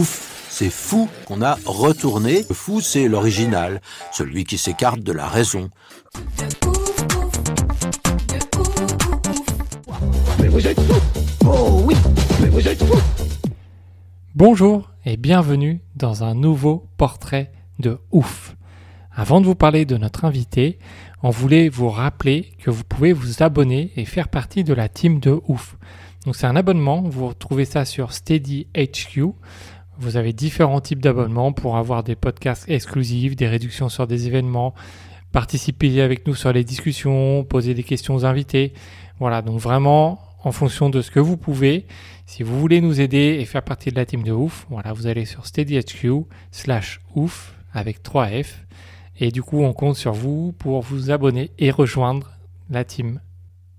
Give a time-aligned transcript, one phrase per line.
[0.00, 2.46] Ouf, c'est fou qu'on a retourné.
[2.48, 3.82] Le fou, c'est l'original,
[4.12, 5.68] celui qui s'écarte de la raison.
[14.34, 18.56] Bonjour et bienvenue dans un nouveau portrait de ouf.
[19.12, 20.78] Avant de vous parler de notre invité,
[21.22, 25.20] on voulait vous rappeler que vous pouvez vous abonner et faire partie de la team
[25.20, 25.76] de ouf.
[26.24, 29.34] Donc c'est un abonnement, vous retrouvez ça sur Steady HQ.
[30.00, 34.74] Vous avez différents types d'abonnements pour avoir des podcasts exclusifs, des réductions sur des événements,
[35.30, 38.72] participer avec nous sur les discussions, poser des questions aux invités.
[39.18, 41.86] Voilà, donc vraiment en fonction de ce que vous pouvez.
[42.24, 45.06] Si vous voulez nous aider et faire partie de la team de ouf, voilà, vous
[45.06, 46.06] allez sur steadyhq
[46.50, 48.54] slash ouf avec 3F.
[49.18, 52.30] Et du coup, on compte sur vous pour vous abonner et rejoindre
[52.70, 53.20] la team.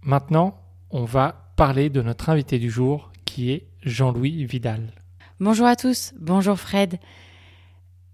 [0.04, 0.56] Maintenant,
[0.92, 5.01] on va parler de notre invité du jour qui est Jean-Louis Vidal.
[5.42, 7.00] Bonjour à tous, bonjour Fred.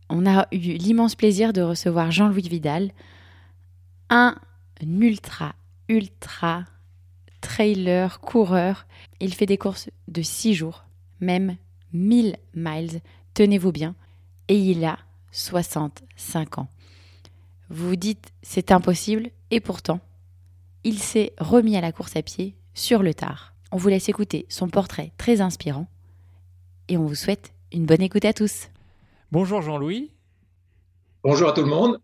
[0.08, 2.94] On a eu l'immense plaisir de recevoir Jean-Louis Vidal,
[4.09, 4.38] un
[4.81, 5.53] ultra,
[5.89, 6.64] ultra
[7.42, 8.88] trailer, coureur.
[9.19, 10.86] Il fait des courses de 6 jours,
[11.19, 11.58] même
[11.92, 13.02] 1000 miles,
[13.34, 13.94] tenez-vous bien,
[14.47, 14.97] et il a
[15.34, 16.69] 65 ans.
[17.69, 20.00] Vous vous dites c'est impossible, et pourtant,
[20.86, 23.53] il s'est remis à la course à pied sur le tard.
[23.73, 25.88] On vous laisse écouter son portrait très inspirant
[26.88, 28.69] et on vous souhaite une bonne écoute à tous.
[29.31, 30.11] Bonjour Jean-Louis.
[31.23, 31.99] Bonjour à tout le monde.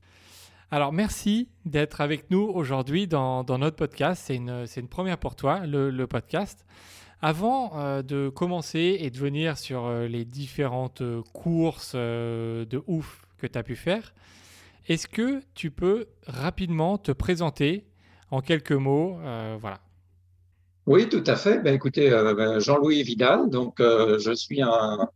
[0.71, 4.23] Alors merci d'être avec nous aujourd'hui dans, dans notre podcast.
[4.25, 6.65] C'est une, première pour toi, le, le podcast.
[7.21, 12.83] Avant euh, de commencer et de venir sur euh, les différentes euh, courses euh, de
[12.87, 14.13] ouf que tu as pu faire,
[14.87, 17.85] est-ce que tu peux rapidement te présenter
[18.31, 19.79] en quelques mots euh, Voilà.
[20.85, 21.59] Oui, tout à fait.
[21.59, 25.07] Ben, écoutez, euh, ben, Jean-Louis Vidal, donc euh, je suis un,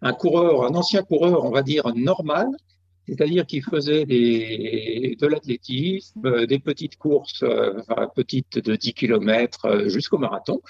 [0.00, 2.48] un coureur, un ancien coureur, on va dire normal,
[3.06, 9.88] c'est-à-dire qui faisait des, de l'athlétisme, euh, des petites courses, enfin, petites de 10 km
[9.88, 10.60] jusqu'au marathon,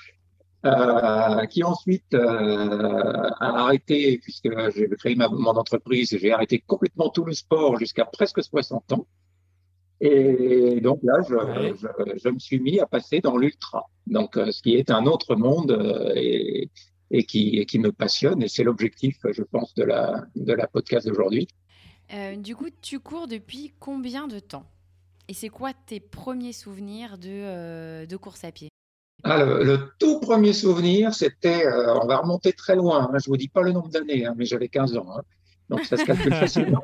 [1.48, 7.34] qui ensuite a arrêté, puisque j'ai créé ma, mon entreprise, j'ai arrêté complètement tout le
[7.34, 9.06] sport jusqu'à presque 60 ans.
[10.00, 11.74] Et donc là, je, Ouais.
[11.76, 11.86] je,
[12.22, 15.36] je me suis mis à passer dans l'ultra, donc euh, ce qui est un autre
[15.36, 16.70] monde euh, et,
[17.10, 18.42] et, qui, et qui me passionne.
[18.42, 21.48] Et c'est l'objectif, je pense, de la, de la podcast d'aujourd'hui.
[22.14, 24.64] Euh, du coup, tu cours depuis combien de temps?
[25.28, 28.68] Et c'est quoi tes premiers souvenirs de, euh, de course à pied?
[29.22, 33.28] Ah, le, le tout premier souvenir, c'était, euh, on va remonter très loin, hein, je
[33.28, 35.20] vous dis pas le nombre d'années, hein, mais j'avais 15 ans, hein,
[35.68, 36.82] donc ça se calcule facilement.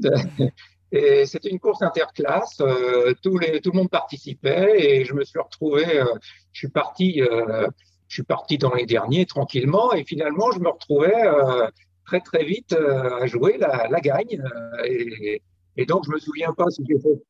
[0.92, 5.24] Et c'était une course interclasse, euh, tous les, tout le monde participait et je me
[5.24, 6.04] suis retrouvé, euh,
[6.52, 7.66] je suis parti, euh,
[8.08, 11.12] je suis parti dans les derniers tranquillement et finalement je me retrouvais
[12.04, 14.40] très très vite à jouer la, la gagne
[14.84, 15.42] et,
[15.76, 17.20] et donc je me souviens pas si fait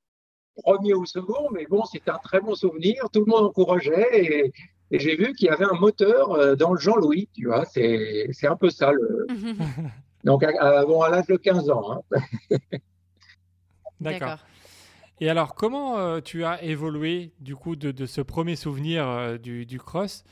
[0.63, 4.53] premier ou second, mais bon c'était un très bon souvenir, tout le monde encourageait et,
[4.91, 8.47] et j'ai vu qu'il y avait un moteur dans le Jean-Louis, tu vois, c'est c'est
[8.49, 9.27] un peu ça le,
[10.25, 12.03] donc à, à- bon à l'âge de 15 ans.
[12.13, 12.19] Hein.
[14.01, 14.39] D'accord.
[15.21, 19.39] Et alors, comment euh, tu as évolué du coup de, de ce premier souvenir euh,
[19.39, 20.25] du, du cross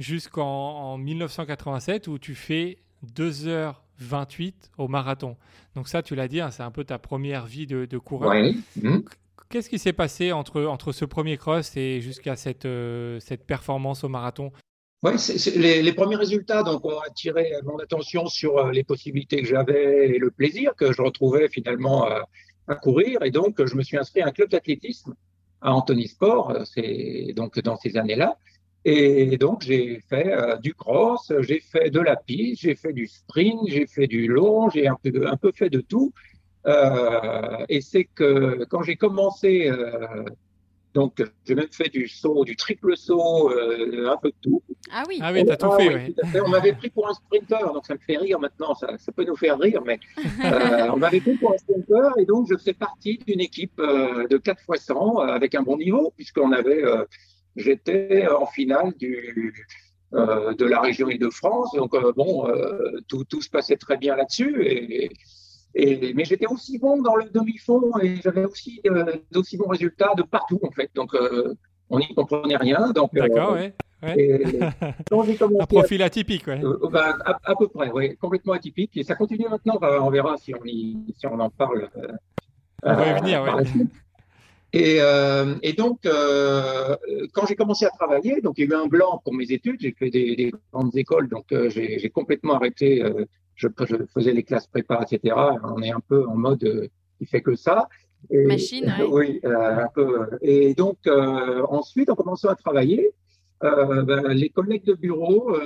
[0.00, 0.44] jusqu'en
[0.92, 2.78] en 1987 où tu fais
[3.14, 5.36] 2h28 au marathon?
[5.76, 8.32] Donc ça, tu l'as dit, hein, c'est un peu ta première vie de, de coureur.
[8.32, 8.60] Oui.
[8.76, 9.04] Mhm.
[9.48, 14.02] Qu'est-ce qui s'est passé entre, entre ce premier cross et jusqu'à cette, euh, cette performance
[14.02, 14.50] au marathon?
[15.04, 19.42] Oui, c'est, c'est- les, les premiers résultats donc, ont attiré mon attention sur les possibilités
[19.42, 22.20] que j'avais et le plaisir que je retrouvais finalement euh,
[22.72, 23.22] à courir.
[23.22, 25.14] Et donc, je me suis inscrit à un club d'athlétisme
[25.60, 28.36] à Antony Sport, euh, c'est donc dans ces années-là.
[28.84, 33.06] Et donc, j'ai fait euh, du cross, j'ai fait de la piste, j'ai fait du
[33.06, 36.12] sprint, j'ai fait du long, j'ai un peu, un peu fait de tout.
[36.66, 40.24] Euh, et c'est que quand j'ai commencé, euh,
[40.94, 44.62] donc j'ai même fait du saut, du triple saut, euh, un peu de tout.
[44.90, 46.12] Ah oui, Ah oui, t'as tout Ah fait, oui, ouais.
[46.12, 46.40] tout à fait.
[46.40, 49.24] On m'avait pris pour un sprinter, donc ça me fait rire maintenant, ça, ça peut
[49.24, 49.98] nous faire rire, mais
[50.44, 54.26] euh, on m'avait pris pour un sprinter et donc je fais partie d'une équipe euh,
[54.28, 57.04] de 4 x 100 euh, avec un bon niveau, puisqu'on avait, euh,
[57.56, 59.66] j'étais en finale du,
[60.12, 61.72] de la région Île-de-France.
[61.74, 62.46] Donc, bon,
[63.08, 64.62] tout, tout, se passait très bien là-dessus.
[64.62, 65.10] Et, et,
[65.74, 68.82] mais j'étais aussi bon dans le demi-fond et j'avais aussi
[69.30, 70.90] d'aussi bons résultats de partout, en fait.
[70.94, 71.14] Donc,
[71.90, 72.92] on n'y comprenait rien.
[73.12, 73.72] D'accord, oui.
[74.02, 76.60] un profil atypique, ouais.
[76.90, 78.96] Bah, à, peu près, oui, complètement atypique.
[78.96, 81.88] Et ça continue maintenant, on verra si on, y, si on en parle.
[82.82, 83.86] on va y venir, oui.
[84.72, 86.96] Et, euh, et, donc, euh,
[87.34, 89.80] quand j'ai commencé à travailler, donc il y a eu un blanc pour mes études.
[89.80, 93.04] J'ai fait des, des, grandes écoles, donc euh, j'ai complètement arrêté.
[93.64, 95.34] Euh, je, je, faisais les classes prépa, etc.
[95.64, 96.88] On est un peu en mode euh,
[97.18, 97.88] qui fait que ça.
[98.30, 99.40] Et, Machine, oui.
[99.44, 100.28] un peu.
[100.42, 100.98] Et donc,
[101.68, 103.10] ensuite, en commençant à travailler,
[103.60, 105.56] ben, les collègues de bureau,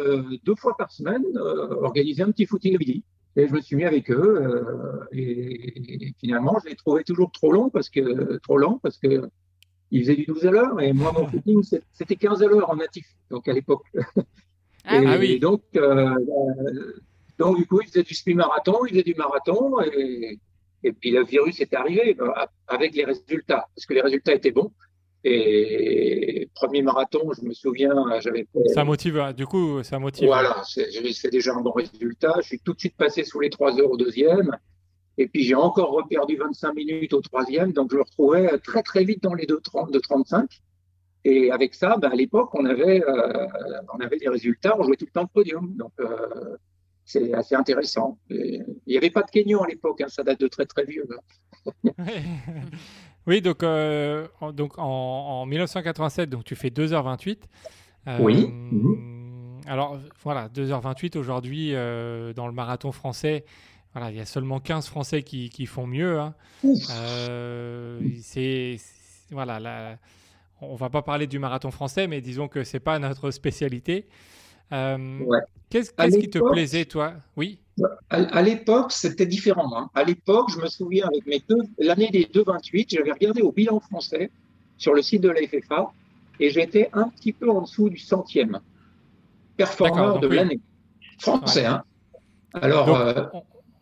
[0.43, 3.05] deux fois par semaine, organisaient un petit footing le midi.
[3.37, 4.41] Et je me suis mis avec eux.
[4.41, 9.29] Euh, et, finalement, je les trouvais toujours trop longs parce que trop lents parce que
[9.91, 11.63] ils faisaient du 12 à l'heure et moi mon footing
[11.93, 13.85] c'était 15 à l'heure en natif donc à l'époque.
[14.89, 15.41] Ah, ah, oui.
[15.41, 16.15] Donc euh,
[17.39, 20.39] donc du coup ils faisaient du semi-marathon, ils faisaient du marathon et,
[20.83, 22.31] et puis le virus est arrivé euh,
[22.69, 24.73] avec les résultats parce que les résultats étaient bons.
[25.29, 29.33] Et premier marathon, je me souviens, j'avais Ça motive, hein.
[29.33, 30.27] du coup, ça motive.
[30.27, 32.35] Voilà, fait déjà un bon résultat.
[32.43, 34.57] Je suis tout de suite passé sous les 3 heures au deuxième.
[35.19, 37.73] Et puis j'ai encore reperdu 25 minutes au troisième.
[37.73, 40.49] Donc je me retrouvais très très vite dans les 2,30 de 35.
[41.25, 43.47] Et avec ça, ben, à l'époque, on avait, euh,
[43.93, 45.75] on avait des résultats, on jouait tout le temps le podium.
[45.77, 46.57] Donc euh,
[47.07, 48.19] c'est assez intéressant.
[48.29, 51.09] il n'y avait pas de Kenyon à l'époque, hein, ça date de très très vieux.
[53.27, 57.39] Oui, donc, euh, en, donc en, 1987, donc tu fais 2h28.
[58.07, 58.47] Euh, oui.
[58.47, 59.63] Mhm.
[59.67, 63.45] Alors voilà, 2h28 aujourd'hui euh, dans le marathon français.
[63.95, 66.21] Voilà, il y a seulement 15 Français qui, qui font mieux.
[66.21, 66.35] Hein.
[68.23, 68.77] c'est
[69.33, 69.99] voilà, la,
[70.61, 74.07] on va pas parler du marathon français, mais disons que c'est pas notre spécialité.
[74.71, 77.15] Qu'est-ce qui te plaisait, toi?
[77.37, 77.59] Oui?
[78.09, 79.71] À, l'époque, c'était différent.
[79.77, 79.91] Hein.
[79.95, 83.81] À l'époque, je me souviens avec mes deux, l'année des 2,28, j'avais regardé au bilan
[83.81, 84.31] français
[84.79, 85.93] sur le site de la FFA
[86.41, 88.61] et j'étais un petit peu en dessous du centième
[89.57, 90.61] performeur de l'année.
[91.19, 91.83] Français, hein.
[92.55, 93.25] Alors, euh,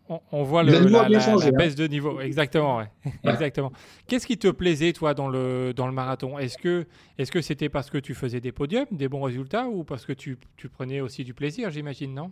[0.09, 1.51] on, voit le, la, hein.
[1.53, 2.83] baisse de niveau, exactement.
[3.25, 3.73] exactement.
[4.07, 6.39] Qu'est-ce qui te plaisait, toi, dans le, dans le marathon?
[6.39, 6.87] Est-ce que
[7.31, 10.39] que c'était parce que tu faisais des podiums, des bons résultats, ou parce que tu,
[10.57, 12.31] tu prenais aussi du plaisir, j'imagine, non?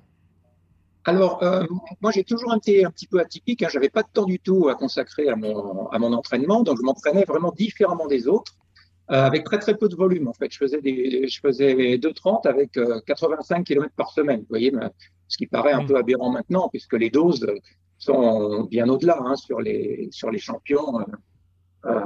[1.04, 1.64] Alors, euh,
[2.00, 3.62] moi, j'ai toujours été un petit peu atypique.
[3.62, 3.69] Hein.
[3.70, 6.82] J'avais pas de temps du tout à consacrer à mon, à mon entraînement, donc je
[6.82, 8.52] m'entraînais vraiment différemment des autres,
[9.10, 10.28] euh, avec très très peu de volume.
[10.28, 14.40] En fait, je faisais des, je faisais 2,30 avec 85 euh, km par semaine.
[14.40, 14.72] Vous voyez,
[15.32, 15.87] ce qui paraît un mm.
[15.87, 17.46] peu aberrant maintenant, puisque les doses
[17.99, 21.05] sont bien au-delà hein, sur les sur les champions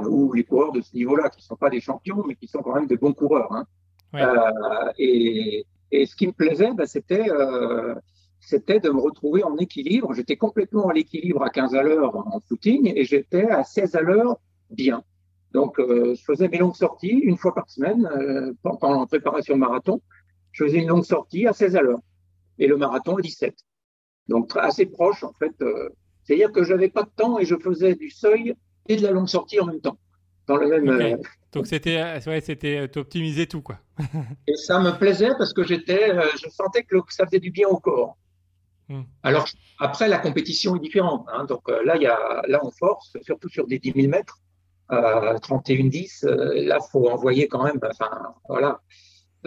[0.09, 2.73] ou les coureurs de ce niveau-là, qui sont pas des champions, mais qui sont quand
[2.73, 3.51] même des bons coureurs.
[3.53, 3.65] Hein.
[4.97, 7.27] et, et ce qui me plaisait, bah, c'était
[8.39, 10.13] c'était de me retrouver en équilibre.
[10.13, 14.01] J'étais complètement à l'équilibre à 15 à l'heure en footing et j'étais à 16 à
[14.01, 14.37] l'heure
[14.69, 15.03] bien.
[15.51, 19.57] Donc, euh, je faisais mes longues sorties une fois par semaine euh, pendant la préparation
[19.57, 20.01] marathon.
[20.51, 21.99] Je faisais une longue sortie à 16 à l'heure
[22.59, 23.55] et le marathon à 17.
[24.27, 25.53] Donc, assez proche en fait.
[25.61, 25.89] Euh,
[26.23, 28.53] c'est-à-dire que j'avais pas de temps et je faisais du seuil
[28.89, 29.97] et de la longue sortie en même temps.
[30.47, 30.89] Dans le même.
[30.89, 31.17] Euh,
[31.51, 33.79] Donc c'était, ouais, c'était, optimisé tout quoi.
[34.47, 37.79] et ça me plaisait parce que j'étais, je sentais que ça faisait du bien au
[37.79, 38.17] corps.
[38.89, 39.03] Hmm.
[39.23, 39.47] Alors,
[39.79, 41.25] après, la compétition est différente.
[41.33, 41.45] Hein.
[41.45, 44.39] Donc euh, là, il y a, là, on force, surtout sur des 10 000 mètres,
[44.91, 46.25] euh, 31-10.
[46.25, 47.79] Euh, là, faut envoyer quand même.
[47.83, 48.09] Enfin,
[48.47, 48.79] voilà.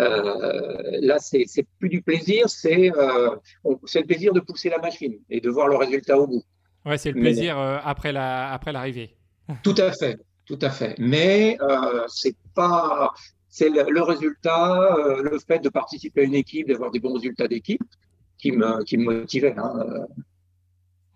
[0.00, 1.46] Euh, là, c'est
[1.78, 2.90] plus du plaisir, c'est
[3.86, 6.42] c'est le plaisir de pousser la machine et de voir le résultat au bout.
[6.86, 9.16] Ouais, c'est le plaisir après la après l'arrivée.
[9.62, 10.16] Tout à fait,
[10.46, 10.94] tout à fait.
[10.98, 11.58] Mais
[12.08, 13.12] c'est pas
[13.48, 17.82] c'est le, résultat, le fait de participer à une équipe, d'avoir des bons résultats d'équipe
[18.38, 19.54] qui me, qui me motivait.
[19.56, 20.06] Hein.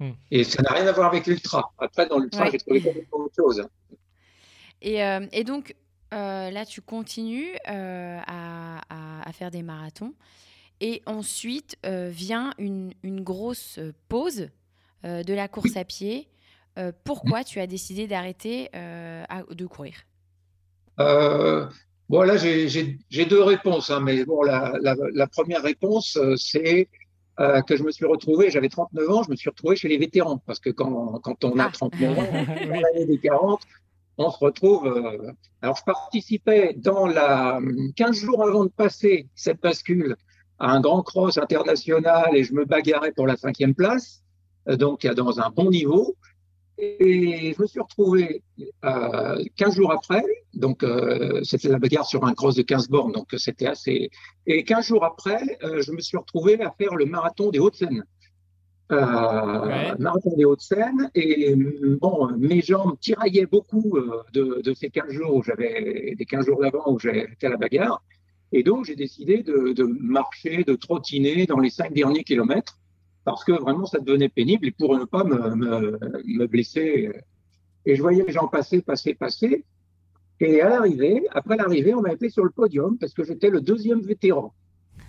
[0.01, 0.11] Hmm.
[0.31, 1.73] Et ça n'a rien à voir avec l'ultra.
[1.79, 3.67] Après, dans l'ultra, j'ai trouvé autre chose.
[4.83, 5.77] Et, euh, et donc,
[6.15, 8.81] euh, là, tu continues euh, à,
[9.27, 10.15] à, faire des marathons.
[10.81, 13.79] Et ensuite vient une, une, grosse
[14.09, 14.49] pause
[15.05, 16.29] de la course à pied.
[17.05, 19.95] pourquoi tu as décidé d'arrêter de courir?
[20.99, 23.91] Bon, là, j'ai deux réponses.
[23.91, 26.89] Hein, mais bon, la, la, la première réponse, c'est
[27.41, 29.99] euh, que je me suis retrouvé, j'avais 39 ans, je me suis retrouvé chez les
[29.99, 32.21] vétérans, parce que quand, quand on a 39 ah.
[32.21, 32.25] ans,
[32.69, 33.61] dans l'année des 40,
[34.19, 34.87] on se retrouve.
[34.87, 35.33] Euh...
[35.63, 37.61] Alors, je participais dans la
[37.97, 40.17] 15 jours avant de passer cette bascule
[40.59, 44.23] à un grand cross international et je me bagarrais pour la cinquième place,
[44.69, 46.17] euh, donc dans un bon niveau.
[46.77, 48.43] Et je me suis retrouvé
[48.85, 53.13] euh, 15 jours après, donc euh, c'était la bagarre sur un cross de 15 bornes,
[53.13, 54.11] donc c'était assez.
[54.47, 58.05] Et 15 jours après, euh, je me suis retrouvé à faire le marathon des Hauts-de-Seine.
[58.95, 59.95] Euh.
[59.99, 61.11] Marathon des Hauts-de-Seine.
[61.15, 61.55] Et
[62.01, 66.47] bon, mes jambes tiraillaient beaucoup euh, de, de ces 15 jours où j'avais, des 15
[66.47, 68.03] jours d'avant où j'étais à la bagarre.
[68.53, 72.79] Et donc, j'ai décidé de, de marcher, de trottiner dans les cinq derniers kilomètres
[73.25, 77.11] parce que vraiment, ça devenait pénible et pour ne pas me, me, me blesser.
[77.87, 79.65] Et je voyais les gens passer, passer, passer.
[80.41, 83.61] Et à l'arrivée, après l'arrivée, on m'a appelé sur le podium parce que j'étais le
[83.61, 84.53] deuxième vétéran.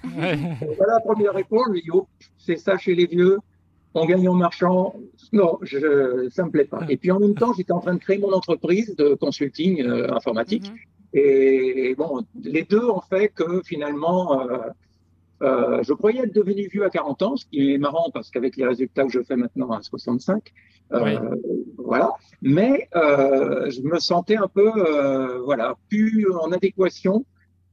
[0.03, 1.67] Voilà la première réponse.
[1.75, 3.37] Je dis, oh, c'est ça chez les vieux.
[3.95, 4.95] On gagne en marchant.
[5.31, 6.81] Non, je, ça me plaît pas.
[6.89, 10.13] Et puis en même temps, j'étais en train de créer mon entreprise de consulting euh,
[10.13, 10.69] informatique.
[10.69, 10.77] Mhm.
[11.17, 14.57] Et bon, les deux ont fait que finalement, euh,
[15.43, 18.57] euh, je croyais être devenu vieux à 40 ans, ce qui est marrant parce qu'avec
[18.57, 20.51] les résultats que je fais maintenant à 65,
[20.91, 21.15] euh, Oui.
[21.77, 22.11] voilà.
[22.41, 24.71] Mais je me sentais un peu,
[25.45, 27.25] voilà, plus en adéquation.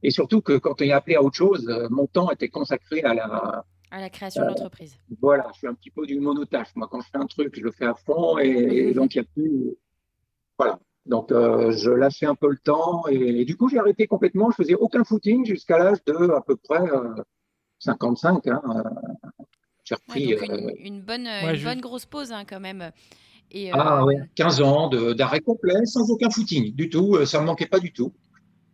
[0.03, 3.13] Et surtout que quand on est appelé à autre chose, mon temps était consacré à
[3.13, 3.65] la,
[3.95, 4.97] À la création de l'entreprise.
[5.21, 6.69] voilà, je suis un petit peu du monotâche.
[6.75, 8.47] Moi, quand je fais un truc, je le fais à fond et,
[8.89, 9.75] et donc il n'y a plus.
[10.57, 10.79] Voilà.
[11.05, 14.49] Donc, euh, je lâchais un peu le temps et, et du coup, j'ai arrêté complètement.
[14.49, 17.13] Je faisais aucun footing jusqu'à l'âge de à peu près euh,
[17.79, 18.47] 55.
[18.47, 18.81] Hein, euh,
[19.83, 20.33] j'ai Ouais, repris.
[20.33, 22.89] euh, une, une bonne, Ouais, une je- bonne grosse pause hein, quand même.
[23.51, 27.15] Et, ah euh, ouais, 15 ans de- d'arrêt complet, sans aucun footing du tout.
[27.15, 28.11] Euh, Ça me manquait pas du tout,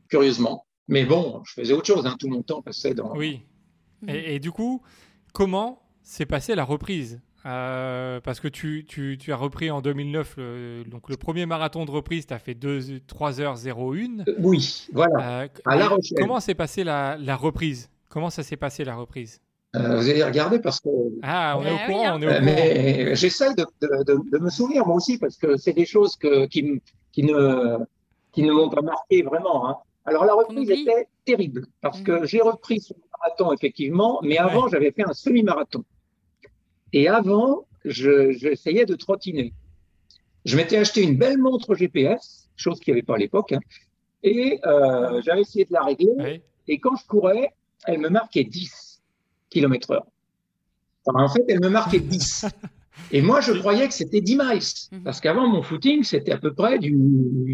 [0.07, 0.65] curieusement.
[0.87, 2.05] Mais bon, je faisais autre chose.
[2.05, 3.13] Hein, tout mon temps passait dans.
[3.17, 3.41] Oui.
[4.01, 4.09] Mhm.
[4.11, 4.81] Et, et du coup,
[5.39, 10.35] comment s'est passée la reprise Euh, Parce que tu, tu, tu as repris en 2009,
[10.37, 14.21] le, donc le premier marathon de reprise, tu as fait 2, 3h01.
[14.27, 15.41] Euh, Oui, voilà.
[15.43, 15.89] Euh, À La.
[16.17, 17.89] Comment s'est passée la, la reprise?
[18.09, 19.39] Comment ça s'est passé la reprise?
[19.75, 20.89] Euh, vous allez regarder parce que
[21.21, 22.13] Ah, on est au oui, courant, hein.
[22.17, 22.43] on est au courant.
[22.43, 26.15] Mais j'essaie de, de, de, de me souvenir moi aussi parce que c'est des choses
[26.17, 27.77] que, qui, ne,
[28.33, 29.69] qui ne m'ont pas marqué vraiment.
[29.69, 29.77] Hein.
[30.05, 32.81] Alors la reprise était terrible parce que j'ai repris
[33.21, 35.83] marathon effectivement, mais avant j'avais fait un semi-marathon.
[36.93, 39.53] Et avant, je- j'essayais de trottiner.
[40.45, 43.59] Je m'étais acheté une belle montre GPS, chose qu'il n'y avait pas à l'époque, hein,
[44.23, 46.11] et euh, j'avais essayé de la régler.
[46.17, 46.41] Ouais.
[46.67, 47.53] Et quand je courais,
[47.85, 49.01] elle me marquait 10
[49.49, 50.07] km heure.
[51.05, 52.45] Enfin, en fait, elle me marquait 10.
[53.11, 54.61] Et moi, je croyais que c'était 10 miles.
[54.91, 55.03] Mhm.
[55.03, 56.91] Parce qu'avant, mon footing, c'était à peu près du,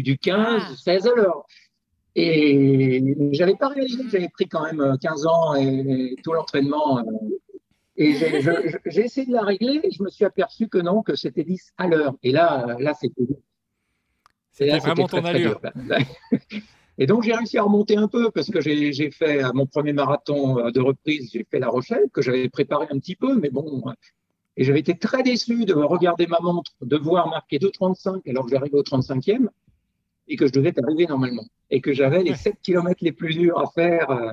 [0.02, 0.74] du 15, Ah.
[0.76, 1.46] 16 à l'heure.
[2.18, 6.98] Et j'avais pas réalisé que j'avais pris quand même euh, 15 ans et tout l'entraînement.
[6.98, 7.02] euh,
[7.98, 8.14] Et
[8.86, 11.74] j'ai essayé de la régler et je me suis aperçu que non, que c'était 10
[11.76, 12.14] à l'heure.
[12.22, 13.22] Et là, euh, là, c'était
[14.60, 15.60] là, vraiment très, ton allure.
[16.98, 19.92] Et donc, j'ai réussi à remonter un peu parce que j'ai fait euh, mon premier
[19.92, 23.50] marathon euh, de reprise, j'ai fait La Rochelle, que j'avais préparé un petit peu, mais
[23.50, 23.82] bon.
[23.86, 23.92] euh,
[24.56, 28.50] Et j'avais été très déçu de regarder ma montre, de voir marquer 2,35 alors que
[28.52, 29.48] j'arrivais au 35e
[30.28, 31.44] et que je devais arriver normalement.
[31.70, 32.36] Et que j'avais les Ouais.
[32.36, 34.10] 7 km les plus durs à faire.
[34.10, 34.32] euh.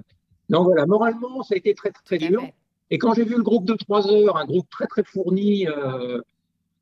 [0.49, 2.43] Donc voilà, moralement, ça a été très, très, très dur.
[2.91, 6.21] Et quand j'ai vu le groupe de trois heures, un groupe très très fourni, euh,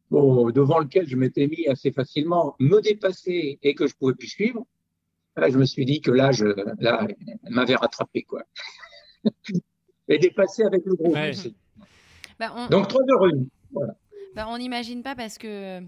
[0.09, 4.27] bon, devant lequel je m'étais mis assez facilement, me dépasser et que je pouvais plus
[4.27, 4.65] suivre,
[5.37, 6.45] là, je me suis dit que là, je,
[6.79, 8.43] là, elle m'avait rattrapé quoi.
[10.09, 11.13] et dépassé avec le groupe.
[11.13, 11.29] Ouais.
[11.29, 11.55] aussi.
[12.39, 13.47] Bah, on, Donc trois heures une.
[14.35, 15.81] bah, on n'imagine pas parce que.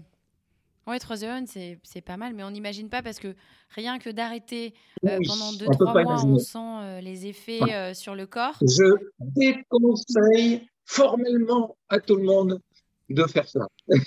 [0.86, 3.34] Ouais, 3 heures, c'est pas mal, mais on n'imagine pas parce que
[3.70, 4.74] rien que d'arrêter
[5.06, 7.74] euh, Oui, pendant on peut 2-3 pas mois, on sent euh, les effets Ouais.
[7.74, 8.58] euh, sur le corps.
[8.60, 12.60] Je déconseille formellement à tout le monde
[13.08, 13.66] de faire ça.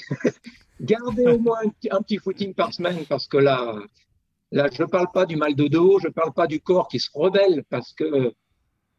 [0.81, 3.75] Gardez au moins un, petit- un petit footing par semaine parce que là,
[4.51, 6.87] là, je ne parle pas du mal de dos, je ne parle pas du corps
[6.87, 8.33] qui se rebelle parce que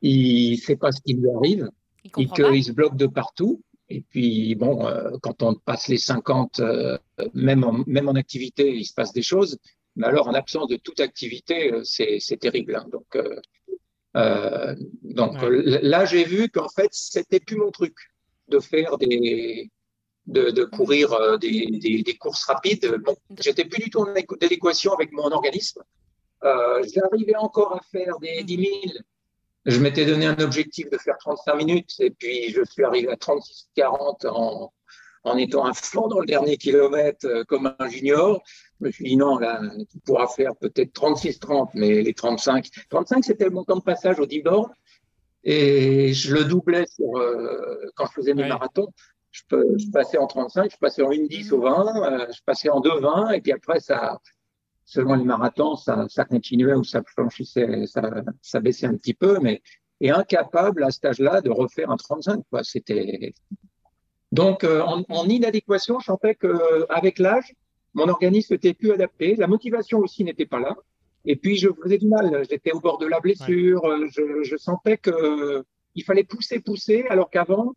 [0.03, 1.71] il ne sait pas ce qui lui arrive
[2.05, 3.63] Il et qu'il se bloque de partout.
[3.91, 6.99] Et puis, bon, euh, quand on passe les 50, euh,
[7.35, 9.59] même, en, même en activité, il se passe des choses.
[9.97, 12.77] Mais alors, en absence de toute activité, euh, c'est terrible.
[12.77, 12.87] hein.
[12.93, 15.81] Donc, euh, donc Ouais.
[15.83, 17.95] là, j'ai vu qu'en fait, c'était plus mon truc
[18.49, 19.71] de faire des,
[20.27, 22.87] de, de courir des, des, des courses rapides.
[23.05, 25.83] Bon, j'étais plus du tout en adéquation avec mon organisme.
[26.43, 28.71] J'arrivais encore à faire des 10 000.
[29.67, 33.17] Je m'étais donné un objectif de faire 35 minutes et puis je suis arrivé à
[33.17, 34.73] 36-40 en,
[35.25, 38.43] en étant un flanc dans le dernier kilomètre euh, comme un junior.
[38.81, 39.61] Je me suis dit non, là,
[39.91, 42.67] tu pourras faire peut-être 36-30, mais les 35.
[42.89, 44.73] 35, c'était mon temps de passage au 10 bornes
[45.45, 48.49] et je le doublais sur, euh, quand je faisais mes Ouais.
[48.49, 48.89] marathons.
[49.31, 53.33] Je passais en 35, je passais en 1,10 au 20, euh, je passais en 2,20
[53.35, 54.19] et puis après, ça,
[54.89, 58.03] selon les marathons, ça, ça continuait ou ça franchissait, ça,
[58.41, 59.61] ça baissait un petit peu, mais
[60.01, 62.43] et incapable à cet âge-là de refaire un 35.
[62.51, 62.65] Quoi.
[62.65, 63.35] C'était,
[64.33, 67.53] Donc, euh, en, inadéquation, je sentais qu'avec l'âge,
[67.93, 69.37] mon organisme n'était plus adapté.
[69.37, 70.75] La motivation aussi n'était pas là.
[71.27, 72.47] Et puis, je faisais du mal.
[72.49, 73.83] J'étais au bord de la blessure.
[74.11, 75.65] Je, je, sentais que
[75.97, 77.75] il fallait pousser, pousser, alors qu'avant,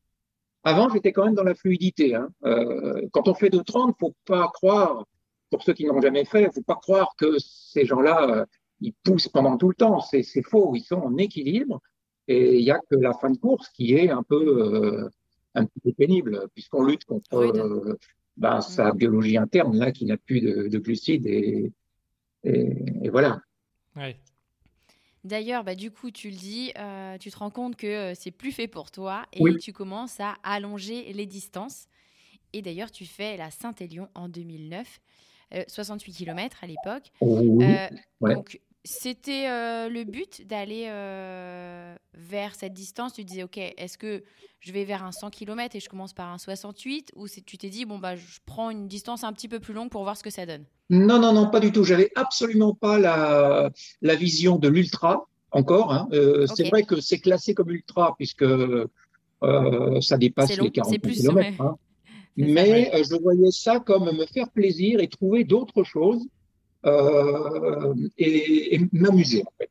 [0.63, 2.15] avant, j'étais quand même dans la fluidité.
[2.15, 2.29] Hein.
[2.45, 5.05] Euh, quand on fait de 30, faut pas croire,
[5.51, 8.45] pour ceux qui n'ont jamais fait, faut pas croire que ces gens-là, euh,
[8.79, 9.99] ils poussent pendant tout le temps.
[10.01, 10.73] C'est faux.
[10.75, 11.81] Ils sont en équilibre.
[12.27, 15.09] Et il y a que la fin de course qui est un peu, euh,
[15.55, 17.97] un peu pénible, puisqu'on lutte contre euh,
[18.37, 21.27] ben, sa biologie interne, là, qui n'a plus de, de glucides.
[21.27, 21.71] Et,
[22.43, 23.41] et, voilà.
[23.95, 24.17] Ouais.
[25.23, 28.51] D'ailleurs, bah, du coup, tu le dis, euh, tu te rends compte que c'est plus
[28.51, 31.87] fait pour toi et tu commences à allonger les distances.
[32.53, 34.99] Et d'ailleurs, tu fais la Saint-Élion en 2009,
[35.67, 37.11] 68 km à l'époque.
[38.21, 39.47] Donc, c'était
[39.89, 40.85] le but d'aller
[42.13, 43.13] vers cette distance.
[43.13, 44.23] Tu disais, OK, est-ce que
[44.59, 47.69] je vais vers un 100 km et je commence par un 68 Ou tu t'es
[47.69, 50.23] dit, bon, bah, je prends une distance un petit peu plus longue pour voir ce
[50.23, 50.65] que ça donne?
[50.89, 51.83] Non, non, non, pas du tout.
[51.83, 55.93] J'avais absolument pas la, la vision de l'ultra encore.
[55.93, 56.07] Hein.
[56.13, 58.87] Euh, c'est vrai que c'est classé comme ultra puisque euh,
[60.01, 61.61] ça dépasse les 40 km.
[61.61, 61.77] Hein.
[62.37, 66.25] Mais euh, je voyais ça comme me faire plaisir et trouver d'autres choses
[68.17, 69.69] et, et m'amuser en fait.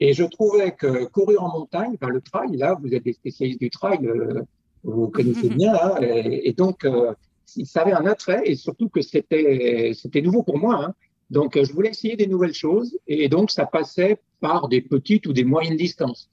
[0.00, 3.60] Et je trouvais que courir en montagne, ben, le trail, là, vous êtes des spécialistes
[3.60, 4.42] du trail, euh,
[4.82, 7.12] vous connaissez bien, hein, et, donc euh,
[7.44, 10.82] ça avait un attrait, et surtout que c'était c'était nouveau pour moi.
[10.82, 10.94] Hein.
[11.28, 15.34] Donc je voulais essayer des nouvelles choses, et donc ça passait par des petites ou
[15.34, 16.30] des moyennes distances,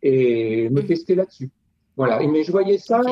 [0.00, 0.86] et me mmh.
[0.86, 1.50] tester là-dessus.
[1.96, 2.24] Voilà.
[2.24, 3.02] Mais je voyais ça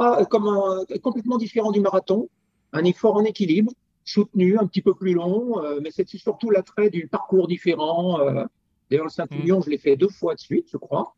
[0.00, 2.28] pas comme un, complètement différent du marathon,
[2.72, 3.70] un effort en équilibre,
[4.04, 8.18] soutenu, un petit peu plus long, euh, mais c'est surtout l'attrait du parcours différent.
[8.20, 8.44] Euh,
[8.90, 9.62] D'ailleurs, le Saint-Élion, mm.
[9.64, 11.14] je l'ai fait deux fois de suite, je crois.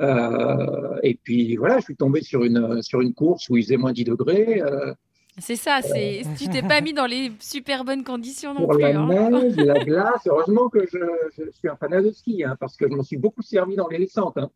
[0.00, 3.78] Euh, et puis voilà, je suis tombé sur une, sur une course où il faisait
[3.78, 4.60] moins 10 degrés.
[4.60, 4.92] Euh,
[5.38, 8.82] c'est ça, c'est tu t'es pas mis dans les super bonnes conditions non pour plus.
[8.82, 9.30] La hein.
[9.30, 10.98] neige, la glace, heureusement que je,
[11.36, 13.88] je suis un fanat de ski, hein, parce que je m'en suis beaucoup servi dans
[13.88, 14.36] les descentes.
[14.36, 14.50] Hein.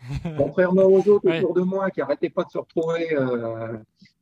[0.36, 3.78] Contrairement aux autres autour de moi qui n'arrêtaient pas de se retrouver euh,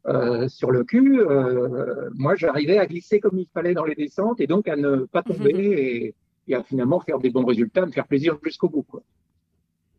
[0.07, 4.41] euh, sur le cul, euh, moi j'arrivais à glisser comme il fallait dans les descentes
[4.41, 6.15] et donc à ne pas tomber et,
[6.49, 8.83] et à finalement faire des bons résultats, me faire plaisir jusqu'au bout.
[8.83, 9.03] Quoi.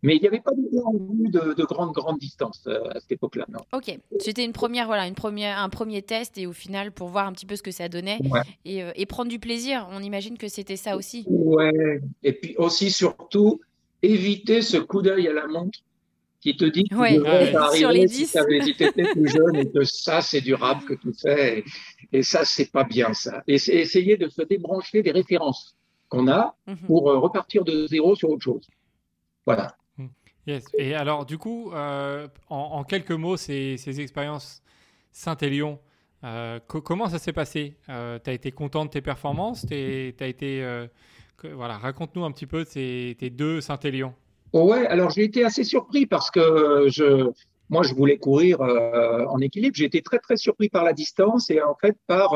[0.06, 3.13] Mais il n'y avait pas en vue de, de grandes, grandes distances euh, à cette
[3.13, 3.45] époque-là.
[3.49, 3.62] Non.
[3.73, 7.26] Ok, c'était une première, voilà, une première, un premier test et au final pour voir
[7.26, 8.19] un petit peu ce que ça donnait
[8.65, 9.88] et, et, prendre du plaisir.
[9.91, 11.26] On imagine que c'était ça aussi.
[11.28, 13.60] Ouais, et puis aussi surtout
[14.06, 15.80] éviter ce coup d'œil à la montre
[16.39, 18.38] qui te dit que ouais, tu sur les 10.
[18.62, 21.63] si tu étais plus jeune et que ça c'est durable que tu fais et,
[22.13, 23.44] et ça c'est pas bien ça.
[23.48, 25.76] Et c'est essayer de se débrancher des références
[26.10, 26.78] qu'on a mhm.
[26.88, 28.68] pour euh, repartir de zéro sur autre chose.
[29.46, 29.76] Voilà.
[29.98, 30.08] Hmm.
[30.48, 30.65] Yes.
[30.78, 34.62] Et alors, du coup, euh, en, quelques mots, ces, ces expériences
[35.12, 35.80] Saint-Élion,
[36.24, 37.78] euh, comment ça s'est passé?
[37.86, 39.65] Tu as été content de tes performances?
[39.72, 40.88] As été,
[41.53, 44.13] voilà, Raconte-nous un petit peu tes, deux Saint-Élion.
[44.53, 47.29] ouais, alors j'ai été assez surpris parce que je,
[47.69, 49.75] moi, je voulais courir en équilibre.
[49.75, 52.34] J'ai été très, très surpris par la distance et en fait par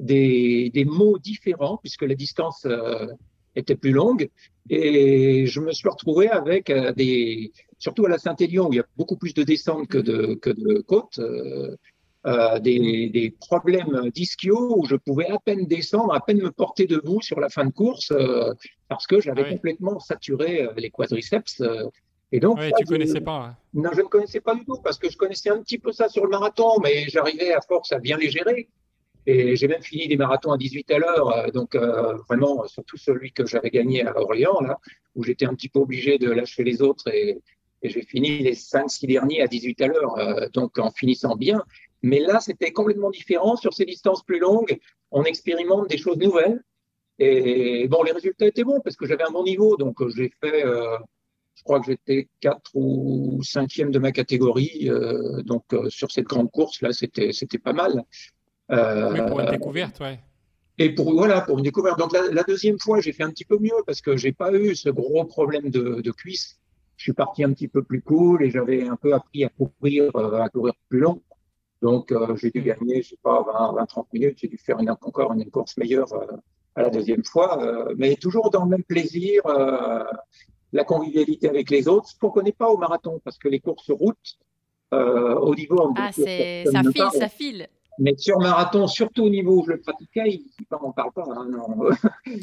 [0.00, 3.06] des, des mots différents puisque la distance euh,
[3.54, 4.28] était plus longue.
[4.68, 8.80] Et je me suis retrouvé avec euh, des, surtout à la Saint-Élion où il y
[8.80, 11.20] a beaucoup plus de descentes que de, que de côtes,
[12.26, 16.50] euh, euh des, des, problèmes d'ischio où je pouvais à peine descendre, à peine me
[16.50, 18.12] porter debout sur la fin de course
[18.88, 21.62] parce que j'avais complètement saturé les quadriceps.
[22.32, 23.46] Et donc, ouais, tu connaissais pas.
[23.46, 23.56] Hein.
[23.74, 26.08] Non, je ne connaissais pas du tout parce que je connaissais un petit peu ça
[26.08, 28.68] sur le marathon, mais j'arrivais à force à bien les gérer.
[29.26, 32.96] Et j'ai même fini des marathons à 18 à l'heure, euh, donc euh, vraiment, surtout
[32.96, 34.78] celui que j'avais gagné à Orléans, là,
[35.14, 37.38] où j'étais un petit peu obligé de lâcher les autres et,
[37.82, 41.62] et j'ai fini les 5-6 derniers à 18 à l'heure, euh, donc en finissant bien.
[42.02, 43.56] Mais là, c'était complètement différent.
[43.56, 44.78] Sur ces distances plus longues,
[45.10, 46.62] on expérimente des choses nouvelles.
[47.18, 50.64] Et bon, les résultats étaient bons parce que j'avais un bon niveau, donc j'ai fait,
[50.64, 50.96] euh,
[51.54, 56.50] je crois que j'étais 4 ou 5e de ma catégorie, euh, donc sur cette grande
[56.50, 58.04] course là, c'était c'était pas mal.
[58.70, 60.20] Euh, oui, pour une découverte, ouais.
[60.78, 61.98] Et pour voilà, pour une découverte.
[61.98, 64.74] Donc la, deuxième fois, j'ai fait un petit peu mieux parce que j'ai pas eu
[64.74, 66.59] ce gros problème de, de cuisse.
[67.00, 70.14] Je suis parti un petit peu plus cool et j'avais un peu appris à courir,
[70.14, 71.22] euh, à courir plus long.
[71.80, 72.64] Donc euh, j'ai dû mm.
[72.64, 74.38] gagner, je sais pas, 20, 20 30 minutes.
[74.38, 76.12] J'ai dû faire une, encore une course meilleure
[76.74, 77.58] à la deuxième fois,
[77.96, 79.42] mais toujours dans le même plaisir,
[80.72, 83.90] la convivialité avec les autres, ce qu'on connaît pas au marathon parce que les courses
[83.90, 84.38] routes
[84.92, 87.66] au niveau ah, c'est ça file, ça file.
[87.98, 91.24] Mais sur marathon, surtout au niveau où je le pratiquais, il, on n'en parle pas.
[91.26, 91.90] Hein, non.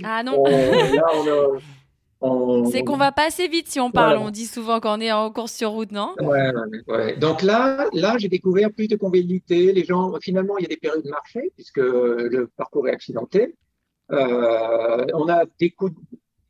[0.03, 0.43] Ah non.
[0.45, 1.59] Euh, là,
[2.71, 4.17] C'est qu'on va pas assez vite si on parle.
[4.17, 6.15] On dit souvent qu'on est en course sur route, non?
[6.19, 6.51] Ouais,
[6.87, 9.71] ouais, Donc là, là, j'ai découvert plus de convivialité.
[9.71, 13.55] Les gens, finalement, il y a des périodes de marché puisque le parcours est accidenté.
[14.11, 15.95] Euh, on a des coups,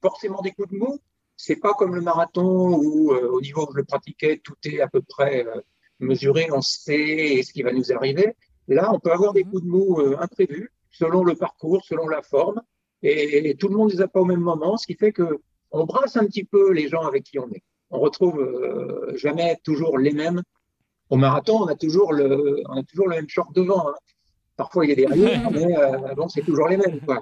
[0.02, 1.00] forcément des coups de mou.
[1.36, 4.82] C'est pas comme le marathon où, euh, au niveau où je le pratiquais, tout est
[4.82, 5.62] à peu près euh,
[6.00, 8.36] mesuré, on sait ce qui va nous arriver.
[8.68, 9.52] Là, on peut avoir des mhm.
[9.52, 12.62] coups de mou imprévus selon le parcours, selon la forme,
[13.04, 15.40] et, tout le monde ne les a pas au même moment, ce qui fait que
[15.72, 17.64] on brasse un petit peu les gens avec qui on est.
[17.90, 20.42] On retrouve euh, jamais toujours les mêmes.
[21.10, 23.90] Au marathon, on a toujours le, on a toujours le même short devant.
[23.90, 23.96] Hein.
[24.58, 27.00] Parfois, il y a des rayures, mais euh, bon, c'est toujours les mêmes.
[27.02, 27.22] Quoi.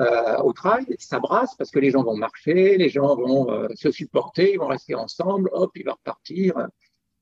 [0.00, 3.90] Euh, au trail, ça brasse parce que les gens vont marcher, les gens vont se
[3.90, 6.54] supporter, ils vont rester ensemble, hop, il va repartir.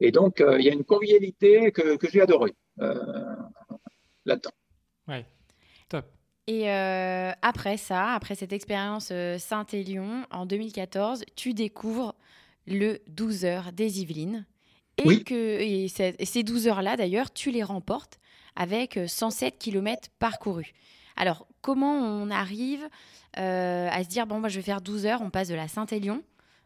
[0.00, 4.50] Et donc, il y a une convivialité que, que j'ai adorée là-dedans.
[5.08, 5.26] Ouais.
[6.48, 12.14] Et euh, après ça, après cette expérience euh, Saint-Élion, en 2014, tu découvres
[12.66, 14.44] le 12 heures des Yvelines.
[14.98, 18.18] Et, que, et, ces 12 heures-là, d'ailleurs, tu les remportes
[18.56, 20.72] avec 107 euh, km parcourus.
[21.16, 22.86] Alors, comment on arrive
[23.34, 26.22] à se dire, bon, bah, je vais faire 12 heures, on passe de la Saint-Élion,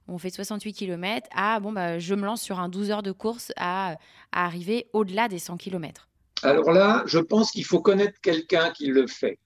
[0.09, 3.13] on fait 68 km, à, bon, bah, je me lance sur un 12 heures de
[3.13, 3.93] course à,
[4.33, 6.09] à arriver au-delà des 100 km
[6.43, 9.39] Alors là, je pense qu'il faut connaître quelqu'un qui le fait.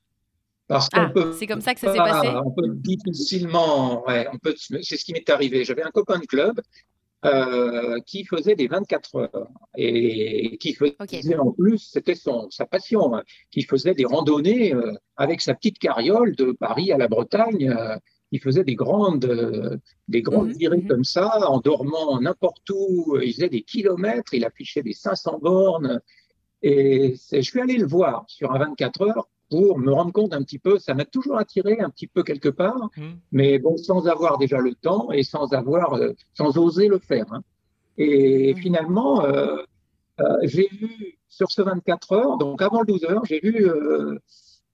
[0.70, 2.28] Ah, c'est comme ça que ça s'est passé?
[2.28, 5.64] On peut difficilement, ouais, on peut, c'est ce qui m'est arrivé.
[5.64, 6.60] J'avais un copain de club
[7.24, 13.16] euh, qui faisait des 24 heures et qui faisait en plus, c'était son sa passion,
[13.16, 17.68] hein, qui faisait des randonnées euh, avec sa petite carriole de Paris à la Bretagne.
[17.68, 17.96] Euh,
[18.30, 20.88] il faisait des grandes, des grandes mhm, virées mhm.
[20.88, 23.18] comme ça, en dormant n'importe où.
[23.20, 26.00] Il faisait des kilomètres, il affichait des 500 bornes.
[26.62, 30.42] Et je suis allé le voir sur un 24 heures pour me rendre compte un
[30.42, 33.02] petit peu, ça m'a toujours attiré un petit peu quelque part, mmh.
[33.32, 37.26] mais bon, sans avoir déjà le temps et sans avoir, euh, sans oser le faire.
[37.32, 37.42] Hein.
[37.98, 38.56] Et mmh.
[38.58, 39.56] finalement, euh,
[40.20, 43.68] euh, j'ai vu sur ce 24 heures, donc avant le 12 heures, j'ai vu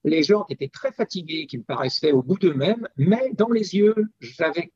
[0.03, 3.75] les gens qui étaient très fatigués, qui me paraissaient au bout d'eux-mêmes, mais dans les
[3.75, 4.71] yeux, j'avais,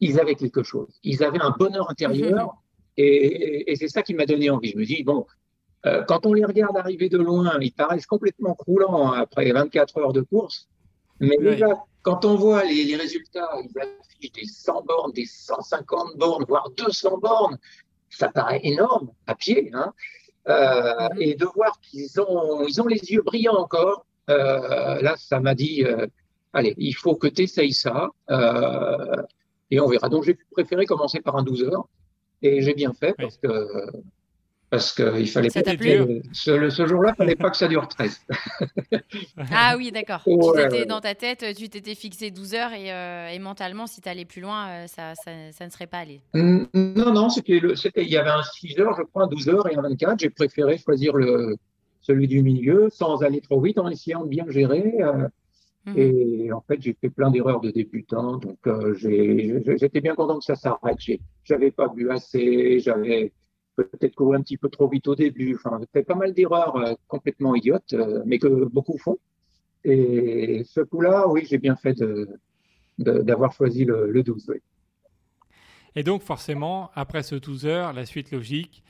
[0.00, 0.98] ils avaient quelque chose.
[1.04, 2.46] Ils avaient un bonheur intérieur.
[2.46, 2.58] Mmh.
[2.96, 4.72] Et, et c'est ça qui m'a donné envie.
[4.72, 5.26] Je me dis, bon,
[5.86, 10.12] euh, quand on les regarde arriver de loin, ils paraissent complètement croulants après 24 heures
[10.12, 10.68] de course.
[11.20, 11.68] Mais déjà,
[12.02, 17.18] quand on voit les, résultats, ils affichent des 100 bornes, des 150 bornes, voire 200
[17.18, 17.58] bornes.
[18.10, 19.70] Ça paraît énorme à pied.
[19.72, 19.92] Hein.
[20.48, 25.40] Euh, et de voir qu'ils ont, ils ont les yeux brillants encore, euh, là, ça
[25.40, 25.84] m'a dit,
[26.52, 28.10] allez, il faut que tu essayes ça.
[29.70, 30.08] et on verra.
[30.10, 31.88] Donc, j'ai préféré commencer par un 12 heures.
[32.42, 33.48] Et j'ai bien fait parce que
[34.70, 35.62] parce qu'il fallait pas.
[36.32, 38.20] Ce, ce jour-là, il fallait pas que ça dure 13.
[39.52, 40.22] ah oui, d'accord.
[40.24, 44.08] tu dans ta tête, tu t'étais fixé 12 heures et, euh, et mentalement, si tu
[44.08, 46.20] allais plus loin, euh, ça, ça, ça, ne serait pas allé.
[46.34, 49.74] Non, non, c'était il y avait un 6 heures, je crois, un 12 heures et
[49.74, 50.20] un 24.
[50.20, 51.56] J'ai préféré choisir le,
[52.00, 54.94] celui du milieu sans aller trop vite en essayant de bien gérer.
[55.00, 55.26] Euh,
[55.86, 55.98] mhm.
[55.98, 58.36] Et en fait, j'ai fait plein d'erreurs de débutant.
[58.36, 58.58] Donc,
[59.00, 60.98] j'étais bien content que ça s'arrête.
[61.42, 63.32] J'avais pas bu assez, j'avais
[63.76, 65.56] peut-être courir un petit peu trop vite au début.
[65.56, 69.18] Enfin, fait pas mal d'erreurs euh, complètement idiotes, euh, mais que beaucoup font.
[69.84, 71.96] Et ce coup-là, oui, j'ai bien fait
[72.98, 74.52] d'avoir choisi le, 12.
[75.96, 78.84] Et donc, forcément, après ce 12 heures, la suite logique,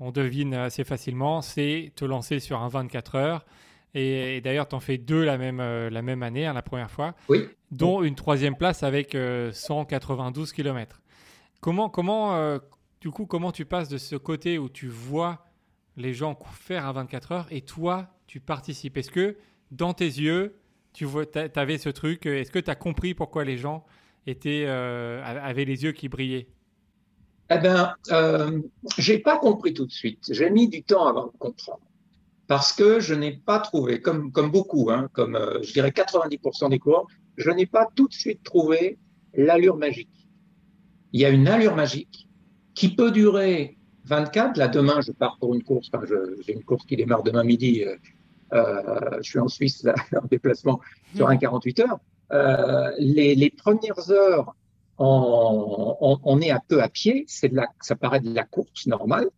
[0.00, 3.46] on devine assez facilement, c'est te lancer sur un 24 heures.
[3.94, 6.90] Et, d'ailleurs, tu en fais deux la même, euh, la même année, hein, la première
[6.90, 7.46] fois, oui.
[7.70, 9.16] dont une troisième place avec
[9.52, 11.00] 192 km.
[11.60, 12.58] Comment, comment,
[13.04, 15.44] du coup, comment tu passes de ce côté où tu vois
[15.98, 18.96] les gens faire à 24 heures et toi, tu participes?
[18.96, 19.36] Est-ce que
[19.70, 20.56] dans tes yeux,
[20.94, 21.06] tu
[21.54, 23.84] avais ce truc Est-ce que tu as compris pourquoi les gens
[24.26, 26.48] euh, avaient les yeux qui brillaient?
[27.50, 28.62] Eh bien, euh,
[28.96, 30.24] j'ai pas compris tout de suite.
[30.30, 31.84] J'ai mis du temps avant de comprendre.
[32.46, 36.78] Parce que je n'ai pas trouvé, comme, beaucoup, hein, comme euh, je dirais 90% des
[36.78, 37.04] coureurs,
[37.36, 38.98] je n'ai pas tout de suite trouvé
[39.34, 40.08] l'allure magique.
[41.12, 42.24] Il y a une allure magique
[42.74, 44.56] qui peut durer 24.
[44.56, 45.88] Là, demain, je pars pour une course.
[45.92, 46.04] Enfin,
[46.46, 47.82] j'ai une course qui démarre demain midi.
[47.82, 47.96] Euh,
[48.52, 50.80] euh je suis en Suisse là, en déplacement
[51.14, 51.98] sur un 48 heures.
[52.32, 54.54] Euh, les, les, premières heures,
[54.98, 57.24] on, on, on, est un peu à pied.
[57.28, 59.28] C'est de la, ça paraît de la course normale.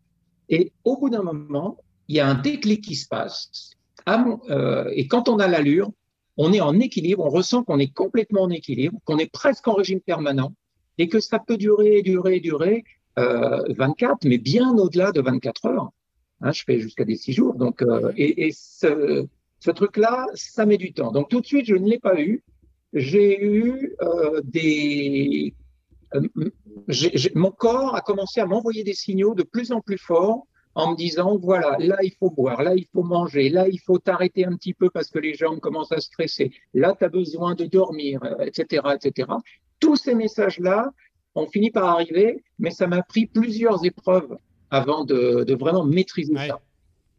[0.49, 3.77] Et au bout d'un moment, il y a un déclic qui se passe.
[4.09, 5.90] Euh, et quand on a l'allure,
[6.37, 9.75] on est en équilibre, on ressent qu'on est complètement en équilibre, qu'on est presque en
[9.75, 10.53] régime permanent
[10.99, 12.85] et que ça peut durer, durer, durer.
[13.16, 15.90] 24, euh, mais bien au-delà de 24 heures.
[16.42, 17.55] Hein, je fais jusqu'à des 6 jours.
[17.55, 19.26] Donc, euh, et, ce,
[19.70, 21.11] truc-là, ça met du temps.
[21.12, 22.42] Donc tout de suite, je ne l'ai pas eu.
[22.92, 23.96] j'ai eu
[24.44, 25.55] des...
[27.35, 30.96] mon corps a commencé à m'envoyer des signaux de plus en plus forts en me
[30.96, 34.55] disant, voilà, là, il faut boire, là, il faut manger, là, il faut t'arrêter un
[34.57, 38.20] petit peu parce que les jambes commencent à stresser, là, tu as besoin de dormir,
[38.40, 39.29] etc., etc.
[39.81, 40.92] Tous ces messages-là
[41.37, 44.37] ont fini par arriver, mais ça m'a pris plusieurs épreuves
[44.70, 46.61] avant de, vraiment maîtriser ça.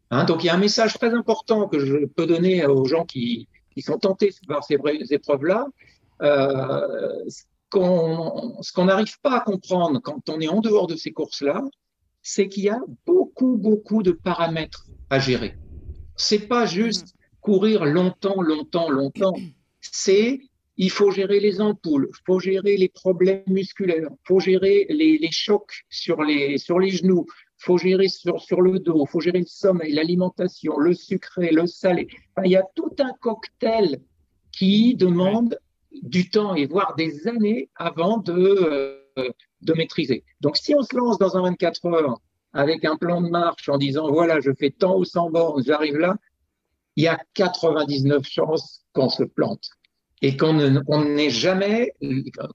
[0.09, 3.05] Hein, donc, il y a un message très important que je peux donner aux gens
[3.05, 3.47] qui,
[3.79, 4.77] sont tentés par ces
[5.11, 5.67] épreuves-là.
[6.23, 11.61] Euh, ce qu'on n'arrive pas à comprendre quand on est en dehors de ces courses-là,
[12.23, 15.55] c'est qu'il y a beaucoup, beaucoup de paramètres à gérer.
[16.15, 19.33] C'est pas juste courir longtemps, longtemps, longtemps.
[19.81, 20.41] C'est
[20.77, 25.31] il faut gérer les ampoules, il faut gérer les problèmes musculaires, il faut gérer les,
[25.31, 29.47] chocs sur les, genoux, il faut gérer sur, sur le dos, il faut gérer le
[29.47, 32.07] sommeil, l'alimentation, le sucré, le salé.
[32.45, 33.99] il y a tout un cocktail
[34.51, 35.57] qui demande
[36.03, 38.33] du temps et voire des années avant de,
[39.17, 40.23] euh, de maîtriser.
[40.41, 42.21] Donc, si on se lance dans un 24 heures
[42.53, 45.97] avec un plan de marche en disant voilà, je fais tant ou 100 bornes, j'arrive
[45.97, 46.17] là,
[46.95, 49.69] il y a 99 chances qu'on se plante
[50.21, 51.93] et qu'on ne, jamais,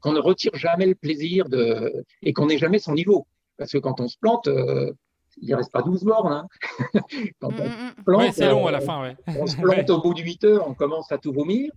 [0.01, 3.27] qu'on ne retire jamais le plaisir de, et qu'on n'ait jamais son niveau.
[3.57, 4.93] Parce que quand on se plante, euh,
[5.41, 6.33] il ne reste pas 12 bornes.
[6.33, 6.47] Hein.
[7.41, 8.33] quand on mm, mm, mm.
[8.33, 9.03] c'est long à la fin.
[9.03, 9.17] Ouais.
[9.39, 11.71] on se plante au bout de 8 heures, on commence à tout vomir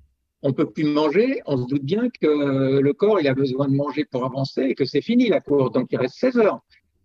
[0.45, 3.73] on peut plus manger, on se doute bien que le corps il a besoin de
[3.73, 5.71] manger pour avancer et que c'est fini la course.
[5.71, 6.59] Donc il reste 16 heures.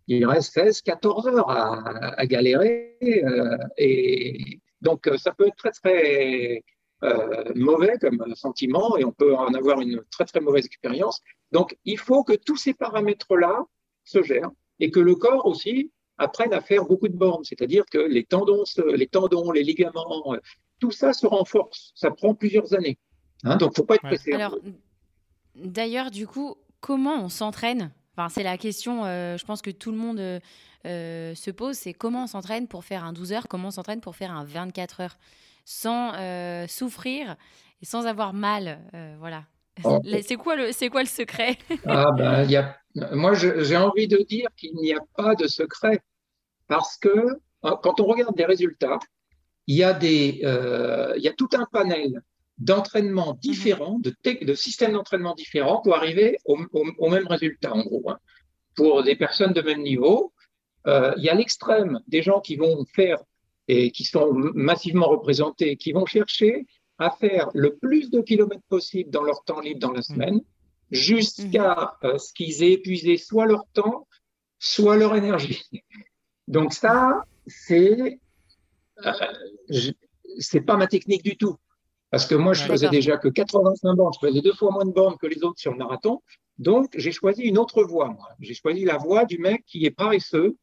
[0.08, 2.98] Il reste 16, 14 heures à, galérer.
[3.02, 6.62] Euh, et donc ça peut être très très
[7.02, 11.20] euh, mauvais comme sentiment et on peut en avoir une très très mauvaise expérience.
[11.52, 13.64] Donc il faut que tous ces paramètres-là
[14.04, 17.98] se gèrent et que le corps aussi apprenne à faire beaucoup de bornes, c'est-à-dire que
[17.98, 20.36] les tendons, les tendons, les ligaments,
[20.80, 21.92] tout ça se renforce.
[21.94, 22.98] Ça prend plusieurs années.
[23.44, 24.32] Hein, donc, faut pas être pressé.
[24.32, 24.58] Alors,
[25.54, 27.92] d'ailleurs, du coup, comment on s'entraîne?
[28.16, 30.40] Enfin, C'est la question, euh, je pense que tout le monde euh,
[30.86, 34.00] euh, se pose, c'est comment on s'entraîne pour faire un 12 heures, comment on s'entraîne
[34.00, 35.18] pour faire un 24 heures,
[35.70, 36.12] sans
[36.68, 37.36] souffrir
[37.80, 38.80] et sans avoir mal.
[39.18, 39.44] voilà.
[39.82, 39.98] Oh.
[40.22, 41.56] C'est quoi, le, quoi le secret?
[41.86, 42.76] Ah, ben, y a...
[43.12, 46.02] Moi, j'ai envie de dire qu'il n'y a pas de secret.
[46.66, 48.98] Parce que quand on regarde des résultats,
[49.68, 50.40] il y, a des,
[51.16, 52.20] il y a tout un panel
[52.60, 53.38] d'entraînement mhm.
[53.40, 56.56] différents, de, de systèmes d'entraînement différents pour arriver au,
[57.08, 58.10] même résultat, en gros.
[58.10, 58.18] Hein.
[58.76, 60.32] Pour des personnes de même niveau,
[60.86, 63.18] euh, il y a l'extrême des gens qui vont faire
[63.70, 66.66] et qui sont massivement représentés, qui vont chercher
[66.98, 70.10] à faire le plus de kilomètres possible dans leur temps libre dans la mhm.
[70.10, 70.40] semaine,
[70.90, 72.10] jusqu'à mhm.
[72.10, 74.08] euh, ce qu'ils aient épuisé soit leur temps,
[74.58, 75.62] soit leur énergie.
[76.48, 78.18] Donc ça, c'est
[79.06, 79.12] euh,
[80.38, 81.56] c'est pas ma technique du tout.
[82.10, 84.90] Parce que moi, je faisais déjà que 85 bornes, je faisais deux fois moins de
[84.90, 86.20] bornes que les autres sur le marathon.
[86.58, 90.56] Donc, j'ai choisi une autre voie, J'ai choisi la voie du mec qui est paresseux.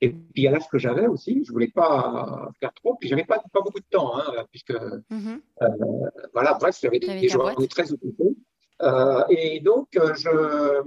[0.00, 2.96] Et puis, à l'âge que j'avais aussi, je voulais pas faire trop.
[2.96, 5.40] Puis, j'avais pas, pas beaucoup de temps, hein, puisque, mm-hmm.
[5.62, 5.68] euh,
[6.32, 8.36] voilà, bref, j'avais des, des joueurs très occupés.
[8.82, 10.82] Euh, et donc, je,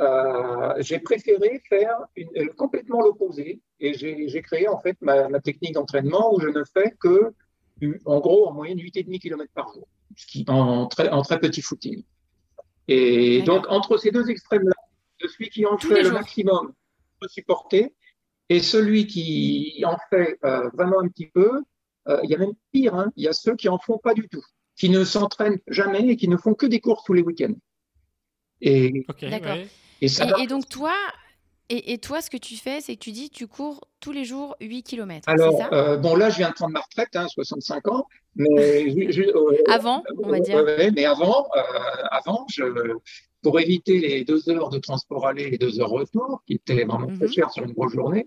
[0.00, 3.60] euh, j'ai préféré faire une, complètement l'opposé.
[3.78, 7.34] Et j'ai créé, en fait, ma, ma technique d'entraînement où je ne fais que
[8.06, 11.62] en gros, en moyenne 8,5 km par jour, ce qui, en, très, en très petit
[11.62, 12.02] footing.
[12.88, 14.74] Et donc, entre ces deux extrêmes-là,
[15.20, 16.72] celui qui en fait le maximum
[17.20, 17.94] peut supporter
[18.48, 21.62] et celui qui en fait euh, vraiment un petit peu,
[22.08, 24.14] euh, il y a même pire, hein, il y a ceux qui en font pas
[24.14, 24.44] du tout,
[24.76, 27.54] qui ne s'entraînent jamais et qui ne font que des courses tous les week-ends.
[28.60, 29.04] Et,
[30.00, 30.94] et, donc, toi,
[31.70, 34.54] et, toi, ce que tu fais, c'est que tu dis tu cours tous les jours
[34.60, 35.28] 8 km.
[35.28, 38.06] Alors, euh, bon, là, je viens de prendre ma retraite, hein, 65 ans.
[38.36, 38.84] Mais
[39.18, 40.62] euh, avant, on va dire.
[40.94, 41.60] mais avant, euh,
[42.10, 42.62] avant je,
[43.44, 47.06] pour éviter les deux heures de transport aller et deux heures retour, qui étaient vraiment
[47.06, 47.32] très mhm.
[47.32, 48.26] chères sur une grosse journée,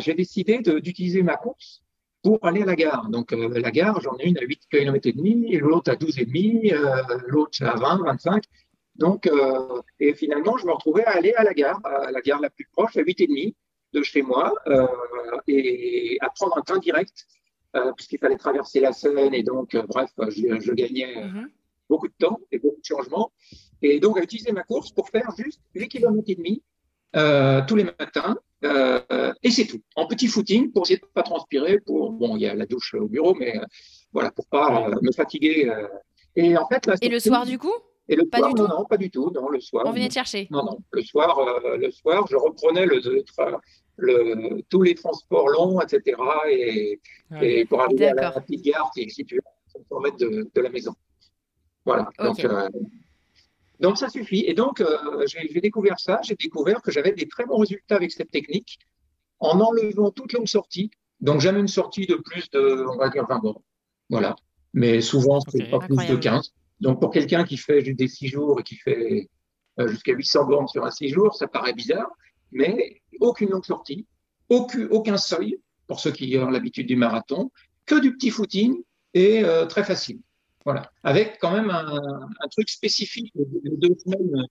[0.00, 1.82] j'ai décidé d'utiliser ma course
[2.22, 3.08] pour aller à la gare.
[3.10, 6.26] Donc, la gare, j'en ai une à 8 km et demi, l'autre à 12 et
[6.26, 6.72] demi,
[7.28, 8.42] l'autre à 20, 25.
[9.00, 12.40] Donc, euh, et finalement, je me retrouvais à aller à la gare, à la gare
[12.40, 13.54] la plus proche, à 8h30
[13.94, 14.86] de chez moi, euh,
[15.48, 17.26] et à prendre un train direct,
[17.76, 21.48] euh, puisqu'il fallait traverser la Seine, et donc, bref, je, gagnais mhm.
[21.88, 23.32] beaucoup de temps et beaucoup de changements.
[23.82, 26.62] Et donc, à utiliser ma course pour faire juste 8 km et demi
[27.66, 28.36] tous les matins,
[29.42, 32.42] et c'est tout, en petit footing, pour essayer de ne pas transpirer, pour, bon, il
[32.42, 33.58] y a la douche au bureau, mais
[34.12, 35.72] voilà, pour pas me fatiguer.
[36.36, 37.72] et en fait, et le soir, du coup?
[38.10, 39.30] Et le soir, non, non, pas du tout.
[39.32, 39.84] Non, le soir.
[39.86, 40.48] On venait te chercher?
[40.50, 40.78] Non, non.
[40.90, 43.00] Le soir, euh, le soir, je reprenais le,
[43.98, 46.20] le, tous les transports longs, etc.
[46.50, 47.00] Et,
[47.40, 50.60] et pour arriver à la petite gare qui est située à 100 mètres de, de
[50.60, 50.92] la maison.
[51.84, 52.10] Voilà.
[52.18, 52.44] Donc,
[53.80, 54.44] donc, ça suffit.
[54.46, 54.82] Et donc,
[55.26, 56.20] j'ai découvert ça.
[56.22, 58.78] J'ai découvert que j'avais des très bons résultats avec cette technique
[59.38, 60.90] en enlevant toute longue sortie.
[61.20, 63.62] Donc, jamais une sortie de plus de, on va dire, 20 bornes.
[64.10, 64.36] Voilà.
[64.74, 66.52] Mais souvent, c'est pas plus de 15.
[66.80, 69.28] Donc, pour quelqu'un qui fait des 6 jours et qui fait
[69.86, 72.10] jusqu'à 800 bornes sur un 6 jours, ça paraît bizarre.
[72.52, 74.06] Mais aucune longue sortie,
[74.48, 77.50] aucun, aucun seuil, pour ceux qui ont l'habitude du marathon,
[77.86, 78.82] que du petit footing
[79.14, 80.20] et euh, très facile.
[80.64, 80.90] Voilà.
[81.02, 84.46] Avec quand même un, truc spécifique de deux semaines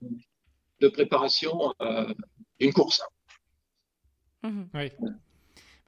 [0.80, 2.12] de préparation euh,
[2.58, 3.02] d'une course.
[4.42, 4.68] Mhm.
[4.74, 4.90] Oui.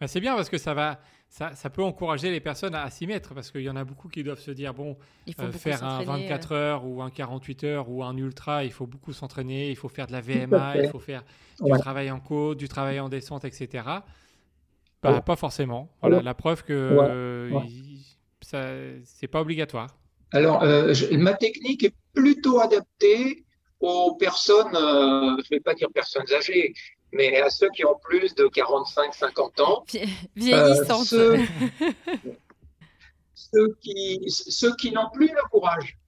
[0.00, 3.06] Ben, c'est bien parce que ça va, ça, ça, peut encourager les personnes à, s'y
[3.06, 4.96] mettre parce qu'il y en a beaucoup qui doivent se dire bon,
[5.40, 9.12] euh, faire un 24 heures ou un 48 heures ou un ultra, il faut beaucoup
[9.12, 11.24] s'entraîner, il faut faire de la VMA, il faut faire
[11.60, 13.84] du travail en côte, du travail en descente, etc.
[15.02, 15.88] Bah, pas forcément.
[16.00, 17.50] Voilà, la preuve que
[18.42, 19.88] ce c'est pas obligatoire.
[20.32, 23.44] Alors, euh, ma technique est plutôt adaptée
[23.80, 26.72] aux personnes, euh, je ne vais pas dire personnes âgées,
[27.12, 29.84] mais à ceux qui ont plus de 45-50 ans.
[30.36, 31.12] Vieillissantes.
[31.12, 31.38] Euh,
[33.34, 35.98] ceux, qui, ceux qui n'ont plus le courage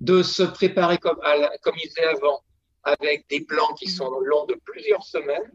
[0.00, 1.18] de se préparer comme,
[1.62, 2.40] comme ils faisaient avant,
[2.82, 5.50] avec des plans qui sont longs de plusieurs semaines,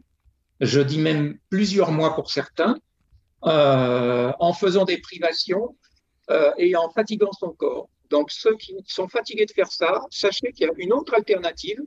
[0.60, 2.78] je dis même plusieurs mois pour certains,
[3.44, 5.76] euh, en faisant des privations
[6.30, 7.88] euh, et en fatiguant son corps.
[8.10, 11.80] Donc ceux qui sont fatigués de faire ça, sachez qu'il y a une autre alternative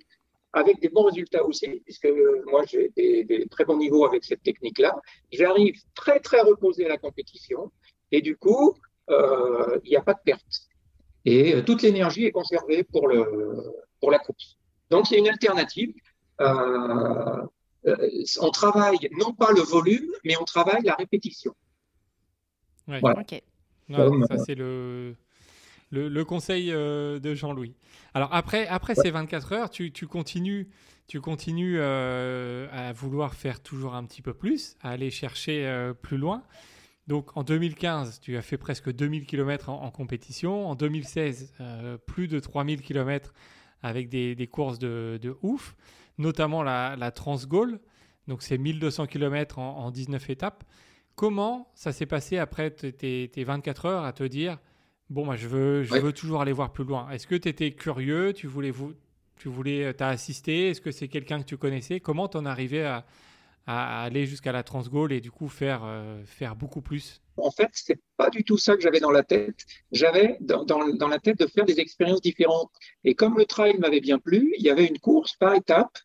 [0.53, 2.09] avec des bons résultats aussi, puisque
[2.47, 4.95] moi j'ai des, très bons niveaux avec cette technique-là.
[5.31, 7.71] J'arrive très très reposé à la compétition
[8.11, 8.75] et du coup
[9.09, 10.69] euh, il n'y a pas de perte
[11.25, 13.55] et toute l'énergie est conservée pour le
[13.99, 14.57] pour la course.
[14.89, 15.93] Donc il y a une alternative.
[16.41, 17.43] Euh,
[17.85, 21.53] euh, on travaille non pas le volume, mais on travaille la répétition.
[22.87, 23.01] Ouais.
[23.01, 25.15] ça, c'est le,
[25.91, 27.75] le, conseil euh, de Jean-Louis.
[28.13, 30.69] Alors, après, après ces 24 heures, tu, continues,
[31.07, 36.17] tu continues euh, à vouloir faire toujours un petit peu plus, à aller chercher plus
[36.17, 36.43] loin.
[37.07, 40.67] Donc, en 2015, tu as fait presque 2000 km en, compétition.
[40.69, 41.53] En 2016,
[42.05, 43.33] plus de 3000 km
[43.81, 45.75] avec des, courses de, ouf
[46.17, 47.11] notamment la, la.
[48.29, 50.63] Donc c'est 1200 km en, 19 étapes.
[51.15, 54.59] Comment ça s'est passé après tes, 24 heures à te dire
[55.09, 57.09] bon, moi, je veux, je veux toujours aller voir plus loin.
[57.09, 58.33] Est-ce que tu étais curieux?
[58.33, 58.93] Tu voulais, vous,
[59.37, 60.69] tu voulais t'as assisté?
[60.69, 61.99] Est-ce que c'est quelqu'un que tu connaissais?
[61.99, 63.05] Comment t'en arrivé à,
[63.65, 67.21] à aller jusqu'à la Transgaulle et du coup faire, euh, faire beaucoup plus?
[67.37, 69.65] En fait, c'est pas du tout ça que j'avais dans la tête.
[69.91, 72.71] J'avais dans, dans, la tête de faire des expériences différentes.
[73.03, 75.99] Et comme le trail m'avait bien plu, il y avait une course par étapes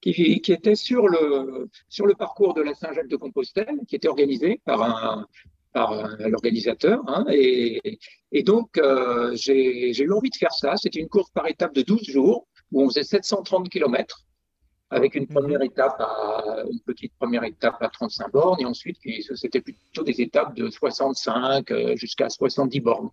[0.00, 4.08] qui, qui, était sur le, sur le parcours de la Saint-Jacques de Compostelle, qui était
[4.08, 5.26] organisé par un,
[5.72, 7.02] par l'organisateur.
[7.06, 7.98] Hein, et,
[8.32, 10.76] et, donc, euh, j'ai eu envie de faire ça.
[10.76, 14.24] C'était une course par étape de 12 jours, où on faisait 730 km,
[14.90, 18.98] avec une première étape à, une petite première étape à 35 bornes, et ensuite,
[19.34, 23.10] c'était plutôt des étapes de 65 euh, jusqu'à 70 bornes.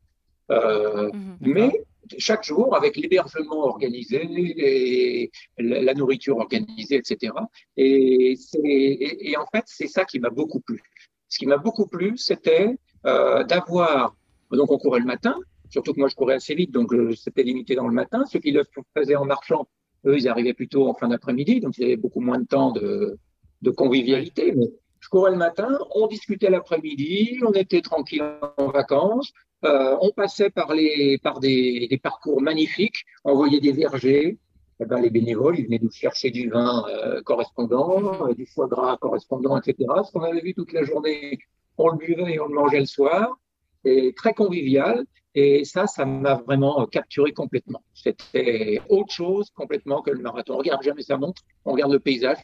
[0.50, 1.38] Euh, mhm.
[1.41, 1.84] mais
[2.17, 4.22] chaque jour avec l'hébergement organisé
[4.58, 7.34] et la nourriture organisée, etc.
[7.76, 10.82] Et, et, et en fait, c'est ça qui m'a beaucoup plu.
[11.30, 14.16] Ce qui m'a beaucoup plu, c'était euh, d'avoir,
[14.52, 15.36] donc on courait le matin,
[15.70, 18.26] surtout que moi je courais assez vite, donc c'était limité dans le matin.
[18.26, 18.63] Ceux qui le
[18.96, 19.68] faisaient en marchant,
[20.06, 22.72] eux, ils arrivaient plutôt en fin d'après-midi, donc il y avait beaucoup moins de temps
[22.72, 23.18] de,
[23.62, 24.54] de convivialité.
[24.56, 24.68] Mais
[25.00, 28.24] je courais le matin, on discutait l'après-midi, on était tranquille
[28.58, 29.32] en vacances,
[29.66, 34.38] euh, on passait par, les, par des, des, parcours magnifiques, on voyait des vergers.
[34.80, 39.60] Les bénévoles, ils venaient nous chercher du vin euh, correspondant, euh, du foie gras correspondant,
[39.60, 39.76] etc.
[40.06, 41.40] Ce qu'on avait vu toute la journée,
[41.80, 43.40] on le buvait et on le mangeait le soir.
[43.86, 45.06] Et très convivial.
[45.34, 47.84] Et ça, ça m'a vraiment capturé complètement.
[47.94, 50.56] C'était autre chose complètement que le marathon.
[50.56, 52.40] On regarde jamais sa montre, on regarde le paysage.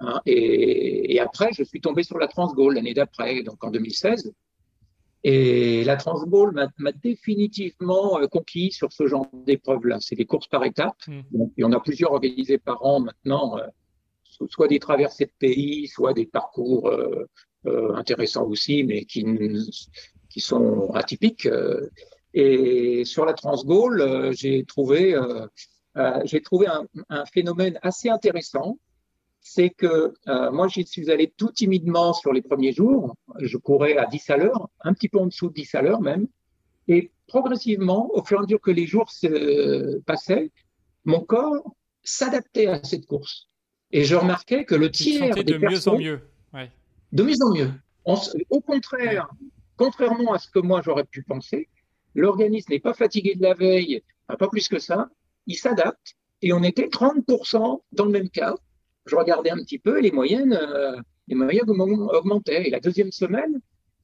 [0.00, 0.20] Hein.
[0.26, 4.32] et, après, je suis tombé sur la Transgaulle l'année d'après, donc en 2016.
[5.28, 9.98] Et la Transball m'a définitivement euh, conquis sur ce genre d'épreuve-là.
[9.98, 11.04] C'est des courses par étapes.
[11.08, 11.22] Hmm.
[11.32, 13.66] il y en a plusieurs organisées par an maintenant, euh,
[14.48, 17.26] soit des traversées de pays, soit des parcours euh,
[17.96, 19.26] intéressants aussi, mais qui,
[20.30, 21.48] qui sont atypiques.
[22.32, 25.20] Et sur la Transgaulle, j'ai trouvé,
[26.24, 28.78] j'ai trouvé un, un, phénomène assez intéressant
[29.48, 33.14] c'est que euh, moi, j'y suis allé tout timidement sur les premiers jours.
[33.38, 36.00] Je courais à 10 à l'heure, un petit peu en dessous de 10 à l'heure
[36.00, 36.26] même.
[36.88, 40.50] Et progressivement, au fur et à mesure que les jours se passaient,
[41.04, 43.48] mon corps s'adaptait à cette course.
[43.92, 46.20] Et je remarquais que le tiers des de mieux en mieux.
[47.12, 47.70] De mieux en mieux.
[48.50, 49.28] au contraire,
[49.76, 51.68] contrairement à ce que moi j'aurais pu penser,
[52.16, 55.08] l'organisme n'est pas fatigué de la veille pas plus que ça.
[55.46, 58.56] Ils s'adaptent et on était 30% dans le même cas.
[59.06, 60.96] Je regardais un petit peu et les moyennes, euh,
[61.28, 62.66] les moyennes augmentaient.
[62.66, 63.60] Et la deuxième semaine,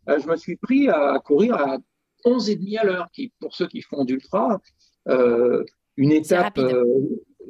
[0.08, 1.78] euh, je me suis pris à courir à
[2.24, 4.60] 11,5 à l'heure, qui, pour ceux qui font d'ultra,
[5.08, 5.64] euh,
[5.96, 6.58] une étape,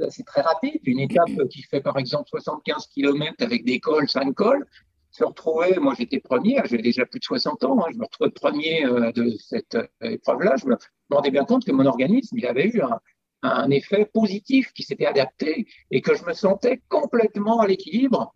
[0.09, 4.35] c'est très rapide, une étape qui fait par exemple 75 km avec des cols, 5
[4.35, 4.67] cols,
[5.11, 8.31] se retrouver, moi j'étais premier, j'ai déjà plus de 60 ans, hein, je me retrouvais
[8.31, 8.85] premier
[9.15, 10.77] de cette épreuve-là, je me
[11.11, 12.99] rendais bien compte que mon organisme, il avait eu un,
[13.43, 18.35] un effet positif qui s'était adapté et que je me sentais complètement à l'équilibre.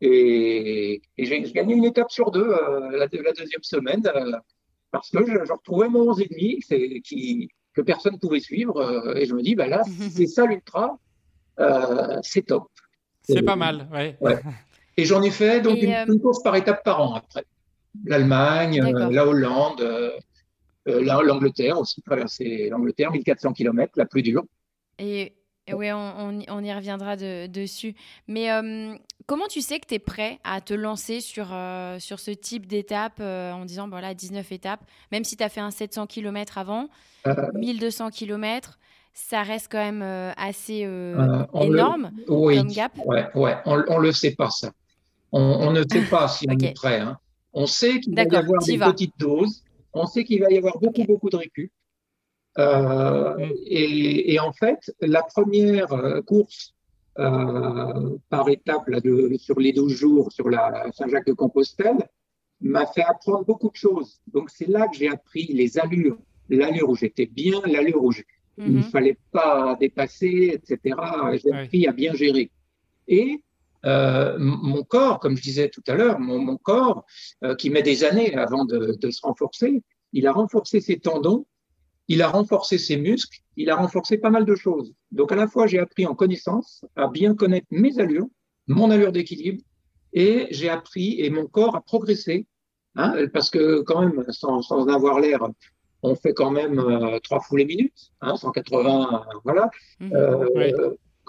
[0.00, 4.32] Et, j'ai gagné une étape sur deux euh, la, deuxième semaine euh,
[4.90, 8.78] parce que je, retrouvais mon 11,5 qui, que personne ne pouvait suivre.
[8.78, 10.98] Euh, et je me dis, bah là, c'est ça l'ultra,
[12.22, 12.68] c'est top.
[13.22, 14.16] C'est pas mal, ouais.
[14.96, 17.44] Et j'en ai fait donc une, course par étape par an après.
[18.04, 20.10] L'Allemagne, la Hollande, euh,
[20.98, 24.44] L'Angleterre aussi, traverser l'Angleterre, 1400 km, la plus dure.
[24.98, 25.34] Et,
[25.72, 27.94] oui, on, y reviendra dessus.
[28.26, 28.94] Mais euh,
[29.26, 32.66] comment tu sais que tu es prêt à te lancer sur, euh, sur ce type
[32.66, 34.80] d'étape en disant, voilà, 19 étapes,
[35.12, 36.88] même si tu as fait un 700 km avant,
[37.54, 38.78] 1200 km
[39.12, 40.02] ça reste quand même
[40.36, 40.88] assez
[41.60, 42.92] énorme comme gap?
[43.04, 43.56] Ouais, ouais.
[43.66, 44.70] on ne le sait pas ça.
[45.32, 47.00] On, ne sait pas si on est prêt.
[47.00, 47.18] Hein.
[47.52, 49.62] On sait qu'il va y avoir des petites doses
[49.92, 51.72] on sait qu'il va y avoir beaucoup, beaucoup de récup.
[52.58, 53.52] Euh, mm.
[53.66, 56.74] et, en fait, la première euh, course
[57.18, 62.08] euh, par étape là, de, sur les 12 jours sur la Saint-Jacques-de-Compostelle
[62.60, 64.20] m'a fait apprendre beaucoup de choses.
[64.32, 66.18] Donc, c'est là que j'ai appris les allures,
[66.48, 68.12] l'allure où j'étais bien, l'allure où
[68.58, 68.90] il ne mm-hmm.
[68.90, 70.96] fallait pas dépasser, etc.
[71.42, 72.50] J'ai appris à bien gérer.
[73.08, 73.42] Et
[73.86, 77.04] euh, mon corps, comme je disais tout à l'heure, mon, corps,
[77.44, 81.46] euh, qui met des années avant de, se renforcer, il a renforcé ses tendons,
[82.08, 84.92] il a renforcé ses muscles, il a renforcé pas mal de choses.
[85.12, 88.26] Donc à la fois, j'ai appris en connaissance à bien connaître mes allures,
[88.66, 89.62] mon allure d'équilibre,
[90.12, 92.46] et j'ai appris, et mon corps a progressé,
[92.96, 95.40] hein, parce que quand même, sans, sans avoir l'air,
[96.02, 99.70] on fait quand même euh, trois foulées minutes, hein, 180, voilà.
[100.00, 100.12] Mmh.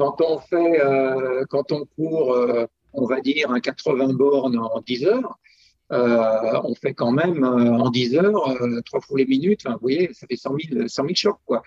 [0.02, 4.82] Quand on fait, euh, quand on court, euh, on va dire un 80 bornes en
[4.82, 5.38] 10 heures,
[5.91, 10.26] euh, on fait quand même en 10 heures, trois fois les minutes, vous voyez, ça
[10.26, 11.38] fait 100 000, 100 000 chocs.
[11.45, 11.62] Quoi.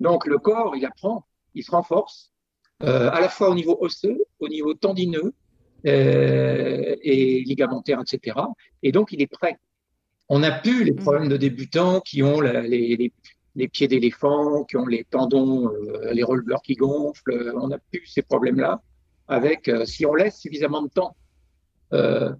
[0.00, 2.32] Donc le corps, il apprend, il se renforce,
[2.80, 5.32] à la fois au niveau osseux, au niveau tendineux
[5.84, 8.36] et ligamentaire, etc.
[8.82, 9.60] Et donc il est prêt.
[10.28, 10.96] On n'a plus les mmh.
[10.96, 13.12] problèmes de débutants qui ont les, les,
[13.56, 17.32] les pieds d'éléphant, qui ont les tendons, euh, les releveurs qui gonflent.
[17.32, 18.82] Euh, on n'a plus ces problèmes-là
[19.26, 21.16] avec euh, si on laisse suffisamment de temps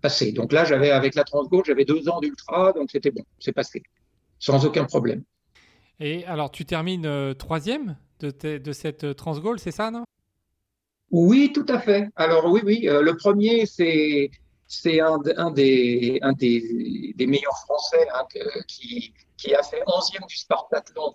[0.02, 0.32] passer.
[0.32, 3.84] Donc là, j'avais avec la Transgold, j'avais deux ans d'ultra, donc c'était bon, c'est passé,
[4.40, 5.22] sans aucun problème.
[6.00, 10.02] Et alors, tu termines troisième de, de cette Transgold, c'est ça, non?
[11.12, 12.08] Oui, tout à fait.
[12.16, 12.88] Alors oui, oui.
[12.90, 14.30] le premier, c'est
[14.66, 18.26] c'est un, un, des, un des, des meilleurs Français hein,
[18.66, 21.14] qui, qui a fait 11e du Spartathlon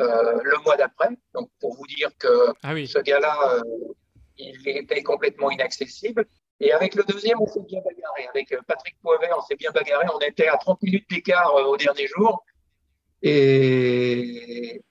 [0.00, 1.10] euh, le mois d'après.
[1.34, 3.92] Donc, pour vous dire que ah ce gars-là, euh,
[4.38, 6.26] il était complètement inaccessible.
[6.58, 8.28] Et avec le deuxième, on s'est bien bagarré.
[8.28, 10.06] Avec euh, Patrick Poivet, on s'est bien bagarré.
[10.14, 12.44] On était à 30 minutes d'écart au dernier jour.
[13.22, 14.82] Et,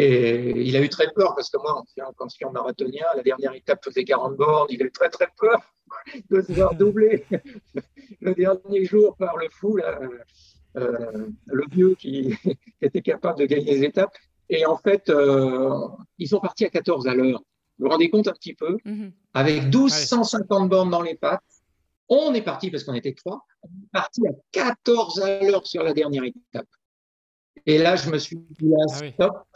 [0.00, 1.82] et il a eu très peur parce que moi,
[2.16, 4.68] quand je suis en marathonien, la dernière étape faisait 40 bornes.
[4.70, 5.60] Il a eu très, très peur
[6.30, 7.26] de se voir doubler
[8.20, 9.76] le dernier jour par le fou.
[9.76, 9.98] Là.
[10.76, 12.32] Euh, le vieux qui
[12.80, 14.14] était capable de gagner les étapes.
[14.48, 15.88] Et en fait, euh,
[16.18, 17.42] ils sont partis à 14 à l'heure.
[17.78, 18.76] Vous vous rendez compte un petit peu?
[18.84, 19.12] Mhm.
[19.34, 21.42] Avec 1250 bornes dans les pattes,
[22.08, 25.82] on est parti, parce qu'on était trois, on est parti à 14 à l'heure sur
[25.82, 26.68] la dernière étape.
[27.66, 29.46] Et là, je me suis dit, là, ah stop.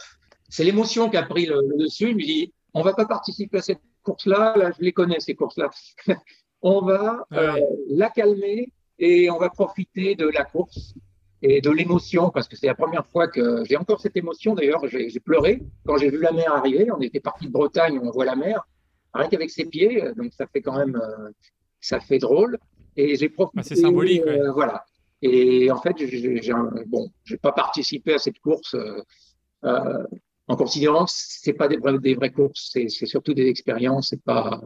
[0.53, 2.09] C'est l'émotion qui a pris le, dessus.
[2.09, 4.55] Je me dis, on va pas participer à cette course-là.
[4.55, 5.71] Là, je les connais, ces courses-là.
[6.61, 10.93] on va ah euh, la calmer et on va profiter de la course
[11.41, 14.53] et de l'émotion, parce que c'est la première fois que j'ai encore cette émotion.
[14.53, 16.87] D'ailleurs, j'ai pleuré quand j'ai vu la mer arriver.
[16.91, 18.61] On était parti de Bretagne, on voit la mer,
[19.11, 21.31] rien qu'avec ses pieds, donc ça fait quand même, euh,
[21.81, 22.59] ça fait drôle.
[22.95, 23.63] Et j'ai profité.
[23.63, 24.21] c'est symbolique.
[24.27, 24.85] Euh, voilà.
[25.23, 26.53] Et en fait, j'ai
[26.85, 30.03] bon, j'ai pas participé à cette course euh,
[30.53, 34.23] en considérant que c'est pas des, vraies, des vraies courses, c'est surtout des expériences, c'est
[34.23, 34.61] pas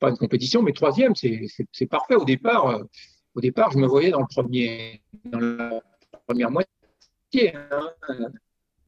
[0.00, 0.62] pas une compétition.
[0.62, 2.16] Mais troisième, c'est parfait.
[2.16, 2.80] Au départ,
[3.34, 5.82] au départ, je me voyais dans le premier, dans la
[6.26, 7.54] première moitié.
[7.54, 7.92] Hein.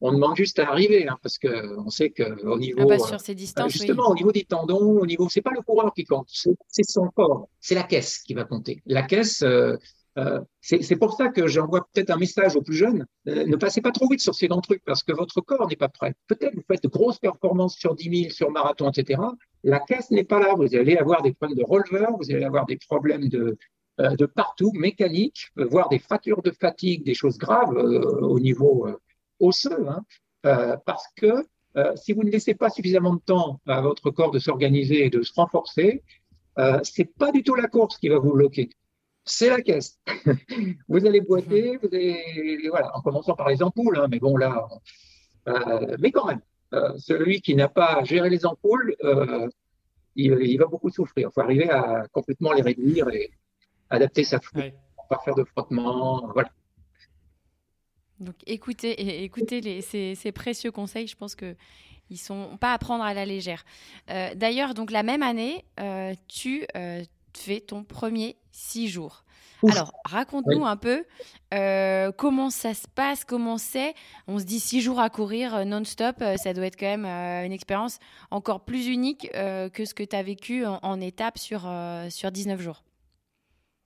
[0.01, 2.81] On demande juste à arriver, hein, parce qu'on sait qu'au niveau.
[2.81, 5.29] Ah bah, sur ces distances, justement, au niveau des tendons, au niveau.
[5.29, 8.81] C'est pas le coureur qui compte, c'est son corps, c'est la caisse qui va compter.
[8.85, 9.77] La caisse, euh,
[10.17, 13.05] Euh, c'est pour ça que j'envoie peut-être un message aux plus jeunes.
[13.27, 15.75] Euh, ne passez pas trop vite sur ces grands trucs parce que votre corps n'est
[15.75, 16.13] pas prêt.
[16.27, 19.21] Peut-être vous faites de grosses performances sur 10 000, sur marathon, etc.
[19.63, 20.53] La caisse n'est pas là.
[20.55, 23.57] Vous allez avoir des problèmes de releveur, vous allez avoir des problèmes de,
[23.99, 28.87] euh, partout, mécaniques, voire des fractures de fatigue, des choses graves au niveau
[29.39, 29.87] osseux.
[29.87, 31.45] Hein, parce que
[31.95, 35.23] si vous ne laissez pas suffisamment de temps à votre corps de s'organiser et de
[35.23, 36.03] se renforcer,
[36.59, 38.69] euh, c'est pas du tout la course qui va vous bloquer
[39.25, 39.99] c'est la caisse.
[40.87, 44.67] vous allez boiter, vous allez, voilà, en commençant par les ampoules, hein, mais bon là,
[45.47, 46.41] euh, mais quand même,
[46.73, 49.47] euh, celui qui n'a pas géré les ampoules, euh,
[50.15, 51.29] il, va beaucoup souffrir.
[51.29, 53.31] Il faut arriver à complètement les réduire et
[53.89, 54.61] adapter sa flou,
[55.09, 56.49] pas faire de frottement, voilà.
[58.19, 61.55] Donc écoutez, écoutez les, ces, ces, précieux conseils, je pense que
[62.09, 63.65] ils sont pas à prendre à la légère.
[64.07, 65.65] D'ailleurs, donc la même année,
[66.27, 66.65] tu
[67.37, 69.23] fais ton premier six jours.
[69.71, 71.05] Alors, raconte-nous un peu
[71.53, 73.93] euh, comment ça se passe, comment c'est?
[74.27, 77.05] On se dit six jours à courir euh, non-stop, euh, ça doit être quand même
[77.05, 77.99] une expérience
[78.31, 81.71] encore plus unique que ce que tu as vécu en, étape sur,
[82.09, 82.83] sur 19 jours.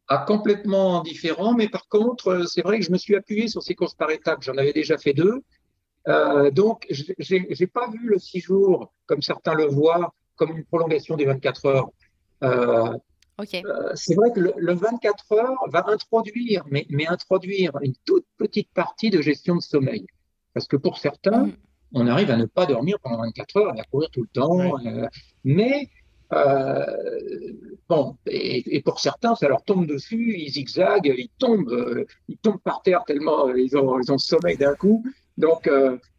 [0.07, 3.75] Ah, complètement différent, mais par contre, c'est vrai que je me suis appuyé sur ces
[3.75, 4.41] courses par étapes.
[4.41, 5.43] J'en avais déjà fait deux.
[6.51, 11.15] donc, je n'ai pas vu le six jours, comme certains le voient, comme une prolongation
[11.17, 11.89] des 24 heures.
[13.39, 18.71] Euh, c'est vrai que le, 24 heures va introduire, mais, mais, introduire une toute petite
[18.73, 20.07] partie de gestion de sommeil.
[20.53, 21.57] Parce que pour certains, mm.
[21.93, 24.79] on arrive à ne pas dormir pendant 24 heures, à courir tout le temps.
[24.83, 25.05] Euh,
[25.43, 25.87] mais
[26.33, 26.83] euh,
[27.87, 32.81] bon, et, pour certains, ça leur tombe dessus, ils zigzaguent, ils tombent, ils tombent par
[32.81, 35.05] terre tellement ils ont, ils ont sommeil d'un coup.
[35.37, 35.69] Donc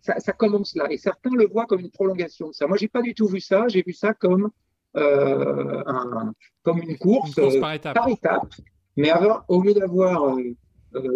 [0.03, 0.87] ça, ça, commence là.
[0.89, 2.53] Et certains le voient comme une prolongation.
[2.53, 3.67] Ça, moi, j'ai pas du tout vu ça.
[3.67, 4.51] J'ai vu ça comme
[4.95, 6.33] un,
[6.63, 8.55] comme une course, euh, par, étape.
[8.97, 10.37] Mais alors, au lieu d'avoir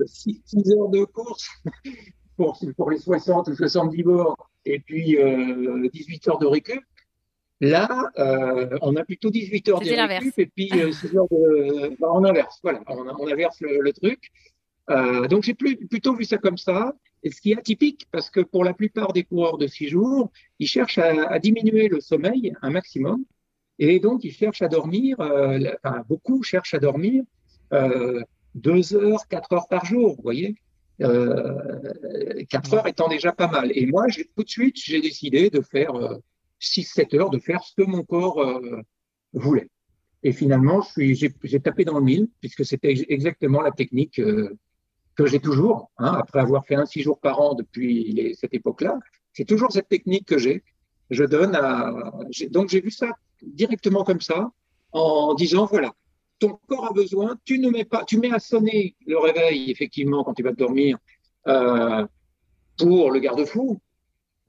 [0.06, 1.48] 6 euh, heures de course
[2.36, 5.18] pour, pour les 60 ou 70 bords et puis
[5.92, 6.82] 18 heures de récup,
[7.64, 8.10] Là,
[8.80, 11.96] on a plutôt 18 heures de récup et puis 6 heures de.
[12.00, 14.32] Bah, on inverse, voilà, on, inverse le, truc.
[15.30, 16.92] donc j'ai plutôt vu ça comme ça.
[17.22, 20.32] Et ce qui est atypique, parce que pour la plupart des coureurs de 6 jours,
[20.58, 23.24] ils cherchent à, à diminuer le sommeil un maximum.
[23.84, 25.58] Et donc, ils cherchent à dormir, euh,
[26.08, 27.24] beaucoup cherchent à dormir
[27.72, 28.22] euh,
[28.54, 30.54] deux heures, quatre heures par jour, vous voyez.
[31.00, 33.72] Euh, quatre heures étant déjà pas mal.
[33.74, 34.06] Et moi,
[34.36, 36.18] tout de suite, j'ai décidé de faire euh,
[36.60, 38.82] six, sept heures, de faire ce que mon corps euh,
[39.32, 39.68] voulait.
[40.22, 44.20] Et finalement, j'ai tapé dans le mille, puisque c'était exactement la technique
[45.16, 49.00] que j'ai toujours, hein, après avoir fait un six jours par an depuis cette époque-là.
[49.32, 50.62] C'est toujours cette technique que j'ai.
[51.12, 51.92] Je donne à.
[52.50, 53.10] Donc j'ai vu ça
[53.42, 54.50] directement comme ça,
[54.92, 55.92] en disant voilà,
[56.38, 60.24] ton corps a besoin, tu ne mets pas, tu mets à sonner le réveil effectivement
[60.24, 60.96] quand tu vas te dormir
[61.48, 62.06] euh,
[62.78, 63.78] pour le garde-fou.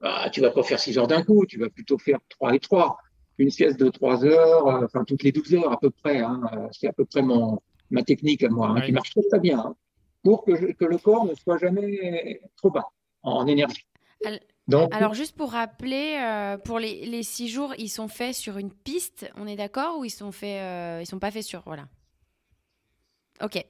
[0.00, 2.60] Bah, tu vas pas faire 6 heures d'un coup, tu vas plutôt faire 3 et
[2.60, 2.96] 3.
[3.36, 6.20] Une sieste de 3 heures, euh, enfin toutes les 12 heures à peu près.
[6.20, 7.60] Hein, euh, c'est à peu près mon,
[7.90, 9.76] ma technique à moi, hein, qui marche très, bien, hein,
[10.22, 12.88] pour que, que, le corps ne soit jamais trop bas
[13.22, 13.86] en énergie.
[14.92, 19.30] Alors juste pour rappeler, euh, pour les, six jours, ils sont faits sur une piste,
[19.36, 21.86] on est d'accord, ou ils sont faits, euh, ils sont pas faits sur, voilà.
[23.42, 23.64] Ok.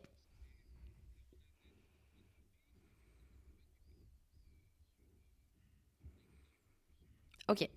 [7.48, 7.68] Ok.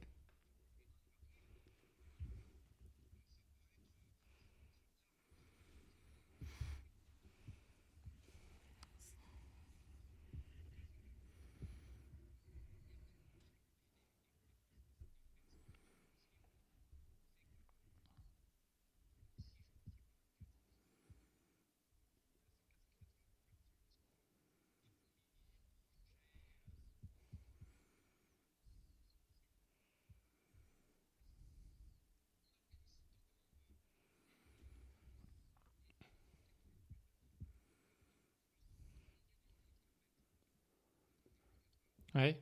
[42.17, 42.35] Oui.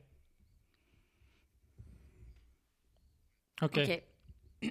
[3.62, 3.78] Ok.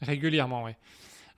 [0.00, 0.72] Régulièrement, oui.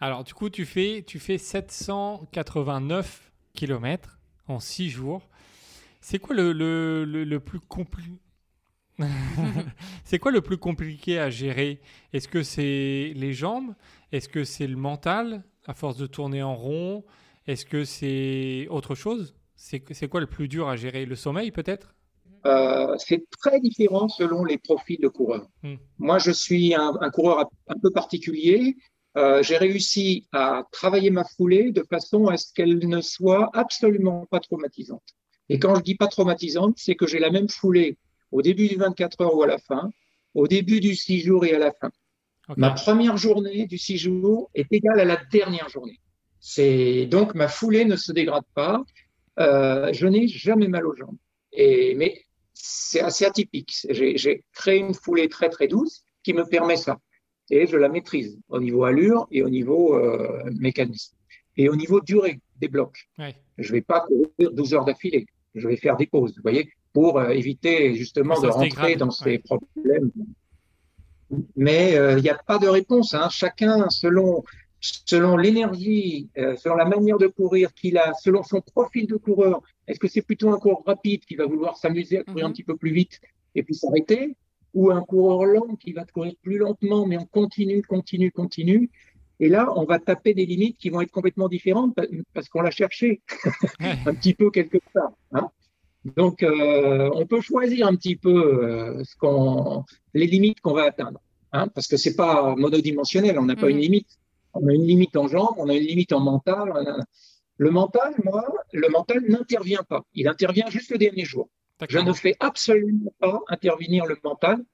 [0.01, 4.19] Alors, du coup, tu fais, tu fais 789 km
[4.49, 5.23] en 6 jours.
[6.01, 8.19] C'est quoi le, le, le, plus compliqué
[10.05, 11.81] C'est quoi le plus compliqué à gérer?
[12.13, 13.75] Est-ce que c'est les jambes?
[14.13, 17.05] Est-ce que c'est le mental à force de tourner en rond?
[17.47, 19.35] Est-ce que c'est autre chose?
[19.57, 21.07] C'est quoi le plus dur à gérer?
[21.07, 21.95] Le sommeil peut-être?
[22.47, 25.49] Euh, c'est très différent selon les profils de coureurs.
[25.63, 25.77] Hmm.
[25.99, 28.77] Moi, je suis un, coureur un peu particulier.
[29.17, 34.27] euh, j'ai réussi à travailler ma foulée de façon à ce qu'elle ne soit absolument
[34.31, 35.03] pas traumatisante.
[35.49, 37.97] Et quand je dis pas traumatisante, c'est que j'ai la même foulée
[38.31, 39.91] au début du 24 heures ou à la fin,
[40.35, 41.91] au début du 6 jours et à la fin.
[42.57, 45.99] Ma première journée du 6 jours est égale à la dernière journée.
[46.39, 48.85] C'est donc ma foulée ne se dégrade pas.
[49.39, 51.17] Euh, je n'ai jamais mal aux jambes.
[51.53, 52.23] Et, mais
[52.55, 53.87] c'est assez atypique.
[53.91, 56.99] J'ai créé une foulée très très douce qui me permet ça.
[57.51, 61.15] Et je la maîtrise au niveau allure et au niveau euh, mécanisme.
[61.57, 63.09] Et au niveau durée des blocs.
[63.19, 65.27] Je ne vais pas courir 12 heures d'affilée.
[65.55, 69.39] Je vais faire des pauses, vous voyez, pour euh, éviter justement de rentrer dans ces
[69.39, 70.11] problèmes.
[71.57, 73.15] Mais il n'y a pas de réponse.
[73.15, 73.29] Hein.
[73.31, 74.45] Chacun, selon
[75.07, 79.63] selon l'énergie, euh, selon la manière de courir qu'il a, selon son profil de coureur,
[79.87, 82.55] est-ce que c'est plutôt un coureur rapide qui va vouloir s'amuser à courir un mhm.
[82.55, 83.21] petit peu plus vite
[83.55, 84.37] et puis s'arrêter,
[84.75, 88.91] ou un coureur lent qui va courir plus lentement, mais on continue, continue, continue.
[89.41, 91.95] Et là, on va taper des limites qui vont être complètement différentes
[92.33, 93.23] parce qu'on l'a cherché
[93.81, 95.13] un petit peu quelque part.
[95.33, 95.49] Hein.
[96.17, 99.83] Donc, euh, on peut choisir un petit peu euh, ce
[100.15, 101.21] les limites qu'on va atteindre,
[101.53, 103.39] hein, parce que c'est pas monodimensionnel.
[103.39, 103.83] On n'a pas une mhm.
[103.83, 104.19] limite.
[104.61, 107.05] On a une limite en jambes, on a une limite en mental.
[107.59, 110.03] Le mental, moi, le mental n'intervient pas.
[110.15, 111.49] Il intervient juste le dernier jour.
[111.89, 114.65] Je ne fais absolument pas intervenir le mental,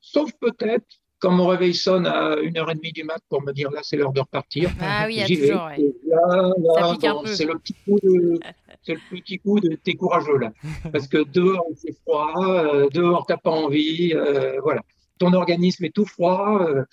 [0.00, 0.86] sauf peut-être
[1.18, 4.20] quand mon réveil sonne à 1h30 du mat pour me dire là, c'est l'heure de
[4.20, 4.70] repartir.
[4.80, 5.66] Ah oui, il y a toujours.
[5.66, 7.34] Ouais.
[7.34, 8.38] c'est le petit coup de,
[8.82, 10.52] c'est le petit coup de t'es courageux là.
[10.92, 14.82] Parce que dehors, c'est froid, euh, dehors, t'as pas envie, euh, voilà.
[15.18, 16.84] Ton organisme est tout froid, euh,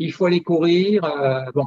[0.00, 1.02] il faut aller courir,
[1.54, 1.66] bon.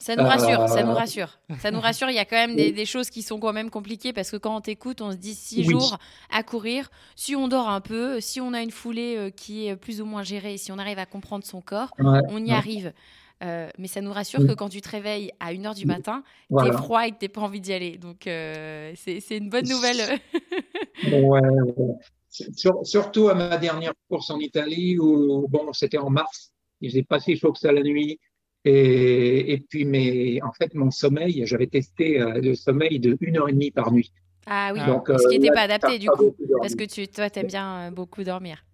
[0.00, 1.38] Ça nous rassure, ça nous rassure.
[1.58, 4.14] Ça nous rassure, il y a quand même des, choses qui sont quand même compliquées
[4.14, 5.98] parce que quand on t'écoute, on se dit six jours
[6.30, 6.90] à courir.
[7.16, 10.06] Si on dort un peu, si on a une foulée euh, qui est plus ou
[10.06, 12.94] moins gérée, si on arrive à comprendre son corps, on y arrive.
[13.42, 16.66] Euh, mais ça nous rassure que quand tu te réveilles à 1h du matin, tu
[16.66, 17.98] es froid et que tu n'as pas envie d'y aller.
[17.98, 20.18] Donc, euh, c'est une bonne nouvelle.
[21.12, 21.40] ouais,
[22.84, 27.20] surtout à ma dernière course en Italie où, bon, c'était en mars, il faisait pas
[27.20, 28.18] si chaud que ça la nuit.
[28.64, 33.38] Et, et puis, mais en fait, mon sommeil, j'avais testé euh, le sommeil de une
[33.38, 34.12] heure et demie par nuit.
[34.46, 37.30] Ah oui, Donc, ce qui n'était euh, pas adapté du coup, parce que tu, toi,
[37.30, 38.64] tu aimes bien euh, beaucoup dormir.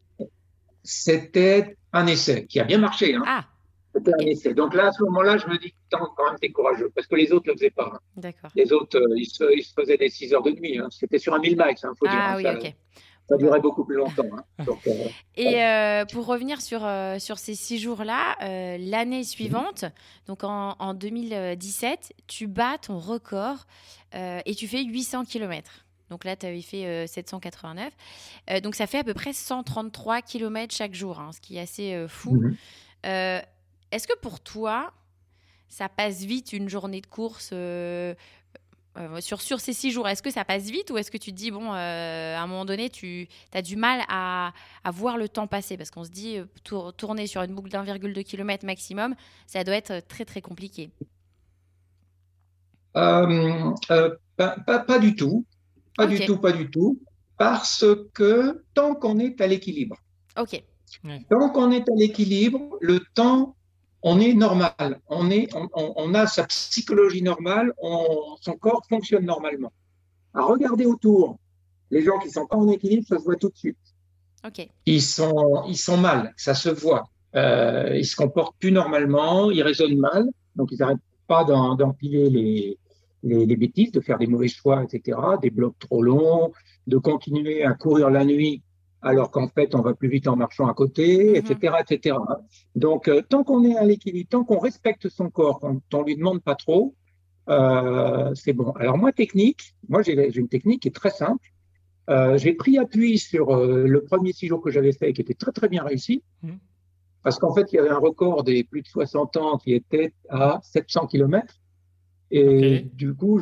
[0.82, 3.14] C'était un essai qui a bien marché.
[3.14, 3.22] Hein.
[3.26, 3.44] Ah.
[3.94, 4.54] C'était un essai.
[4.54, 7.32] Donc là, à ce moment-là, je me dis, quand même, t'es courageux, parce que les
[7.32, 7.92] autres ne le faisaient pas.
[7.94, 7.98] Hein.
[8.16, 8.50] D'accord.
[8.56, 10.78] Les autres, ils se, ils, se, faisaient des 6 heures de nuit.
[10.78, 10.88] Hein.
[10.90, 12.48] C'était sur un 1000 miles, il hein, faut ah, dire.
[12.48, 12.74] Ah oui, ok
[13.28, 14.24] ça durait beaucoup plus longtemps.
[14.32, 14.44] Hein.
[14.68, 18.36] Euh, et euh, pour revenir sur, euh, sur ces six jours-là,
[18.78, 19.84] l'année suivante,
[20.26, 23.66] donc en, 2017, tu bats ton record
[24.14, 25.84] et tu fais 800 km.
[26.08, 27.92] Donc là, tu avais fait 789.
[28.62, 32.06] donc ça fait à peu près 133 km chaque jour, hein, ce qui est assez
[32.08, 32.36] fou.
[32.36, 32.56] Mhm.
[33.04, 34.92] Est-ce que pour toi,
[35.68, 37.52] ça passe vite une journée de course
[38.98, 41.30] euh, sur, sur ces six jours, est-ce que ça passe vite ou est-ce que tu
[41.32, 44.52] te dis, bon, euh, à un moment donné, tu as du mal à,
[44.84, 45.76] à voir le temps passer?
[45.76, 49.14] Parce qu'on se dit, euh, tourner sur une boucle d'1,2 km maximum,
[49.46, 50.90] ça doit être très, très compliqué.
[52.94, 53.26] pas,
[54.36, 55.44] pas, du tout.
[55.96, 56.98] Pas du tout, pas du tout.
[57.38, 57.84] Parce
[58.14, 59.96] que tant qu'on est à l'équilibre.
[60.38, 60.62] OK.
[61.28, 63.56] Tant qu'on est à l'équilibre, le temps
[64.08, 67.72] on est normal, on, est, on, a sa psychologie normale,
[68.40, 69.72] son corps fonctionne normalement.
[70.32, 71.38] À regarder autour,
[71.90, 73.76] les gens qui sont pas en équilibre, ça se voit tout de suite.
[74.86, 77.08] Ils, sont, ils sont mal, ça se voit.
[77.34, 82.78] Euh, ils se comportent plus normalement, ils raisonnent mal, donc ils n'arrêtent pas d'empiler les,
[83.24, 86.52] les, les, bêtises, de faire des mauvais choix, etc., des blocs trop longs,
[86.86, 88.62] de continuer à courir la nuit
[89.02, 91.74] alors qu'en fait, on va plus vite en marchant à côté, etc., mhm.
[91.88, 92.16] etc.
[92.74, 96.16] Donc, euh, tant qu'on est à l'équilibre, tant qu'on respecte son corps, quand on lui
[96.16, 96.94] demande pas trop,
[97.48, 98.72] euh, c'est bon.
[98.72, 101.46] Alors moi, technique, moi j'ai une technique qui est très simple.
[102.08, 105.52] Euh, j'ai pris appui sur le premier six jours que j'avais fait, qui était très
[105.52, 106.58] très bien réussi, mhm.
[107.22, 110.12] parce qu'en fait, il y avait un record des plus de 60 ans qui était
[110.28, 111.54] à 700 km.
[112.30, 113.40] Et du coup,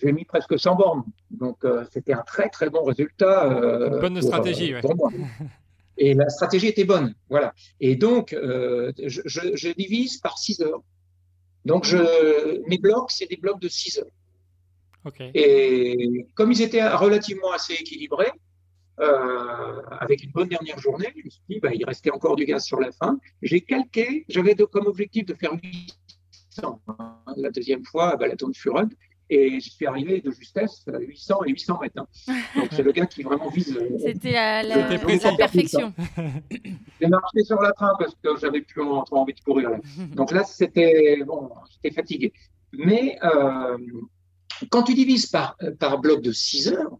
[0.00, 1.04] j'ai mis presque 100 bornes.
[1.30, 3.50] Donc, euh, c'était un très, très bon résultat.
[3.52, 5.10] Euh, bonne stratégie, euh, moi.
[5.96, 7.14] Et la stratégie était bonne.
[7.30, 7.54] Voilà.
[7.80, 10.82] Et donc, je, je, divise par 6 heures.
[11.64, 15.20] Donc, je, mes blocs, c'est des blocs de 6 heures.
[15.34, 18.32] Et comme ils étaient relativement assez équilibrés,
[18.98, 22.64] avec une bonne dernière journée, je me suis dit, bah, il restait encore du gaz
[22.64, 23.20] sur la fin.
[23.42, 25.96] J'ai calqué, j'avais comme objectif de faire 8
[26.62, 27.16] Hein.
[27.36, 28.88] La deuxième fois à Balaton de Furon.
[29.30, 31.98] Et je suis arrivé de justesse à 800 et 800 mètres.
[31.98, 32.06] hein.
[32.56, 33.74] Donc c'est le gars qui vraiment vise.
[33.74, 35.94] euh, C'était la, la- la perfection.
[37.00, 39.70] J'ai marché sur la train parce que j'avais plus en- trop envie de courir.
[39.70, 39.78] Là.
[40.14, 42.32] Donc là, c'était bon, j'étais fatigué.
[42.74, 43.78] Mais euh,
[44.70, 46.98] quand tu divises par, par bloc de 6 heures,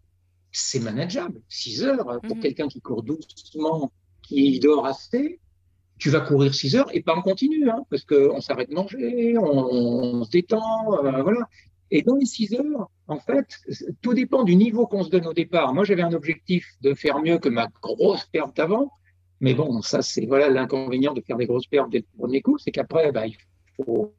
[0.50, 1.42] c'est manageable.
[1.48, 2.42] 6 heures euh, pour Mhm.
[2.42, 3.92] quelqu'un qui court doucement,
[4.22, 5.40] qui dort assez.
[5.99, 9.38] Tu vas courir 6 heures et pas en continu, hein, parce qu'on s'arrête de manger,
[9.38, 11.49] on, on se détend, euh, voilà.
[11.90, 13.47] Et dans les 6 heures, en fait,
[14.03, 15.74] tout dépend du niveau qu'on se donne au départ.
[15.74, 18.90] Moi, j'avais un objectif de faire mieux que ma grosse perte avant.
[19.40, 22.59] Mais bon, ça, c'est voilà l'inconvénient de faire des grosses pertes dès le premier coup,
[22.59, 23.36] c'est qu'après, bah, il
[23.76, 24.12] faut.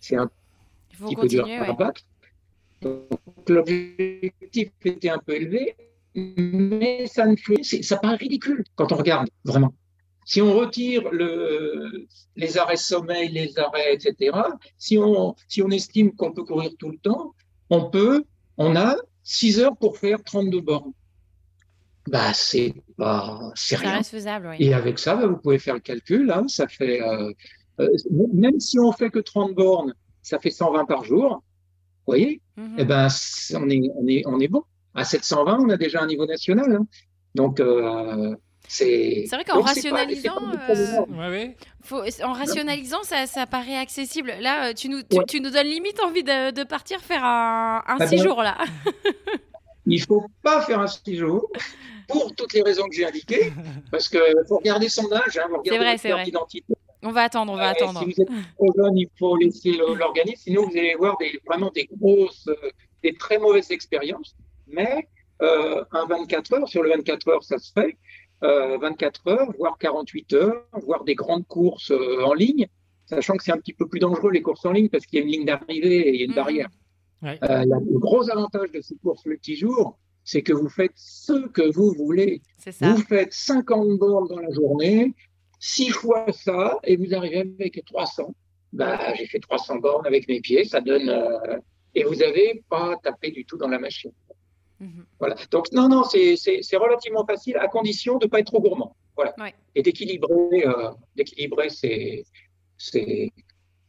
[0.00, 0.30] C'est un
[0.90, 1.74] Il faut petit peu dur ouais.
[1.76, 2.02] battre.
[2.80, 3.08] Donc,
[3.48, 5.76] l'objectif était un peu élevé,
[6.14, 9.72] mais ça ne fait, ça paraît ridicule quand on regarde vraiment.
[10.24, 12.06] Si on retire le,
[12.36, 14.36] les arrêts sommeil, les arrêts, etc.,
[14.78, 17.34] si on, si on estime qu'on peut courir tout le temps,
[17.70, 18.24] on peut,
[18.56, 20.92] on a 6 heures pour faire 32 bornes.
[22.08, 24.02] Bah, c'est pas, c'est rien.
[24.02, 24.56] faisable, oui.
[24.58, 26.30] Et avec ça, bah, vous pouvez faire le calcul.
[26.30, 27.32] Hein, ça fait, euh,
[27.80, 27.88] euh,
[28.34, 31.42] même si on fait que 30 bornes, ça fait 120 par jour.
[32.06, 32.76] Vous voyez Mhm.
[32.78, 33.08] Eh ben,
[33.54, 34.62] on est, on est, on est bon.
[34.94, 36.72] À 720, on a déjà un niveau national.
[36.76, 36.86] hein.
[37.34, 38.36] Donc, euh,
[38.68, 39.24] c'est.
[39.30, 40.36] Vrai qu'en pas- rationalisant,
[40.68, 41.18] euh, énorme.
[41.18, 41.56] Ouais, ouais.
[41.82, 44.32] Faut- en rationalisant, ça, ça paraît accessible.
[44.40, 45.24] Là, euh, tu nous, tu, Ouais.
[45.28, 48.42] tu nous donnes limite envie de, de partir faire un, un Ah six ben, jours
[48.42, 48.56] là.
[49.86, 51.46] Il faut pas faire un 6 jours
[52.08, 53.52] pour toutes les raisons que j'ai indiquées,
[53.90, 56.24] parce que faut regarder son âge, hein, regarder vrai.
[56.24, 56.74] d'identité.
[57.02, 57.98] On va attendre, on va Euh, attendre.
[58.00, 60.40] Si vous êtes trop jeune, il faut laisser l'organisme.
[60.44, 62.48] Sinon, vous allez voir des, vraiment des grosses,
[63.02, 64.34] des très mauvaises expériences.
[64.66, 65.06] Mais
[65.42, 67.98] euh, un 24 heures, sur le 24 heures, ça se fait.
[68.44, 72.66] Euh, 24 heures, voire 48 heures, voire des grandes courses euh, en ligne,
[73.06, 75.22] sachant que c'est un petit peu plus dangereux les courses en ligne parce qu'il y
[75.22, 76.36] a une ligne d'arrivée et il y a une Mhm.
[76.36, 76.68] barrière.
[77.22, 77.38] Ouais.
[77.42, 81.92] Euh, le gros avantage de ces courses multijours, c'est que vous faites ce que vous
[81.96, 82.42] voulez.
[82.58, 82.90] C'est ça.
[82.92, 85.14] Vous faites 50 bornes dans la journée,
[85.58, 88.34] 6 fois ça, et vous arrivez avec 300.
[88.74, 91.08] Bah, j'ai fait 300 bornes avec mes pieds, ça donne.
[91.08, 91.56] euh,
[91.94, 94.10] et vous n'avez pas tapé du tout dans la machine.
[94.84, 95.04] Mhm.
[95.18, 95.36] Voilà.
[95.50, 98.94] Donc, non, non, c'est relativement facile à condition de ne pas être trop gourmand.
[99.16, 99.34] Voilà.
[99.38, 99.54] Ouais.
[99.74, 100.90] Et d'équilibrer euh,
[101.68, 102.24] ces,
[102.76, 103.32] ces,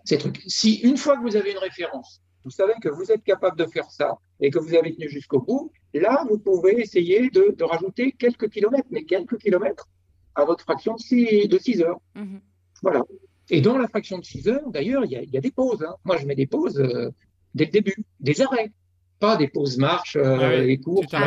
[0.04, 0.42] ces trucs.
[0.48, 3.66] Si une fois que vous avez une référence, vous savez que vous êtes capable de
[3.66, 7.64] faire ça et que vous avez tenu jusqu'au bout, là, vous pouvez essayer de, de
[7.64, 9.88] rajouter quelques kilomètres, mais quelques kilomètres
[10.36, 12.00] à votre fraction de 6, de six heures.
[12.16, 12.42] Mhm.
[12.84, 13.02] Voilà.
[13.50, 15.84] Et dans la fraction de 6 heures, d'ailleurs, il y y a des pauses.
[15.84, 15.96] hein.
[16.04, 17.10] Moi, je mets des pauses euh,
[17.54, 18.72] dès le début, des arrêts,
[19.20, 21.12] pas des pauses marche euh, oui, et courses.
[21.14, 21.20] ouais.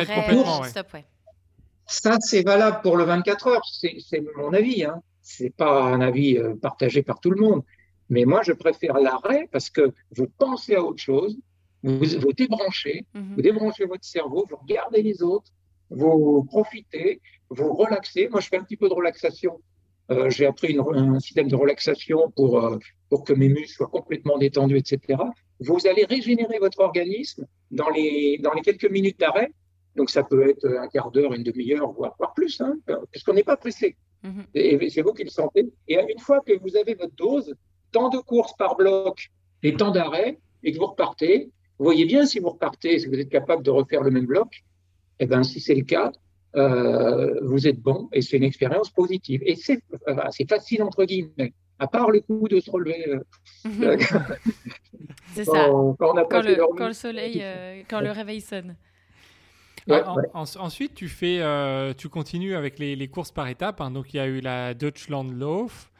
[0.94, 1.04] ouais.
[1.86, 3.62] Ça, c'est valable pour le 24 heures.
[3.72, 4.84] C'est mon avis.
[4.84, 5.02] Hein.
[5.22, 7.62] C'est pas un avis euh, partagé par tout le monde.
[8.10, 11.36] Mais moi, je préfère l'arrêt parce que vous pensez à autre chose,
[11.82, 13.34] vous vous débranchez, Mhm.
[13.36, 15.50] vous débranchez votre cerveau, vous regardez les autres,
[15.90, 17.20] vous profitez,
[17.50, 18.28] vous relaxez.
[18.28, 19.60] Moi, je fais un petit peu de relaxation.
[20.10, 22.78] Euh, J'ai appris une- un système de relaxation pour, euh,
[23.10, 24.98] pour que mes muscles soient complètement détendus, etc.
[25.60, 29.50] Vous allez régénérer votre organisme dans les, dans les quelques minutes d'arrêt.
[29.96, 33.34] Donc, ça peut être un quart d'heure, une demi-heure, voire, voire plus, hein, parce qu'on
[33.34, 33.96] n'est pas pressé.
[34.22, 34.44] Mhm.
[34.54, 35.68] Et c'est vous qui le sentez.
[35.88, 37.54] Et une fois que vous avez votre dose,
[37.92, 39.28] tant de courses par bloc
[39.62, 43.14] et tant d'arrêts, et que vous repartez, vous voyez bien si vous repartez, si vous
[43.14, 44.64] êtes capable de refaire le même bloc,
[45.20, 46.12] eh ben, si c'est le cas,
[46.58, 49.40] euh, vous êtes bon et c'est une expérience positive.
[49.44, 50.16] Et c'est euh,
[50.48, 53.20] facile, entre guillemets, à part le coup de se relever euh,
[53.64, 53.96] Mhm.
[55.32, 55.52] C'est ça.
[55.52, 58.76] quand, quand on a Quand passé le, quand soleil, euh, quand le réveil sonne.
[59.86, 60.24] Ouais, En- ouais.
[60.34, 63.80] en- ensuite, tu fais, euh, tu continues avec les, les courses par étapes.
[63.80, 63.90] hein.
[63.90, 65.90] Donc, il y a eu la Deutschland Lauf,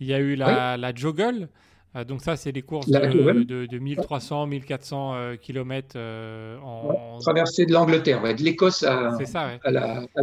[0.00, 1.48] il y a eu la, la Joggle.
[1.94, 3.44] Euh, donc ça, c'est des courses La de, Joggle.
[3.44, 7.18] de, de 1300, 1400 euh, km euh, en.
[7.18, 9.98] Traversée de l'Angleterre, ouais, de l'Écosse à, C'est ça, à la.
[10.00, 10.22] à-.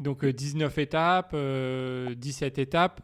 [0.00, 3.00] Donc euh, 19 étapes, euh, 17 étapes.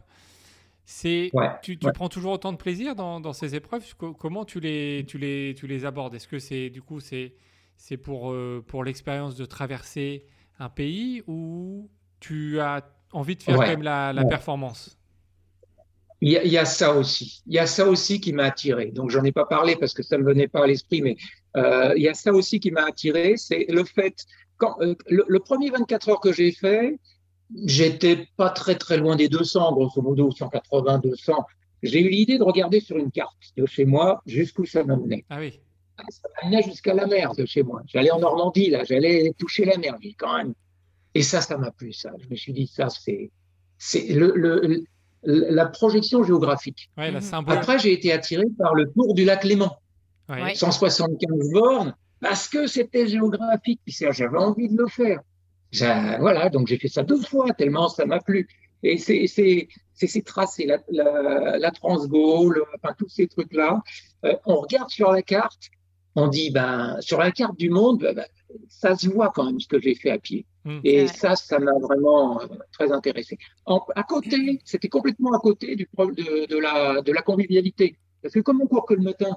[0.87, 1.31] C'est,
[1.63, 3.95] tu, prends toujours autant de plaisir dans, dans ces épreuves?
[3.95, 6.13] Co- Comment tu les, tu les, tu les abordes?
[6.13, 7.33] Est-ce que c'est du coup c'est,
[7.75, 10.27] c'est pour, euh, pour l'expérience de traverser
[10.59, 11.89] un pays ou
[12.19, 12.83] tu as
[13.13, 14.94] envie de faire quand même la, performance?
[16.21, 17.41] Il y, a, il y a ça aussi.
[17.45, 18.87] Il y a ça aussi qui m'a attiré.
[18.91, 21.17] Donc, j'en ai pas parlé parce que ça me venait pas à l'esprit, mais
[21.57, 23.35] euh, il y a ça aussi qui m'a attiré.
[23.37, 24.15] C'est le fait,
[24.57, 26.97] quand, euh, le, le premier 24 heures que j'ai fait,
[27.65, 31.33] j'étais pas très très loin des 200, grosso modo 180, 200.
[31.83, 35.25] J'ai eu l'idée de regarder sur une carte de chez moi jusqu'où ça m'amenait.
[35.29, 35.59] Ah oui,
[36.09, 37.81] Ça m'amenait jusqu'à la mer de chez moi.
[37.87, 40.53] J'allais en Normandie, là, j'allais toucher la mer, quand même.
[41.13, 42.11] Et ça, ça m'a plu, ça.
[42.23, 43.31] Je me suis dit, ça, c'est,
[43.77, 44.33] c'est le-
[45.25, 46.89] la projection géographique.
[46.97, 47.45] ouais, la Mhm.
[47.47, 49.77] Après, j'ai été attiré par le tour du lac Léman.
[50.29, 50.55] Ouais.
[50.55, 53.79] 175 bornes, parce que c'était géographique.
[53.85, 55.19] Puis j'avais envie de le faire.
[56.19, 58.47] Voilà, donc j'ai fait ça deux fois, tellement ça m'a plu.
[58.83, 63.81] Et c'est ces tracés, la, la, la Transgo, enfin, tous ces trucs-là.
[64.25, 65.69] Euh, on regarde sur la carte,
[66.15, 68.25] on dit, ben, sur la carte du monde, ben, ben
[68.69, 70.45] ça se voit quand même ce que j'ai fait à pied.
[70.63, 70.79] Mmh.
[70.83, 73.37] Et ça, ça m'a vraiment euh, très intéressé.
[73.67, 77.97] à côté, c'était complètement à côté du de, de, la, de la convivialité.
[78.21, 79.35] Parce que comme on court que le matin,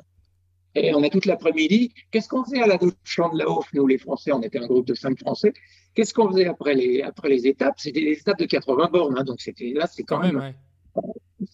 [0.74, 3.86] et on a toute l'après-midi, qu'est-ce qu'on faisait à la champ de la Haute Nous,
[3.86, 5.52] les Français, on était un groupe de cinq Français.
[5.94, 7.74] Qu'est-ce qu'on faisait après les, après les étapes?
[7.78, 9.18] C'était des étapes de 80 bornes.
[9.18, 10.54] Hein, donc c'était là, c'est quand, même,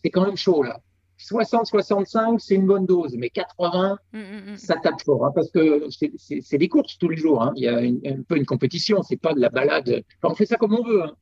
[0.02, 0.80] c'est quand même chaud là.
[1.24, 4.56] 60, 65, c'est une bonne dose, mais 80, mm, mm, mm.
[4.58, 7.42] ça tape fort, hein, parce que c'est des courses tous les jours.
[7.42, 7.52] Hein.
[7.56, 10.02] Il y a un peu une compétition, c'est pas de la balade.
[10.22, 11.02] on fait ça comme on veut.
[11.02, 11.14] Hein.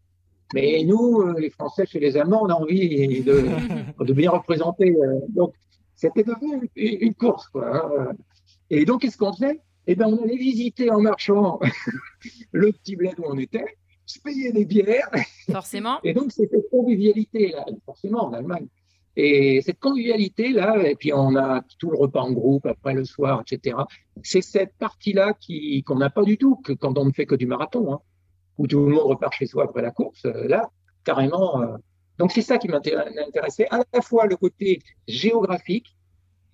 [0.55, 3.45] Mais nous, euh, les Français chez les Allemands, on a envie de,
[4.05, 4.91] de bien représenter.
[4.91, 5.21] Euh.
[5.29, 5.55] donc,
[5.95, 7.49] c'était devenu une, course.
[7.49, 8.13] Quoi,
[8.71, 9.61] Et donc, qu'est-ce qu'on faisait?
[9.87, 11.61] Eh bien, on allait visiter en marchant
[12.53, 15.11] le petit bled où on était, se payer des bières.
[15.51, 16.01] Forcément.
[16.03, 18.67] Et donc, c'est cette convivialité-là, forcément, en Allemagne.
[19.17, 23.43] Et cette convivialité-là, et puis on a tout le repas en groupe après le soir,
[23.43, 23.77] etc.
[24.23, 27.35] C'est cette partie-là qui qu'on n'a pas du tout que quand on ne fait que
[27.35, 28.01] du marathon, hein,
[28.59, 30.25] où tout le monde repart chez soi après la course.
[30.25, 30.71] Euh, là,
[31.05, 31.61] carrément.
[31.61, 31.77] Euh.
[32.19, 35.95] Donc c'est ça qui m'intéressait, à la fois le côté géographique,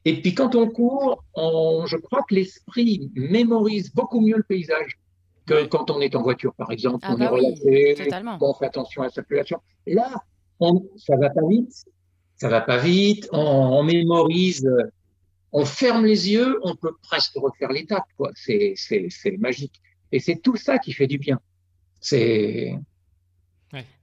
[0.05, 4.99] et puis quand on court, on, je crois que l'esprit mémorise beaucoup mieux le paysage
[5.47, 6.99] que quand on est en voiture, par exemple.
[7.03, 7.95] Ah on bah est relaxé,
[8.41, 9.61] on fait attention à la circulation.
[9.87, 10.23] Là,
[10.61, 11.85] on, ça va pas vite,
[12.39, 14.69] ça va pas vite, on, mémorise,
[15.53, 18.31] on ferme les yeux, on peut presque refaire l'étape, quoi.
[18.35, 19.81] C'est, c'est, c'est magique.
[20.13, 21.41] Et c'est tout ça qui fait du bien.
[22.01, 22.75] C'est.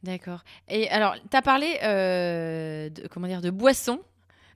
[0.03, 0.43] D'accord.
[0.67, 4.01] Et alors, tu as parlé euh, de, comment dire, de boissons,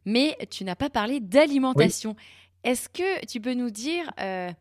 [0.06, 2.16] mais tu n'as pas parlé d'alimentation.
[2.64, 4.52] Est-ce que tu peux nous dire euh,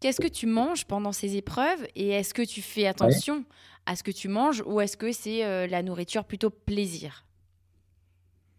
[0.00, 3.44] qu'est-ce que tu manges pendant ces épreuves et est-ce que tu fais attention
[3.84, 7.26] à ce que tu manges ou est-ce que c'est euh, la nourriture plutôt plaisir?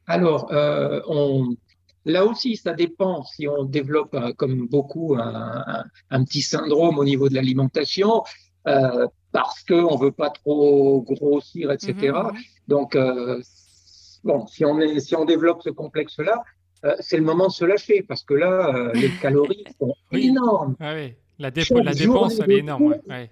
[0.07, 1.55] Alors, euh, on,
[2.05, 7.05] là aussi, ça dépend si on développe, euh, comme beaucoup, un, un, petit syndrome au
[7.05, 8.23] niveau de l'alimentation,
[8.67, 11.93] euh, parce qu'on ne veut pas trop grossir, etc.
[12.01, 12.31] Mhm.
[12.67, 13.41] Donc, euh,
[14.23, 16.43] bon, si on, est, si on développe ce complexe-là,
[16.85, 20.75] euh, c'est le moment de se lâcher, parce que là, les calories sont énormes.
[20.79, 21.13] Ah oui.
[21.39, 22.95] La, la dépense, elle est énorme.
[23.09, 23.31] Ouais.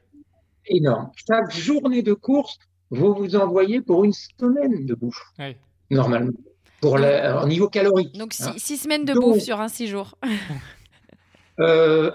[0.65, 1.11] Énorme.
[1.15, 2.57] Chaque journée de course,
[2.89, 5.23] vous vous envoyez pour une semaine de bouffe,
[5.89, 6.31] normalement
[6.81, 8.11] pour le, niveau calories.
[8.13, 8.53] Donc hein.
[8.57, 10.17] six, semaine semaines de bouffe sur un six jours.
[11.59, 12.11] euh,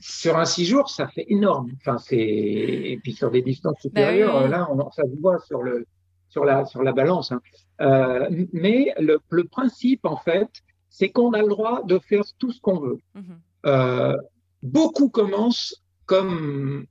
[0.00, 1.70] sur un six jours, ça fait énorme.
[1.80, 5.62] Enfin, c'est et puis sur des distances bah supérieures, là, on, ça se voit sur
[5.62, 5.86] le
[6.28, 7.32] sur la sur la balance.
[7.32, 7.40] Hein.
[7.80, 10.50] Euh, mais le, le, principe, en fait,
[10.90, 12.98] c'est qu'on a le droit de faire tout ce qu'on veut.
[13.14, 13.40] Mhm.
[13.66, 14.16] euh,
[14.62, 16.84] beaucoup commencent comme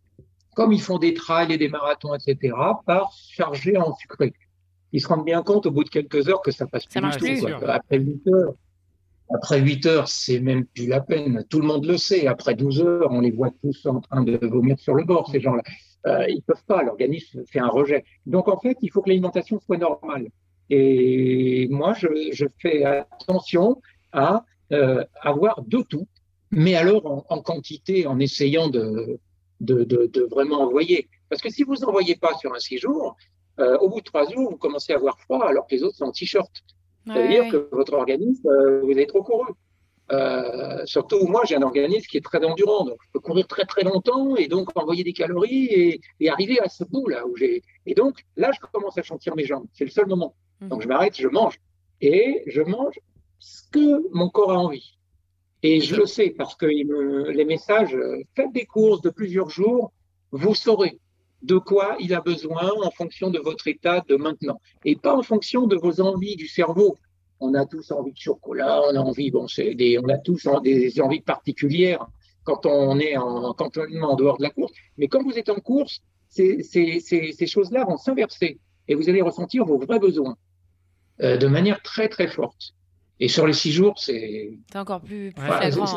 [0.55, 2.53] comme ils font des trails et des marathons, etc.,
[2.85, 4.33] par charger en sucré
[4.91, 7.45] ils se rendent bien compte au bout de quelques heures que ça passe ça plus.
[7.67, 8.53] Après 8 heures,
[9.33, 11.45] après 8 heures, c'est même plus la peine.
[11.49, 12.27] Tout le monde le sait.
[12.27, 15.39] Après 12 heures, on les voit tous en train de vomir sur le bord, ces
[15.39, 15.61] gens-là.
[16.07, 18.03] Euh, ils peuvent pas, l'organisme fait un rejet.
[18.25, 20.29] Donc en fait, il faut que l'alimentation soit normale.
[20.69, 23.81] Et moi, je, je fais attention
[24.11, 26.07] à euh, avoir de tout,
[26.51, 29.19] mais alors en, en quantité, en essayant de,
[29.61, 31.09] de, de, de, vraiment envoyer.
[31.29, 33.15] Parce que si vous envoyez pas sur un six jours,
[33.59, 35.97] euh, au bout de trois jours, vous commencez à avoir froid alors que les autres
[35.97, 36.51] sont en t-shirt.
[37.07, 39.51] Ça veut dire que votre organisme, euh, vous avez trop couru.
[40.11, 43.65] Euh, surtout, moi, j'ai un organisme qui est très endurant, donc je peux courir très
[43.65, 47.35] très longtemps et donc envoyer des calories et, et arriver à ce bout là où
[47.35, 47.61] j'ai.
[47.85, 49.65] Et donc là, je commence à sentir mes jambes.
[49.73, 50.35] C'est le seul moment.
[50.61, 50.69] Mhm.
[50.69, 51.59] Donc je m'arrête, je mange
[52.01, 52.99] et je mange
[53.39, 54.97] ce que mon corps a envie.
[55.61, 57.95] Et je le sais parce que me, les messages,
[58.35, 59.91] faites des courses de plusieurs jours,
[60.31, 60.99] vous saurez
[61.41, 65.23] de quoi il a besoin en fonction de votre état de maintenant et pas en
[65.23, 66.97] fonction de vos envies du cerveau.
[67.39, 70.47] On a tous envie de chocolat, on a envie, bon, c'est des, on a tous
[70.63, 72.05] des envies particulières
[72.43, 74.73] quand on est en, quand on est en dehors de la course.
[74.97, 79.07] Mais quand vous êtes en course, ces, ces, ces, ces choses-là vont s'inverser et vous
[79.09, 80.35] allez ressentir vos vrais besoins
[81.21, 82.73] euh, de manière très très forte.
[83.21, 85.43] Et sur les six jours, c'est encore plus, plus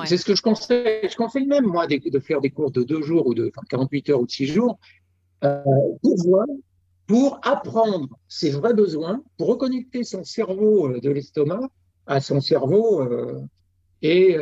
[0.07, 1.09] C'est ce que je conseille.
[1.09, 3.64] Je conseille même moi de, de, faire des courses de deux jours ou de enfin,
[3.68, 4.78] 48 heures ou de six jours
[5.45, 5.62] euh,
[6.03, 6.45] pour
[7.07, 11.68] pour apprendre ses vrais besoins, pour reconnecter son cerveau euh, de l'estomac
[12.07, 13.03] à son cerveau.
[13.03, 13.40] Euh,
[14.03, 14.36] et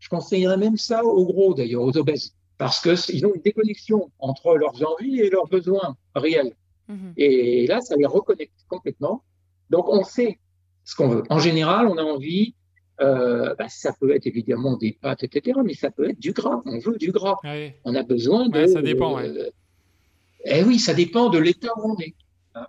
[0.00, 4.56] je conseillerais même ça aux gros, d'ailleurs, aux obèses, parce qu'ils ont une déconnexion entre
[4.56, 6.56] leurs envies et leurs besoins réels.
[6.88, 7.12] Mhm.
[7.16, 9.22] Et là, ça les reconnecte complètement.
[9.70, 10.40] Donc, on sait
[10.84, 11.22] ce qu'on veut.
[11.30, 12.56] En général, on a envie
[13.00, 16.62] euh, bah, ça peut être évidemment des pâtes, etc., mais ça peut être du gras.
[16.64, 17.36] On veut du gras.
[17.44, 17.78] Ouais.
[17.84, 18.58] On a besoin de.
[18.58, 19.28] Ouais, ça dépend, ouais.
[19.28, 19.50] euh,
[20.48, 22.14] eh oui, ça dépend de l'état où on est.
[22.54, 22.66] hein.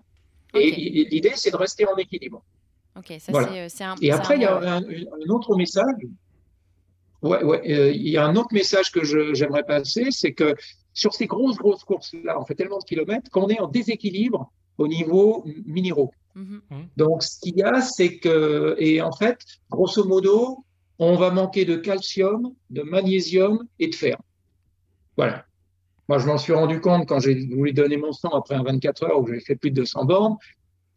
[0.54, 0.72] Et
[1.12, 2.44] l'idée, c'est de rester en équilibre.
[2.98, 3.48] Ok, ça Voilà.
[3.50, 3.96] c'est, euh, c'est un.
[4.02, 4.84] Et après, il y a un-
[5.30, 6.02] autre message.
[7.22, 9.04] Ouais, ouais, euh, il y a un autre message que
[9.34, 10.56] j'aimerais passer, c'est que
[10.94, 14.88] sur ces grosses, grosses courses-là, on fait tellement de kilomètres qu'on est en déséquilibre au
[14.88, 16.12] niveau minéraux.
[16.36, 16.62] Mhm.
[16.98, 19.40] Donc, ce qu'il y a, c'est que, et en fait,
[19.72, 20.64] grosso modo,
[21.00, 24.18] on va manquer de calcium, de magnésium et de fer.
[25.16, 25.46] Voilà.
[26.08, 29.04] Moi, je m'en suis rendu compte quand j'ai voulu donner mon sang après un 24
[29.04, 30.38] heures où j'ai fait plus de 200 bornes.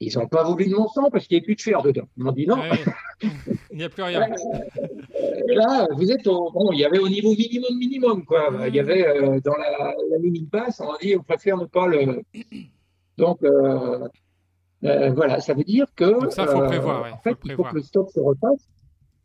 [0.03, 2.09] Ils n'ont pas voulu de mon sang parce qu'il n'y avait plus de fer dedans.
[2.17, 2.57] Ils m'ont dit non.
[2.57, 2.71] Ouais.
[3.71, 4.21] Il n'y a plus rien.
[5.49, 8.51] Là, vous êtes au, bon, il y avait au niveau minimum, minimum, quoi.
[8.51, 8.65] Mhm.
[8.69, 11.67] Il y avait euh, dans la, la limite basse, on a dit, on préfère ne
[11.67, 12.23] pas le.
[13.19, 14.09] Donc, euh,
[14.85, 16.21] euh, voilà, ça veut dire que.
[16.21, 18.69] Donc ça, faut prévoir, ouais, en fait, il faut que le stock se repasse.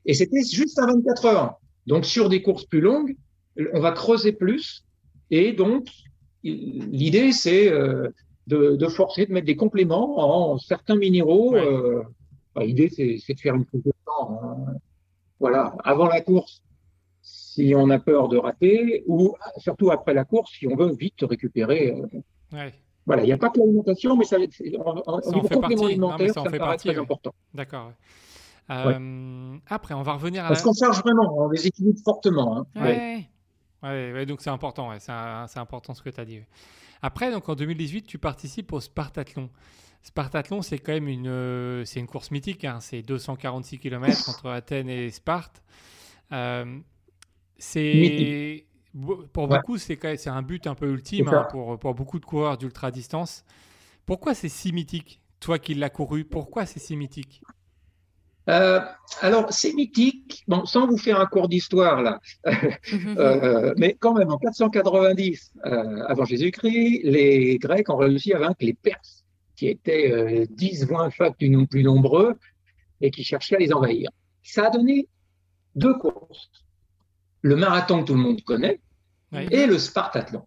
[0.05, 1.59] Et c'était juste à 24 heures.
[1.87, 3.15] Donc, sur des courses plus longues,
[3.73, 4.84] on va creuser plus.
[5.31, 5.87] Et donc,
[6.43, 8.09] l'idée, c'est euh,
[8.47, 11.53] de, de forcer, de mettre des compléments en certains minéraux.
[11.53, 11.65] Ouais.
[11.65, 12.03] euh,
[12.57, 14.39] L'idée, c'est de faire une de temps.
[14.43, 14.73] hein.
[15.41, 16.61] Voilà, avant la course,
[17.21, 21.15] si on a peur de rater, ou surtout après la course, si on veut vite
[21.21, 21.91] récupérer.
[21.91, 22.07] euh,
[22.53, 22.73] Ouais.
[23.05, 25.61] voilà, il n'y a pas que l'alimentation, mais ça, en, en- Ça en fait complément
[25.61, 25.75] partie.
[25.75, 27.03] Non, alimentaire, ça en ça me fait paraît partie, très ouais.
[27.03, 27.33] important.
[27.53, 27.87] D'accord.
[28.69, 28.75] ouais.
[28.75, 30.49] Euh, Après, on va revenir à la...
[30.49, 32.57] Parce qu'on charge vraiment, on les équilibre fortement.
[32.57, 32.65] hein.
[32.81, 33.27] Ouais,
[33.83, 34.25] Ouais.
[34.25, 35.11] donc c'est important, ouais, c'est
[35.59, 36.41] important ce que tu as dit.
[37.01, 39.49] Après, donc en 2018, tu participes au Spartathlon.
[40.03, 44.49] Spartathlon, c'est quand même une, euh, c'est une course mythique, hein, c'est 246 km entre
[44.51, 45.63] Athènes et Sparte.
[46.31, 46.79] Euh,
[47.57, 48.67] c'est
[49.33, 49.59] pour Ouais.
[49.59, 53.45] beaucoup, c'est un but un peu ultime hein, pour, pour beaucoup de coureurs d'ultra distance.
[54.05, 57.43] Pourquoi c'est si mythique Toi qui l'as couru, pourquoi c'est si mythique?
[58.49, 58.79] Euh,
[59.21, 62.19] alors, c'est mythique, bon, sans vous faire un cours d'histoire là,
[62.91, 63.15] Mhm.
[63.17, 68.57] euh, mais quand même en 490 euh, avant Jésus-Christ, les Grecs ont réussi à vaincre
[68.61, 69.23] les Perses,
[69.55, 72.35] qui étaient euh, 10 fois fois plus, nom- plus nombreux
[73.01, 74.09] et qui cherchaient à les envahir.
[74.43, 75.07] Ça a donné
[75.75, 76.49] deux courses.
[77.41, 78.79] Le marathon que tout le monde connaît
[79.51, 80.43] et le Spartathlon.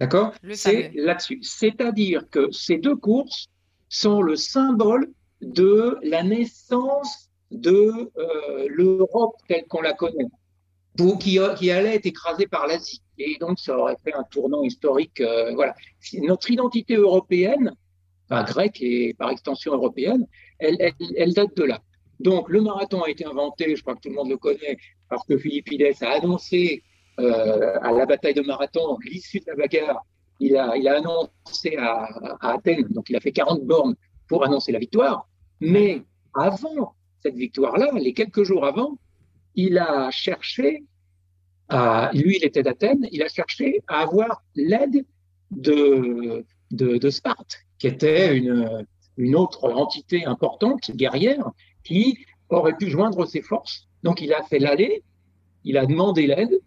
[0.00, 0.32] D'accord?
[0.54, 1.38] C'est là-dessus.
[1.42, 3.46] C'est-à-dire que ces deux courses
[3.88, 5.08] sont le symbole
[5.40, 10.26] de la naissance de euh, l'Europe telle qu'on la connaît,
[10.96, 13.02] pour- qui, allait être écrasée par l'Asie.
[13.18, 15.20] Et donc, ça aurait fait un tournant historique.
[15.20, 15.74] euh, voilà.
[16.14, 17.72] Notre identité européenne,
[18.30, 20.26] grecque et par extension européenne,
[20.58, 20.76] elle,
[21.34, 21.80] date de là.
[22.18, 24.78] Donc, le marathon a été inventé, je crois que tout le monde le connaît,
[25.08, 26.82] parce que Philippides a annoncé
[27.20, 30.04] euh, à la bataille de Marathon, l'issue de la bagarre,
[30.40, 32.08] il a, il a annoncé à,
[32.40, 33.94] à Athènes, donc il a fait 40 bornes
[34.28, 35.28] pour annoncer la victoire.
[35.60, 36.02] Mais
[36.34, 38.98] avant cette victoire-là, les quelques jours avant,
[39.54, 40.84] il a cherché,
[41.68, 45.04] à, lui il était d'Athènes, il a cherché à avoir l'aide
[45.50, 51.50] de, de, de Sparte, qui était une, une autre entité importante, guerrière,
[51.84, 52.18] qui
[52.48, 53.88] aurait pu joindre ses forces.
[54.02, 55.02] Donc il a fait l'aller,
[55.64, 56.60] il a demandé l'aide.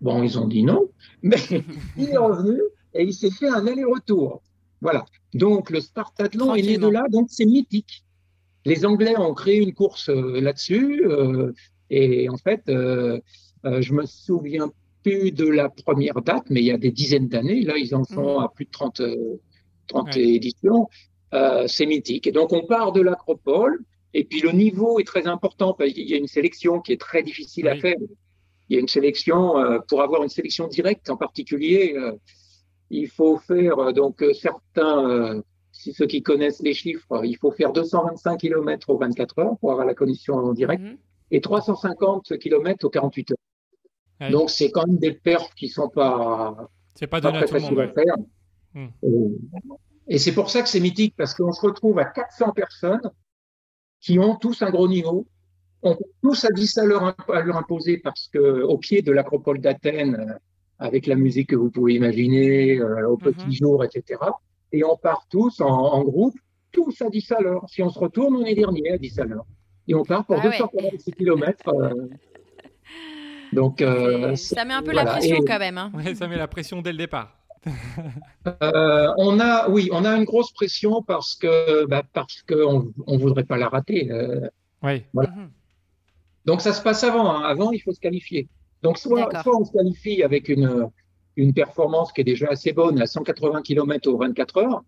[0.00, 0.88] Bon, ils ont dit non,
[1.22, 1.36] mais
[1.96, 2.60] il est revenu
[2.94, 4.42] et il s'est fait un aller-retour.
[4.80, 5.04] Voilà.
[5.34, 8.04] Donc le Spartathlon est né de là, donc c'est mythique.
[8.64, 11.52] Les Anglais ont créé une course euh, là-dessus euh,
[11.90, 13.20] et en fait, euh,
[13.64, 14.70] euh, je me souviens
[15.02, 17.60] plus de la première date, mais il y a des dizaines d'années.
[17.62, 19.40] Là, ils en sont à plus de 30, euh,
[19.88, 20.22] 30 Ouais.
[20.22, 20.88] éditions.
[21.66, 22.26] C'est mythique.
[22.28, 23.80] Et donc, on part de l'acropole.
[24.14, 27.00] Et puis, le niveau est très important parce qu'il y a une sélection qui est
[27.00, 27.96] très difficile à faire.
[28.68, 29.54] Il y a une sélection,
[29.88, 31.96] pour avoir une sélection directe en particulier,
[32.90, 37.36] il faut faire, euh, donc, euh, certains, euh, si ceux qui connaissent les chiffres, il
[37.36, 40.96] faut faire 225 km aux 24 heures pour avoir la connexion en direct Mhm.
[41.30, 43.36] et 350 km aux 48 heures.
[44.20, 44.30] Ouais.
[44.30, 47.58] Donc, c'est quand même des perfs qui sont pas, C'est pas pas donné à très
[47.60, 47.86] tout le monde.
[47.88, 48.16] faciles à faire.
[48.74, 48.88] Hmm.
[50.08, 53.00] Et, c'est pour ça que c'est mythique, parce qu'on se retrouve à 400 personnes
[54.00, 55.26] qui ont tous un gros niveau,
[55.82, 59.10] ont tous à 10 à leur, imp- à leur imposer, parce que au pied de
[59.12, 60.34] l'acropole d'Athènes, euh,
[60.78, 63.52] avec la musique que vous pouvez imaginer, euh, au petit Mhm.
[63.52, 64.20] jour, etc.
[64.72, 66.34] Et on part tous en, en groupe,
[66.72, 67.64] tous à 10 à l'heure.
[67.68, 69.46] Si on se retourne, on est dernier à 10 à l'heure.
[69.86, 70.58] Et on part pour Ah ouais.
[70.58, 71.70] 246 km.
[73.52, 75.04] donc, euh, Et c'est- ça met un peu voilà.
[75.04, 75.78] la pression Et- quand même.
[75.78, 75.92] hein.
[75.94, 77.38] Ouais, ça met la pression dès le départ.
[78.62, 83.16] Euh, on a, oui, on a une grosse pression parce que, bah, parce qu'on on
[83.18, 84.10] voudrait pas la rater.
[84.10, 84.48] euh.
[84.82, 85.02] Oui.
[85.14, 85.30] Voilà.
[85.30, 85.50] Mhm.
[86.44, 87.30] donc ça se passe avant.
[87.30, 87.42] hein.
[87.44, 88.48] Avant, il faut se qualifier.
[88.84, 90.88] Donc soit, soit on se qualifie avec une
[91.36, 94.82] une performance qui est déjà assez bonne à 180 km aux 24 heures.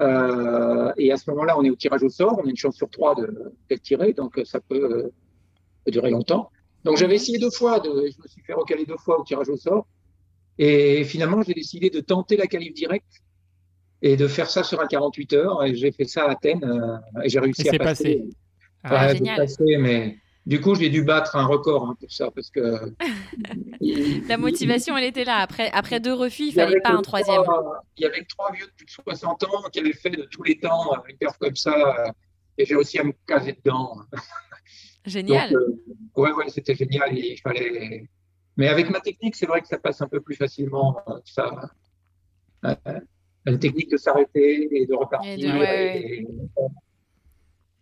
[0.00, 2.38] Euh, et à ce moment-là, on est au tirage au sort.
[2.42, 5.10] On a une chance sur trois de- d'être tiré, donc euh, ça peut
[5.84, 6.50] peut durer longtemps.
[6.84, 9.48] Donc j'avais essayé deux fois, de, je me suis fait recaler deux fois au tirage
[9.50, 9.86] au sort.
[10.58, 13.14] Et finalement, j'ai décidé de tenter la qualif directe
[14.02, 15.64] et de faire ça sur un 48 heures.
[15.64, 17.84] Et j'ai fait ça à Athènes euh, et j'ai réussi et à passer.
[18.14, 18.28] Passé.
[18.84, 19.36] Ah, génial.
[19.36, 20.16] Passé, mais
[20.46, 22.94] du coup, j'ai dû battre un record hein, pour ça parce que
[24.28, 25.38] la motivation, elle était là.
[25.38, 27.42] Après, après deux refus, il fallait pas un troisième.
[27.96, 30.42] il y avait trois vieux de plus de 60 ans qui avaient fait de tous
[30.44, 31.74] les temps une perf comme ça.
[32.06, 32.10] Euh,
[32.58, 33.98] et j'ai aussi à me caser dedans.
[35.04, 35.50] Génial.
[35.52, 37.16] Donc, euh, ouais, ouais, c'était génial.
[37.16, 38.08] Il fallait.
[38.56, 40.96] Mais avec ma technique, c'est vrai que ça passe un peu plus facilement.
[41.08, 41.70] euh, Ça,
[42.64, 42.74] euh,
[43.44, 45.32] la technique de s'arrêter et de repartir.
[45.32, 46.26] Et de- ouais, et-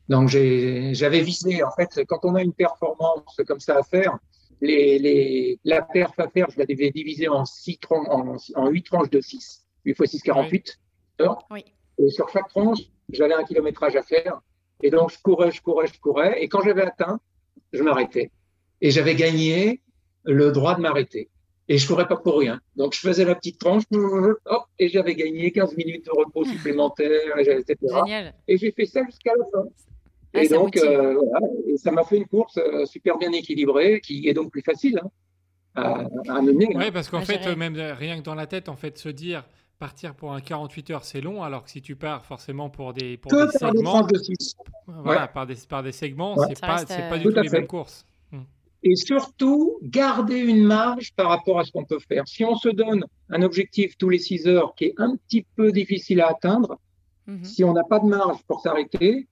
[0.09, 4.19] Donc j'avais visé, en fait, quand on a une performance comme ça à faire,
[4.61, 9.11] les, les, la perf à faire, je l'avais divisée en, six en, en 8 tranches
[9.11, 10.81] de 6, 8 x 6, 48
[11.21, 11.39] heures.
[11.51, 11.65] Oui.
[11.99, 12.81] Et sur chaque tranche,
[13.11, 14.41] j'avais un kilométrage à faire.
[14.83, 16.43] Et donc je courais, je courais, je courais.
[16.43, 17.21] Et quand j'avais atteint,
[17.73, 18.31] je m'arrêtais.
[18.81, 19.81] Et j'avais gagné
[20.25, 21.31] le droit de m'arrêter.
[21.69, 22.61] Et je courais pas pour rien.
[22.77, 26.45] Donc je faisais la petite tranche, hop, et j'avais gagné 15 minutes de repos
[27.01, 27.77] et j'avais- etc.
[28.05, 28.35] Génial.
[28.49, 29.67] Et j'ai fait ça jusqu'à la fin.
[30.37, 34.01] Ah, et donc, euh, voilà, et ça m'a fait une course euh, super bien équilibrée,
[34.01, 35.09] qui est donc plus facile hein,
[35.77, 36.07] à,
[36.37, 36.69] à mener.
[36.75, 36.79] hein.
[36.81, 38.99] Ouais, parce qu'en Ah, fait, euh, même euh, rien que dans la tête, en fait,
[38.99, 39.45] se dire
[39.79, 43.17] partir pour un 48 heures, c'est long, alors que si tu pars forcément pour des,
[43.17, 44.55] pour Que des par des segments, tranches de 6.
[44.89, 45.29] voilà, Ouais.
[45.33, 46.47] par, des, par des segments, Ouais.
[46.49, 47.59] c'est pas, pas euh, du Tout tout les fait.
[47.59, 48.05] mêmes courses.
[48.87, 52.29] Et surtout, garder une marge par rapport à ce qu'on peut faire.
[52.29, 55.73] Si on se donne un objectif tous les 6 heures qui est un petit peu
[55.73, 56.79] difficile à atteindre,
[57.27, 57.45] Mhm.
[57.45, 59.27] si on n'a pas de marge pour s'arrêter,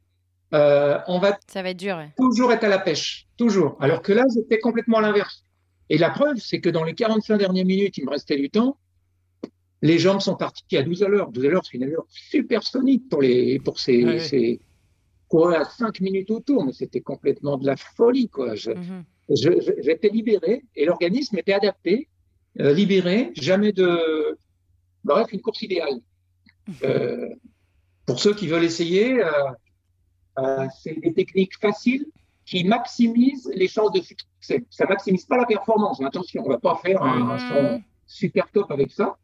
[0.55, 1.97] euh, on va Ça va être dur.
[1.97, 2.11] ouais.
[2.17, 3.77] toujours être à la pêche, toujours.
[3.81, 5.45] Alors que là, j'étais complètement à l'inverse.
[5.91, 8.79] Et la preuve, c'est que dans les 45 dernières minutes, il me restait du temps.
[9.83, 11.31] Les jambes sont parties à 12 à l'heure.
[11.31, 14.19] 12 à l'heure, c'est une allure supersonique pour les, pour ces, Ouais.
[14.21, 14.61] ces
[15.57, 18.55] à 5 minutes autour, mais c'était complètement de la folie, quoi.
[18.55, 19.05] Je- Mhm.
[19.35, 22.09] J'étais libéré et l'organisme était adapté,
[22.61, 24.39] euh, libéré, jamais de.
[25.05, 26.01] Bref, une course idéale.
[26.85, 27.29] Euh,
[28.07, 29.23] pour ceux qui veulent essayer,
[30.39, 32.07] euh, c'est des techniques faciles
[32.47, 34.65] qui maximisent les chances de succès.
[34.71, 37.83] Ça maximise pas la performance, mais attention, on va pas faire un, un son Mhm.
[38.07, 39.17] super top avec ça.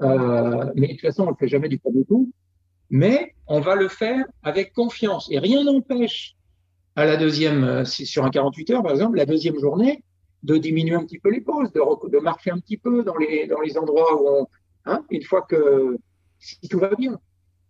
[0.00, 2.30] Mais de toute façon, on le fait jamais du premier coup.
[2.90, 5.28] Mais on va le faire avec confiance.
[5.30, 6.35] Et rien n'empêche
[6.96, 10.02] à la deuxième, euh, sur un 48 heures, par exemple, la deuxième journée,
[10.42, 13.60] de diminuer un petit peu les pauses, de, marcher un petit peu dans les, dans
[13.60, 14.46] les endroits où on,
[14.86, 15.98] hein, une fois que,
[16.38, 17.18] si tout va bien,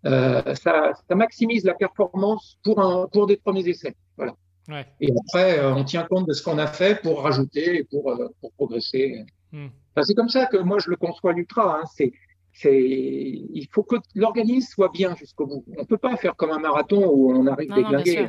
[0.04, 3.96] euh, ça, ça maximise la performance pour un, pour des premiers essais.
[4.16, 4.34] Voilà.
[4.68, 4.86] Ouais.
[5.00, 8.14] Et après, euh, on tient compte de ce qu'on a fait pour rajouter et pour,
[8.40, 9.24] pour progresser.
[9.52, 11.80] Enfin, c'est comme ça que moi je le conçois l'ultra.
[11.80, 11.84] Hein.
[11.94, 12.12] C'est,
[12.52, 15.64] c'est, il faut que l'organisme soit bien jusqu'au bout.
[15.78, 18.28] On peut pas faire comme un marathon où on arrive déglingué.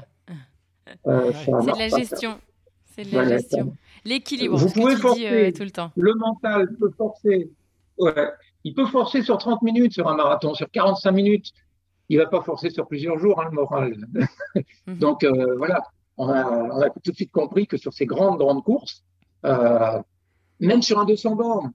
[1.07, 2.39] Euh, C'est de la gestion.
[2.85, 3.73] C'est de la gestion.
[4.05, 5.27] L'équilibre, Vous ce que pouvez dis forcer.
[5.29, 5.91] euh, tout le temps.
[5.95, 7.49] Le mental peut forcer.
[7.97, 8.29] Ouais.
[8.63, 11.51] Il peut forcer sur 30 minutes sur un marathon, sur 45 minutes.
[12.09, 13.95] Il va pas forcer sur plusieurs jours, hein, le moral.
[14.88, 14.97] Mhm.
[14.99, 15.81] Donc euh, voilà,
[16.17, 19.03] on a, on a tout de suite compris que sur ces grandes, grandes courses,
[19.45, 19.99] euh,
[20.59, 21.71] même sur un 200 bornes,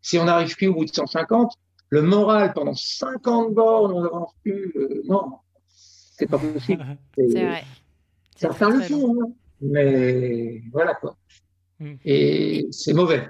[0.00, 1.54] si on n'arrive plus au bout de 150,
[1.90, 4.72] le moral pendant 50 bornes, on n'avance plus.
[4.76, 5.32] euh, non,
[5.66, 6.84] c'est pas possible.
[7.16, 7.64] C'est vrai.
[8.36, 9.28] C'est Certains très, le font, hein,
[9.60, 11.16] mais voilà quoi.
[11.80, 11.94] Mm.
[12.04, 13.28] Et c'est mauvais.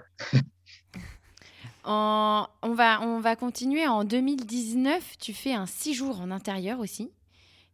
[1.84, 3.86] En- on, va, on va continuer.
[3.86, 7.11] En 2019, tu fais un 6 jours en intérieur aussi.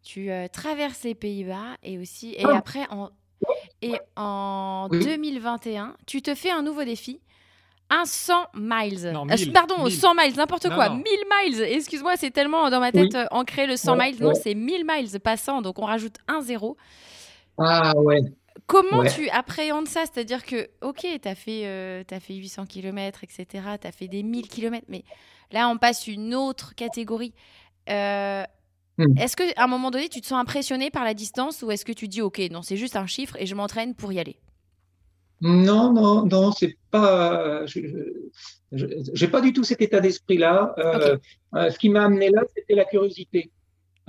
[0.02, 2.34] Tu euh, traverses les Pays-Bas et aussi.
[2.36, 2.56] Et Ah.
[2.56, 3.10] après, en,
[3.82, 5.04] et en Oui.
[5.04, 7.20] 2021, tu te fais un nouveau défi.
[7.92, 9.10] Un 100 miles.
[9.12, 9.92] Non, Euh, 1000, pardon, 1000.
[9.92, 10.88] 100 miles, n'importe quoi.
[10.88, 10.96] non.
[10.96, 11.04] 1000
[11.52, 11.60] miles.
[11.62, 14.20] Excuse-moi, c'est tellement dans ma tête euh, ancré le 100 Ouais, miles.
[14.22, 14.34] Non, ouais.
[14.42, 16.76] c'est 1000 miles passant, donc on rajoute un zéro.
[17.60, 18.20] Ah ouais.
[18.66, 19.10] Comment Ouais.
[19.10, 20.04] tu appréhendes ça?
[20.12, 23.46] C'est-à-dire que, ok, tu as, fait 800 km, etc.,
[23.80, 25.04] tu as fait des 1000 km, mais
[25.52, 27.34] là, on passe une autre catégorie.
[27.88, 28.44] Euh,
[29.00, 29.16] Hmm.
[29.16, 31.92] Est-ce qu'à un moment donné, tu te sens impressionné par la distance ou est-ce que
[31.92, 34.36] tu dis, ok, non, c'est juste un chiffre et je m'entraîne pour y aller?
[35.40, 37.64] Non, non, non, c'est pas.
[38.72, 40.74] J'ai pas du tout cet état d'esprit-là.
[40.76, 41.16] Euh,
[41.54, 43.50] euh, ce qui m'a amené là, c'était la curiosité.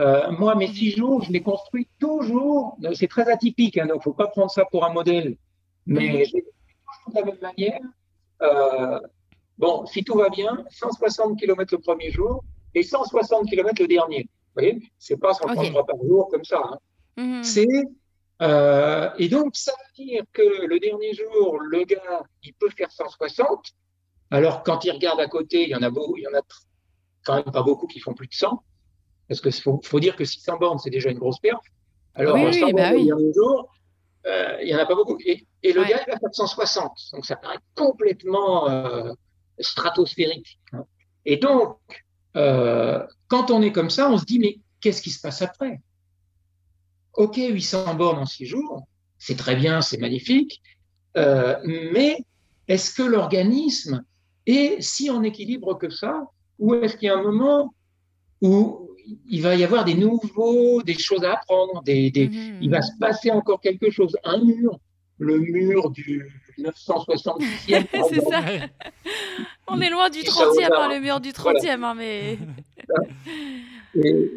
[0.01, 2.77] Euh, moi, mes six jours, je les construis toujours.
[2.93, 5.37] C'est très atypique, hein, donc faut pas prendre ça pour un modèle.
[5.85, 6.25] Mais Mhm.
[6.25, 7.81] je les toujours de la même manière.
[8.41, 8.99] Euh,
[9.57, 14.23] bon, si tout va bien, 160 km le premier jour et 160 km le dernier.
[14.23, 16.61] Vous voyez, c'est pas 133 par jour comme ça.
[16.65, 16.77] hein.
[17.17, 17.43] Mhm.
[17.43, 17.67] C'est
[18.41, 22.91] euh, et donc ça veut dire que le dernier jour, le gars, il peut faire
[22.91, 23.73] 160.
[24.31, 26.41] Alors quand il regarde à côté, il y en a beaucoup, il y en a
[27.23, 28.63] quand même pas beaucoup qui font plus de 100,
[29.31, 31.61] parce que faut, faut dire que 600 bornes c'est déjà une grosse perf.
[32.15, 33.01] Alors Oui, en oui, 100 bah bornes oui.
[33.03, 33.73] le dernier jour,
[34.27, 35.17] euh, il n'y en a pas beaucoup.
[35.25, 36.91] Et, le gars, il a 460.
[37.13, 39.13] Donc, ça paraît complètement euh,
[39.57, 40.59] stratosphérique.
[40.73, 40.83] Hein.
[41.23, 41.77] Et donc,
[42.35, 45.79] euh, quand on est comme ça, on se dit, mais qu'est-ce qui se passe après?
[47.13, 48.85] Ok, 800 bornes en 6 jours,
[49.17, 50.61] c'est très bien, c'est magnifique,
[51.15, 52.17] mais
[52.67, 54.03] est-ce que l'organisme
[54.45, 56.25] est si en équilibre que ça?
[56.59, 57.73] Ou est-ce qu'il y a un moment
[58.41, 58.90] où
[59.27, 62.59] il va y avoir des nouveaux, des choses à apprendre, des, mhm.
[62.61, 64.79] il va se passer encore quelque chose, un mur,
[65.17, 67.85] le mur du 970e.
[68.09, 68.41] c'est ça.
[69.67, 72.37] On est loin du 30e, hein, le mur du 30e, hein, mais.
[73.95, 74.31] et...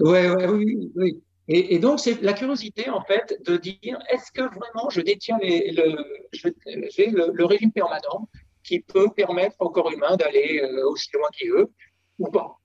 [0.00, 1.22] Ouais, ouais, oui, oui.
[1.48, 5.70] Et, donc, c'est la curiosité, en fait, de dire est-ce que vraiment je détiens les,
[5.70, 5.96] le,
[6.42, 8.28] le, le, régime permanent
[8.64, 11.70] qui peut permettre au corps humain d'aller euh, aussi loin qu'il veut
[12.18, 12.58] ou pas?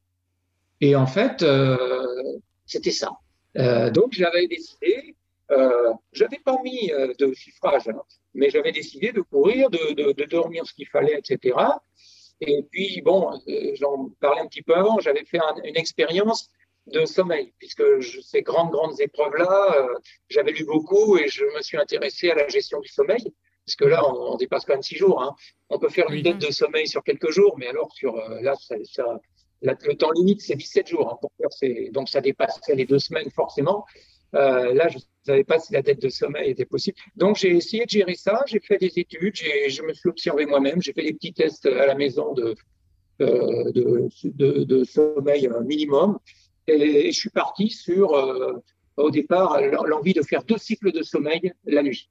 [0.82, 3.12] Et en fait, euh, c'était ça.
[3.58, 5.16] Euh, donc j'avais décidé,
[5.52, 8.02] euh, j'avais pas mis de chiffrage, hein,
[8.34, 11.56] mais j'avais décidé de courir, de, de, de dormir ce qu'il fallait, etc.
[12.41, 13.40] Et puis bon,
[13.76, 16.49] j'en parlais un petit peu avant, j'avais fait une expérience
[16.88, 19.94] de sommeil, puisque je, ces grandes grandes épreuves là, euh,
[20.30, 23.32] j'avais lu beaucoup et je me suis intéressé à la gestion du sommeil.
[23.66, 25.22] Parce que là, on, on dépasse quand même six jours.
[25.22, 25.36] Hein.
[25.70, 28.76] On peut faire une dette de sommeil sur quelques jours, mais alors sur là, ça,
[28.84, 29.06] ça,
[29.61, 31.89] le temps limite, c'est 17 jours hein, pour faire ces...
[31.91, 33.85] Donc, ça dépassait les deux semaines forcément.
[34.33, 36.97] Euh, là, je ne savais pas si la dette de sommeil était possible.
[37.15, 38.43] Donc, j'ai essayé de gérer ça.
[38.47, 39.35] J'ai fait des études.
[39.35, 40.81] Je me suis observé moi-même.
[40.81, 42.55] J'ai fait des petits tests à la maison de,
[43.21, 46.17] euh, de, de, de, sommeil minimum.
[46.67, 48.53] Et, je suis parti sur, euh,
[48.97, 52.09] au départ, l'envie de faire deux cycles de sommeil la nuit.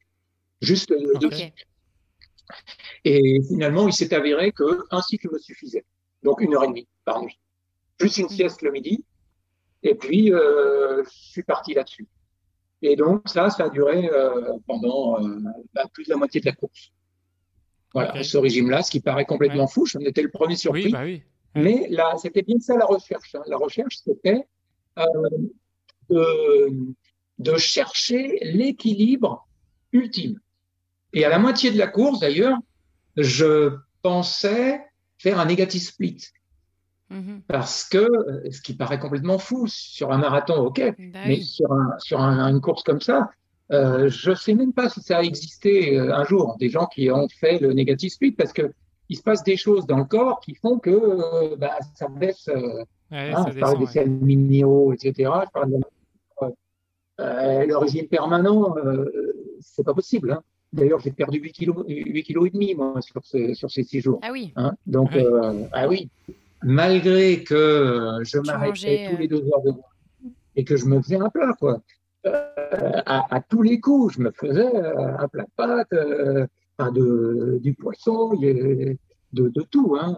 [0.60, 1.66] Juste deux cycles.
[3.05, 5.85] Et finalement, il s'est avéré qu'un cycle me suffisait
[6.23, 7.39] donc une heure et demie par nuit,
[7.99, 9.05] plus une sieste le midi.
[9.83, 12.07] Et puis, euh, je suis parti là-dessus.
[12.83, 15.39] Et donc, ça, ça a duré euh, pendant euh,
[15.75, 16.93] bah, plus de la moitié de la course.
[17.95, 20.85] Voilà, ce régime-là, ce qui paraît complètement fou, j'en étais le premier surpris.
[20.85, 21.23] Oui, bah oui.
[21.55, 23.35] Mais là, c'était bien ça la recherche.
[23.35, 23.43] Hein.
[23.47, 24.47] La recherche, c'était
[26.09, 26.71] de,
[27.39, 29.49] de chercher l'équilibre
[29.93, 30.39] ultime.
[31.13, 32.59] Et à la moitié de la course, d'ailleurs,
[33.17, 34.81] je pensais
[35.21, 36.19] faire un negative split.
[37.11, 37.43] Mhm.
[37.47, 40.81] Parce que, euh, ce qui paraît complètement fou, sur un marathon, ok,
[41.13, 43.31] bah mais sur, un, sur un, une course comme ça,
[43.73, 46.87] euh, je ne sais même pas si ça a existé euh, un jour, des gens
[46.87, 48.73] qui ont fait le negative split, parce que
[49.09, 52.49] il se passe des choses dans le corps qui font que bah, ça baisse.
[52.49, 55.13] Euh, hein, je parle des cellules minéraux, etc.
[55.47, 55.81] Je parle de,
[57.19, 58.77] le régime permanent,
[59.59, 60.31] c'est pas possible.
[60.31, 60.43] Hein.
[60.73, 64.21] D'ailleurs, j'ai perdu 8 kilos, 8 kilos et demi, moi, sur, sur ces 6 jours.
[64.23, 64.53] Ah oui.
[64.57, 66.09] Hein Donc, euh, ah oui.
[66.63, 69.73] Malgré que je m'arrêtais tous les deux heures de
[70.57, 71.81] et que je me faisais un plat, quoi.
[72.27, 76.47] Euh, à, à, tous les coups, je me faisais euh, un plat de pâtes, euh,
[76.93, 78.97] de, du poisson, de,
[79.33, 80.17] de tout, hein,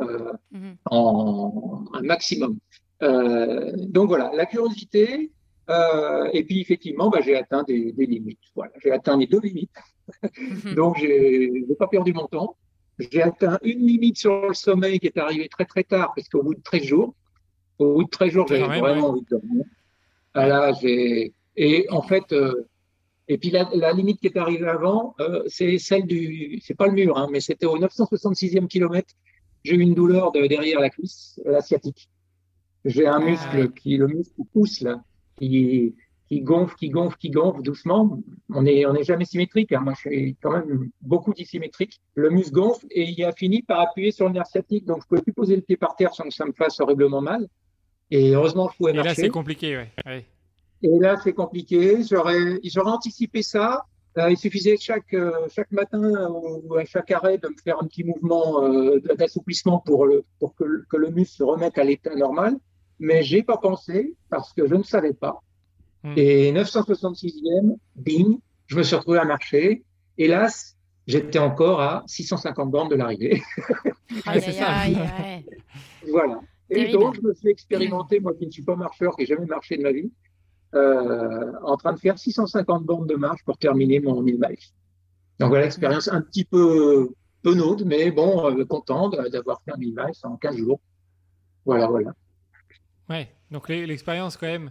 [0.52, 0.74] mm-hmm.
[0.86, 2.58] en un maximum.
[3.00, 5.32] donc voilà, la curiosité,
[5.72, 8.38] euh, et puis effectivement, bah, j'ai atteint des, des, limites.
[8.54, 9.70] Voilà, j'ai atteint mes deux limites.
[10.22, 10.74] Mhm.
[10.74, 12.56] Donc j'ai pas perdu mon temps.
[12.98, 16.42] J'ai atteint une limite sur le sommeil qui est arrivée très très tard, parce qu'au
[16.42, 17.14] bout de 13 jours,
[17.78, 19.64] au bout de 13 jours, j'avais vraiment envie de dormir.
[20.34, 22.66] Ah j'ai et en fait, euh,
[23.28, 26.86] et puis la, la, limite qui est arrivée avant, euh, c'est celle du, c'est pas
[26.86, 29.14] le mur, hein, mais c'était au 966e kilomètre.
[29.64, 32.08] J'ai eu une douleur de, derrière la cuisse, la sciatique.
[32.84, 35.04] J'ai un ah muscle qui, le muscle pousse là,
[35.48, 35.94] qui,
[36.28, 38.18] qui gonfle, qui gonfle, qui gonfle doucement.
[38.50, 39.72] On n'est on est jamais symétrique.
[39.72, 39.80] Hein.
[39.80, 42.00] Moi, je suis quand même beaucoup dissymétrique.
[42.14, 44.84] Le muscle gonfle et il a fini par appuyer sur le nerf sciatique.
[44.86, 47.20] Donc, je pouvais plus poser le pied par terre sans que ça me fasse horriblement
[47.20, 47.48] mal.
[48.10, 49.10] Et heureusement, je pouvais marcher.
[49.10, 50.26] Et là, c'est compliqué, ouais.
[50.82, 52.02] Et là, c'est compliqué.
[52.02, 53.86] J'aurais, j'aurais anticipé ça.
[54.18, 57.86] Euh, il suffisait chaque euh, chaque matin ou à chaque arrêt de me faire un
[57.86, 62.14] petit mouvement euh, d'assouplissement pour le pour que, que le muscle se remette à l'état
[62.14, 62.58] normal
[63.02, 65.42] mais j'ai pas pensé parce que je ne savais pas.
[66.04, 66.14] Hmm.
[66.16, 68.38] Et 966e, bing,
[68.68, 69.82] je me suis retrouvé à marcher.
[70.16, 70.76] Hélas,
[71.06, 73.42] j'étais encore à 650 bornes de l'arrivée.
[76.10, 76.40] voilà.
[76.70, 79.46] Et donc, je me suis expérimenté, moi qui ne suis pas marcheur, qui n'ai jamais
[79.46, 80.10] marché de ma vie,
[80.74, 84.56] euh, en train de faire 650 bornes de marche pour terminer mon 1000 miles.
[85.40, 87.10] Donc voilà, expérience un petit peu
[87.42, 90.80] penaude, mais bon, euh, content d'avoir fait un 1000 miles en 15 jours.
[91.66, 92.14] Voilà, voilà.
[93.08, 94.70] Ouais, donc l'expérience quand même.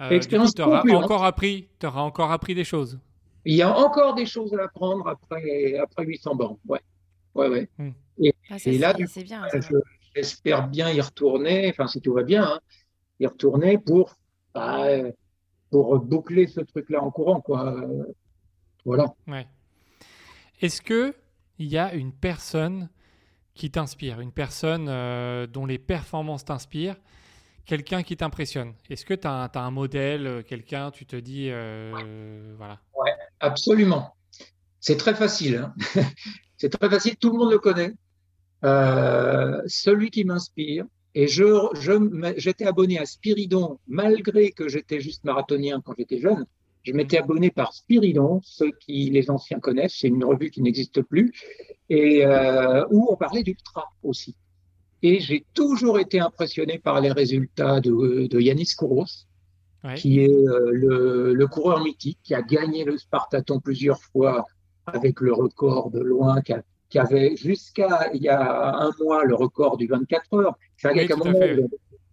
[0.00, 2.98] Euh, l'expérience tu auras encore appris, auras encore appris des choses.
[3.44, 6.56] Il y a encore des choses à apprendre après, après 800 bornes.
[6.66, 6.80] Ouais,
[7.34, 7.68] ouais, ouais.
[7.78, 7.90] Hmm.
[8.18, 9.06] Et, ah, là, bien,
[10.14, 12.60] j'espère bien y retourner, enfin si tout va bien, hein,
[13.20, 14.14] y retourner pour
[14.54, 14.86] bah,
[15.70, 17.76] pour boucler ce truc-là en courant, quoi.
[18.84, 19.14] Voilà.
[19.26, 19.46] Ouais.
[20.60, 21.14] Est-ce que
[21.58, 22.88] il y a une personne
[23.54, 26.96] qui t'inspire, une personne euh, dont les performances t'inspirent,
[27.66, 32.54] quelqu'un qui t'impressionne Est-ce que tu as, un modèle, euh, quelqu'un, tu te dis, euh,
[32.56, 34.14] voilà Ouais, absolument.
[34.80, 35.56] C'est très facile.
[35.56, 35.74] Hein.
[36.56, 37.92] C'est très facile, tout le monde le connaît.
[39.66, 45.94] celui qui m'inspire, et je, j'étais abonné à Spiridon malgré que j'étais juste marathonien quand
[45.98, 46.46] j'étais jeune.
[46.82, 51.02] Je m'étais abonné par Spiridon, ceux qui les anciens connaissent, c'est une revue qui n'existe
[51.02, 51.32] plus,
[51.88, 54.36] et euh, où on parlait d'ultra aussi.
[55.02, 59.26] Et j'ai toujours été impressionné par les résultats de, de Yanis Kouros,
[59.94, 64.44] qui est euh, le, le, coureur mythique, qui a gagné le Spartaton plusieurs fois
[64.86, 66.54] avec le record de loin, qui,
[66.88, 70.58] qui avait jusqu'à il y a un mois le record du 24 heures.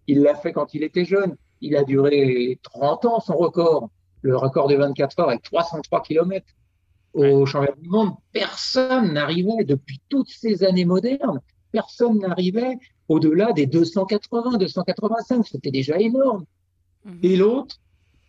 [0.07, 1.35] Il l'a fait quand il était jeune.
[1.61, 3.89] Il a duré 30 ans son record
[4.21, 6.45] le record de 24 heures avec 303 km
[7.13, 8.11] au championnat du monde.
[8.31, 11.39] Personne n'arrivait, depuis toutes ces années modernes,
[11.73, 12.77] personne n'arrivait
[13.09, 15.45] au-delà des 280, 285.
[15.45, 16.45] C'était déjà énorme.
[17.03, 17.19] Mhm.
[17.23, 17.75] Et l'autre,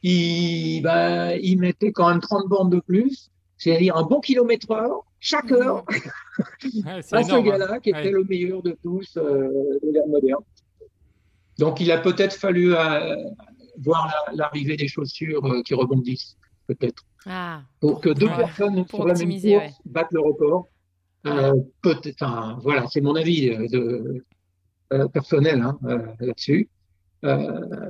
[0.02, 5.04] il, bah, il mettait quand même 30 bornes de plus, c'est-à-dire un bon kilomètre heure
[5.20, 5.56] chaque mhm.
[5.56, 5.84] heure
[6.86, 7.80] à ce gars-là hein.
[7.80, 9.48] qui était le meilleur de tous euh,
[9.82, 10.42] de l'ère moderne.
[11.58, 13.16] Donc il a peut-être fallu euh,
[13.78, 17.04] voir l'arrivée des chaussures euh, qui rebondissent, peut-être.
[17.26, 20.68] Ah, pour que deux personnes sur la même course battent le record.
[21.26, 25.78] Euh, peut-être, voilà, c'est mon avis euh, de, personnel hein,
[26.20, 26.68] là-dessus.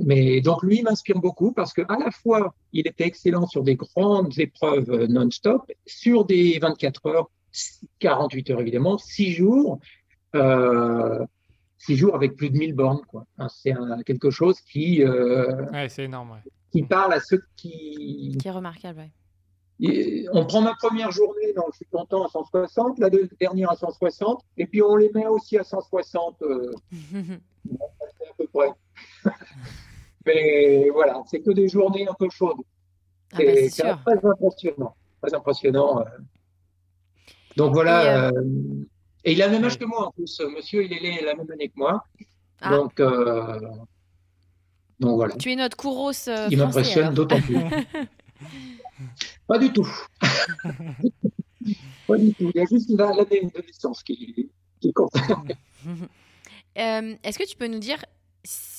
[0.01, 3.75] mais donc lui m'inspire beaucoup parce que à la fois il était excellent sur des
[3.75, 7.31] grandes épreuves non-stop, sur des 24 heures,
[7.99, 9.81] 48 heures évidemment, 6 jours.
[10.35, 11.25] Euh,
[11.79, 13.03] six jours avec plus de 1000 bornes.
[13.09, 13.27] Quoi.
[13.49, 13.75] c'est
[14.07, 16.41] quelque chose qui, euh, ouais, c'est énorme,
[16.73, 18.37] qui parle à ceux qui...
[18.41, 19.11] Qui est remarquable,
[19.81, 23.11] on prend ma première journée, donc je suis content, à 160, la
[23.41, 26.73] dernière à 160, et puis on les met aussi à 160, euh,
[27.15, 28.73] à peu près.
[30.27, 32.57] Mais voilà, c'est que des journées un peu chaudes.
[33.33, 34.95] Ah bah, c'est très impressionnant.
[35.21, 36.01] Très impressionnant.
[36.01, 36.05] Euh.
[37.57, 38.31] Donc voilà,
[39.25, 40.41] et il a le même âge que moi en plus.
[40.55, 42.05] Monsieur, il est la même année que moi.
[42.61, 42.77] Ah.
[42.77, 43.59] Donc, euh,
[45.01, 45.35] donc voilà.
[45.37, 46.29] Tu es notre Kouros.
[46.29, 47.57] Euh, il m'impressionne d'autant plus.
[49.47, 49.89] Pas du tout.
[52.07, 52.51] Pas du tout.
[52.55, 54.51] Il y a juste l'année de naissance qui,
[54.81, 55.13] qui compte.
[56.77, 58.05] Euh, est-ce que tu peux nous dire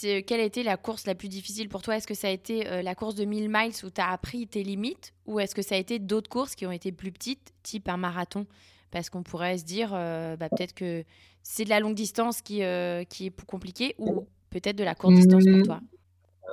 [0.01, 1.95] quelle a été la course la plus difficile pour toi?
[1.95, 4.63] Est-ce que ça a été la course de 1000 miles où tu as appris tes
[4.63, 5.13] limites?
[5.27, 7.95] Ou est-ce que ça a été d'autres courses qui ont été plus petites, type un
[7.95, 8.47] marathon?
[8.95, 11.03] Parce qu'on pourrait se dire euh, bah, peut-être que
[11.43, 14.95] c'est de la longue distance qui, euh, qui est plus compliqué ou peut-être de la
[14.95, 15.81] courte distance pour toi?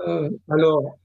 [0.09, 0.99] Euh, Alors,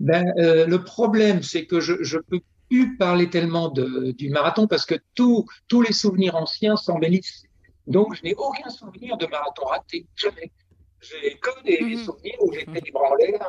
[0.00, 4.86] ben, le problème, c'est que je ne peux plus parler tellement de, du marathon parce
[4.86, 5.46] que tous
[5.82, 7.44] les souvenirs anciens s'embellissent.
[7.86, 10.52] Donc, je n'ai aucun souvenir de marathon raté, jamais.
[11.00, 12.04] J'ai que des, mhm.
[12.04, 13.40] souvenirs où j'étais bras en l'air,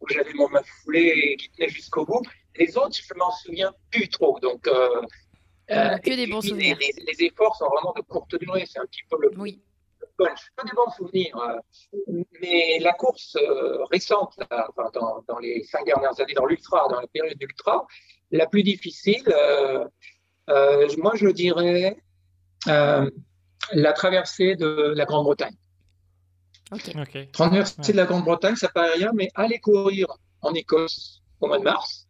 [0.00, 2.22] où j'avais mon main foulée qui tenait jusqu'au bout.
[2.56, 4.38] Les autres, je m'en souviens plus trop.
[4.40, 6.76] Donc, euh, que des bons souvenirs.
[6.80, 9.62] Les, efforts sont vraiment de courte durée, c'est un petit peu le, oui.
[10.22, 10.40] Punch.
[10.56, 11.36] Que des bons souvenirs.
[11.36, 14.38] Euh, mais la course euh, récente,
[15.28, 17.86] dans, les cinq dernières années, dans l'ultra, dans la période d'ultra,
[18.30, 19.24] la plus difficile,
[20.46, 21.96] moi je dirais
[22.66, 25.56] la traversée de la Grande-Bretagne.
[26.72, 27.28] Okay.
[27.32, 30.06] Traversée de la Grande-Bretagne, ça paraît rien, mais aller courir
[30.40, 32.08] en Écosse au mois de mars,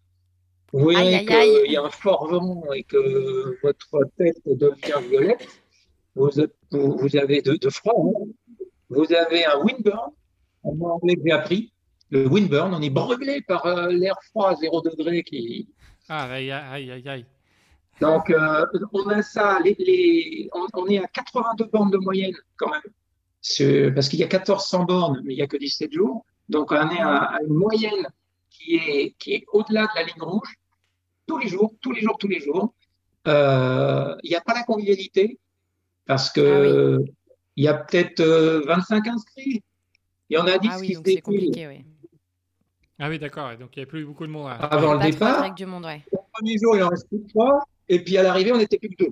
[0.73, 5.49] vous voyez qu'il y a un fort vent et que votre tête devient violette.
[6.21, 7.95] Vous, vous avez de, de froid.
[7.97, 8.65] Hein.
[8.91, 10.11] Vous avez un windburn.
[10.63, 11.73] En anglais, j'ai appris.
[12.11, 15.69] Le windburn, on est brûlé par euh, l'air froid à 0 degré qui.
[16.09, 17.27] Ah, aïe, aïe, aïe, aïe.
[18.01, 19.61] Donc, euh, on a ça.
[19.65, 23.95] Les, les, on, est à 82 bornes de moyenne quand même.
[23.95, 26.25] Parce qu'il y a 1400 bornes, mais il n'y a que 17 jours.
[26.49, 28.09] Donc, on est à, une moyenne
[28.51, 30.57] qui est, qui est au-delà de la ligne rouge
[31.27, 32.75] tous les jours, tous les jours, tous les jours.
[33.29, 35.39] Euh, il n'y a pas la convivialité
[36.11, 37.11] parce que ah
[37.55, 39.63] il y a peut-être 25 euh, inscrits.
[40.29, 41.85] Il y en a 10 ah qui se défilent.
[42.99, 43.57] Ah oui, d'accord.
[43.57, 44.51] Donc il n'y a plus beaucoup de monde.
[44.59, 46.03] Avant le départ, du monde, ouais.
[46.11, 47.65] le premier jour, il en reste plus que 3.
[47.89, 49.11] Et puis à l'arrivée, on n'était plus que 2.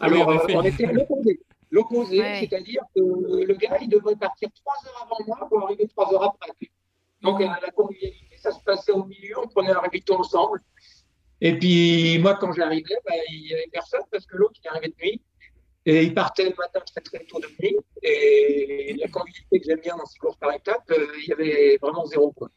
[0.00, 1.40] Ah Alors, euh, on était à l'opposé.
[1.70, 3.00] L'opposé, c'est-à-dire que
[3.44, 6.70] le gars, il devrait partir 3 heures avant moi pour arriver 3 heures après.
[7.20, 10.62] Donc, la convivialité, ça se passait au milieu, on prenait un ravito ensemble.
[11.42, 14.88] Et puis, moi, quand j'arrivais, bah, il n'y avait personne parce que l'autre, il arrivait
[14.88, 15.20] de nuit.
[15.84, 17.76] Et il partait le matin très, très tôt de nuit.
[18.02, 21.78] Et la convivialité que j'aime bien dans ces courses par étapes, euh, il y avait
[21.80, 22.32] vraiment zéro.
[22.32, 22.50] Quoi.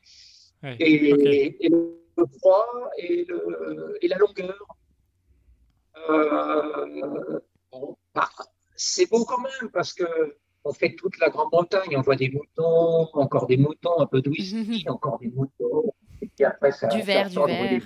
[0.64, 1.69] et,
[2.18, 2.65] le froid
[2.97, 4.65] et, le, et la longueur.
[6.10, 7.39] Euh,
[8.14, 8.30] bah,
[8.76, 10.06] c'est beau quand même parce que
[10.64, 14.30] on fait toute la Grande-Bretagne, on voit des moutons, encore des moutons, un peu de
[14.30, 15.93] whisky, encore des moutons.
[16.22, 17.81] Et puis après, ça, du verre, du verre.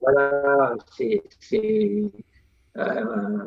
[0.00, 1.22] Voilà, c'est.
[2.76, 3.44] Euh,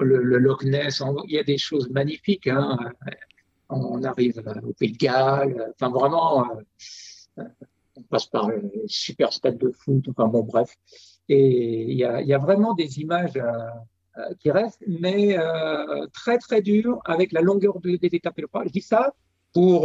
[0.00, 2.46] le, Loch Ness, il y a des choses magnifiques.
[2.46, 2.78] Hein.
[3.68, 6.44] On arrive au Pays de Galles, enfin vraiment,
[7.38, 7.44] euh,
[7.96, 10.74] on passe par le super stade de foot, enfin bon, bref.
[11.28, 13.52] Et il y a, vraiment des images euh,
[14.18, 18.48] euh, qui restent, mais euh, très très dures avec la longueur des étapes et le
[18.66, 19.14] Je dis ça
[19.52, 19.82] pour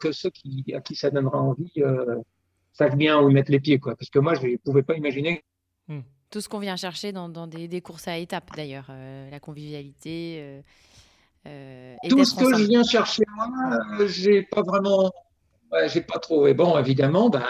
[0.00, 1.82] que ceux qui, à qui ça donnera envie
[2.72, 3.94] savent bien où mettre les pieds, quoi.
[3.94, 5.44] Parce que moi, je ne pouvais pas imaginer.
[5.86, 6.00] Hmm.
[6.32, 8.90] Tout ce qu'on vient chercher dans, dans des, des, courses à étapes, d'ailleurs,
[9.30, 10.62] la convivialité.
[11.46, 15.12] Euh, Tout ce que je viens chercher moi, j'ai pas vraiment,
[15.86, 16.54] j'ai pas trouvé.
[16.54, 17.44] Bon, évidemment, ben,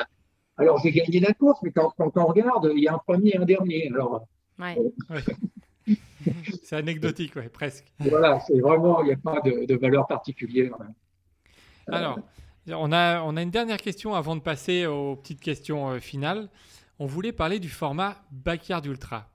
[0.57, 3.39] alors, j'ai gagné la course, mais quand, on regarde, il y a un premier et
[3.39, 3.91] un dernier.
[3.95, 4.27] Alors,
[4.59, 4.77] ouais.
[6.63, 7.87] c'est anecdotique, ouais, presque.
[7.99, 10.73] Voilà, c'est vraiment, il n'y a pas de, valeur particulière.
[11.89, 12.19] Alors,
[12.69, 16.49] on a, on a une dernière question avant de passer aux petites questions euh, finales.
[16.99, 19.31] On voulait parler du format Backyard Ultra.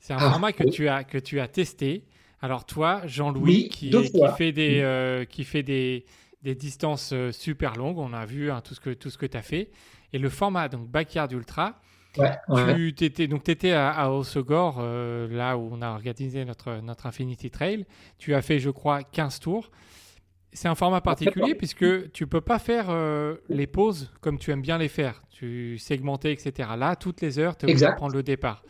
[0.00, 2.04] C'est un ah, format que, tu as, que tu as testé.
[2.40, 6.04] Alors toi, Jean-Louis, qui, qui, fait des, euh, qui fait des,
[6.42, 9.26] des distances euh, super longues, on a vu hein, tout ce que, tout ce que
[9.26, 9.70] tu as fait.
[10.12, 11.80] Et le format, donc Backyard Ultra,
[12.14, 17.06] Tu étais, donc étais à, à Osogor, euh, là où on a organisé notre, notre
[17.06, 17.86] Infinity Trail.
[18.18, 19.70] Tu as fait, je crois, 15 tours.
[20.52, 24.60] C'est un format particulier puisque tu peux pas faire euh, les pauses comme tu aimes
[24.60, 25.22] bien les faire.
[25.30, 26.70] Tu segmenter, etc.
[26.76, 28.62] Là, toutes les heures, tu vas prendre le départ.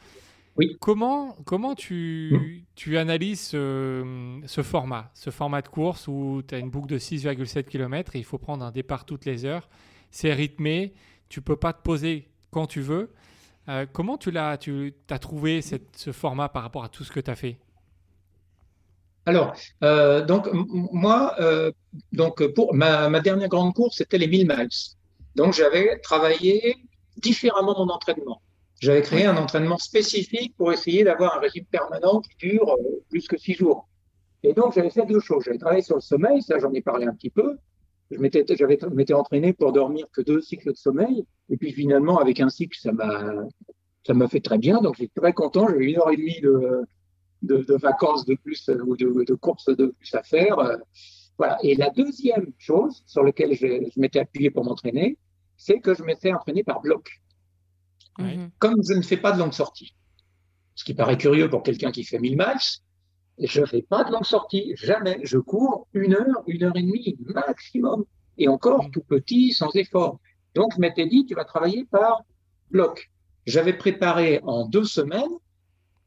[0.56, 0.76] Oui.
[0.80, 2.64] Comment, comment tu, hmm.
[2.74, 6.98] tu analyses ce, ce, format, ce format de course où tu as une boucle de
[6.98, 9.68] 6,7 km et il faut prendre un départ toutes les heures
[10.10, 10.92] C'est rythmé,
[11.30, 13.12] tu peux pas te poser quand tu veux.
[13.68, 17.12] Euh, comment tu l'as, tu as trouvé cette, ce format par rapport à tout ce
[17.12, 17.58] que tu as fait?
[19.24, 19.54] Alors,
[19.84, 21.70] euh, donc moi, euh,
[22.12, 24.68] donc pour ma, ma, dernière grande course, c'était les 1000 miles.
[25.36, 26.76] Donc j'avais travaillé
[27.16, 28.42] différemment mon entraînement.
[28.80, 32.76] J'avais créé un entraînement spécifique pour essayer d'avoir un régime permanent qui dure
[33.10, 33.88] plus que six jours.
[34.42, 35.44] Et donc j'avais fait deux choses.
[35.44, 37.56] J'avais travaillé sur le sommeil, ça j'en ai parlé un petit peu,
[38.10, 41.24] je m'étais, j'avais, m'étais entraîné pour dormir que deux cycles de sommeil.
[41.48, 43.32] Et puis finalement, avec un cycle, ça m'a,
[44.06, 44.80] ça m'a fait très bien.
[44.80, 45.68] Donc j'étais très content.
[45.68, 46.84] J'avais une heure et demie de,
[47.42, 50.58] de, vacances de plus euh, ou de, de courses de plus à faire.
[50.58, 50.76] Euh,
[51.38, 51.58] voilà.
[51.62, 55.18] Et la deuxième chose sur laquelle je, je m'étais appuyé pour m'entraîner,
[55.56, 57.22] c'est que je m'étais entraîné par bloc.
[58.58, 59.94] Comme je ne fais pas de longue sortie,
[60.74, 62.78] ce qui paraît curieux pour quelqu'un qui fait 1000 matchs,
[63.38, 65.20] je ne fais pas de longue sortie, jamais.
[65.22, 68.04] Je cours une heure, une heure et demie maximum.
[68.38, 70.20] Et encore tout petit, sans effort.
[70.54, 72.22] Donc, je m'étais dit, tu vas travailler par
[72.70, 73.10] bloc.
[73.46, 75.32] J'avais préparé en deux semaines,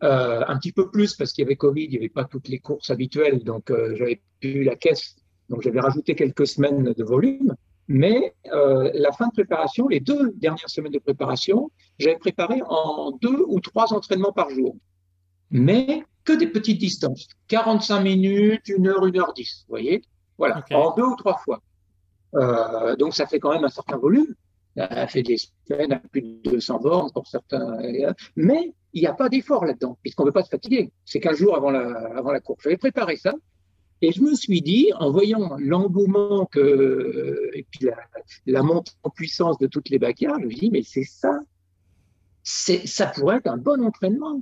[0.05, 2.47] euh, un petit peu plus parce qu'il y avait Covid, il n'y avait pas toutes
[2.47, 5.15] les courses habituelles, donc euh, j'avais eu la caisse,
[5.49, 7.55] donc j'avais rajouté quelques semaines de volume.
[7.87, 13.11] Mais euh, la fin de préparation, les deux dernières semaines de préparation, j'avais préparé en
[13.21, 14.75] deux ou trois entraînements par jour.
[15.51, 17.27] Mais que des petites distances.
[17.47, 20.01] 45 minutes, 1 heure, 1 heure 10, vous voyez?
[20.37, 21.61] Voilà, en deux ou trois fois.
[22.35, 24.33] Euh, donc ça fait quand même un certain volume.
[24.75, 25.37] Ça fait des
[25.67, 27.77] semaines à plus de 200 bornes pour certains.
[28.35, 30.91] Mais il n'y a pas d'effort là-dedans, puisqu'on ne veut pas se fatiguer.
[31.03, 31.85] C'est 15 jours avant la,
[32.17, 32.63] avant la course.
[32.63, 33.33] J'avais préparé ça.
[34.01, 37.97] Et je me suis dit, en voyant l'engouement que, et puis la,
[38.45, 41.37] la, montée en puissance de toutes les backyards, je me suis dit, mais c'est ça.
[42.41, 44.41] C'est, ça pourrait être un bon entraînement.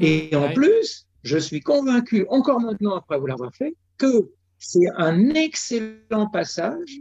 [0.00, 5.30] Et en plus, je suis convaincu, encore maintenant après vous l'avoir fait, que c'est un
[5.30, 7.00] excellent passage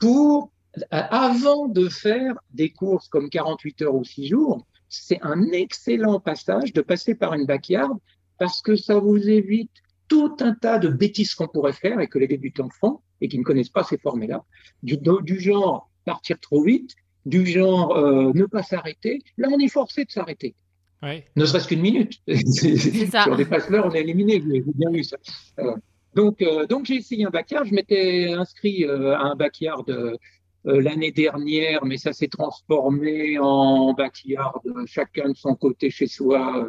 [0.00, 0.50] pour,
[0.90, 6.74] avant de faire des courses comme 48 heures ou 6 jours, c'est un excellent passage
[6.74, 7.96] de passer par une backyard
[8.38, 9.70] parce que ça vous évite
[10.08, 13.38] tout un tas de bêtises qu'on pourrait faire et que les débutants font et qui
[13.38, 14.44] ne connaissent pas ces formules-là,
[14.82, 16.94] du, du genre partir trop vite,
[17.24, 19.22] du genre euh, ne pas s'arrêter.
[19.38, 20.54] Là, on est forcé de s'arrêter.
[21.36, 22.20] Ne serait-ce qu'une minute.
[22.28, 24.38] si on dépasse l'heure, on est éliminé.
[24.38, 25.16] Vous avez bien vu ça.
[25.58, 25.74] Euh,
[26.14, 27.64] donc, euh, donc j'ai essayé un backyard.
[27.64, 29.84] Je m'étais inscrit euh, à un backyard
[30.64, 36.68] l'année dernière, mais ça s'est transformé en backyard chacun de son côté chez soi.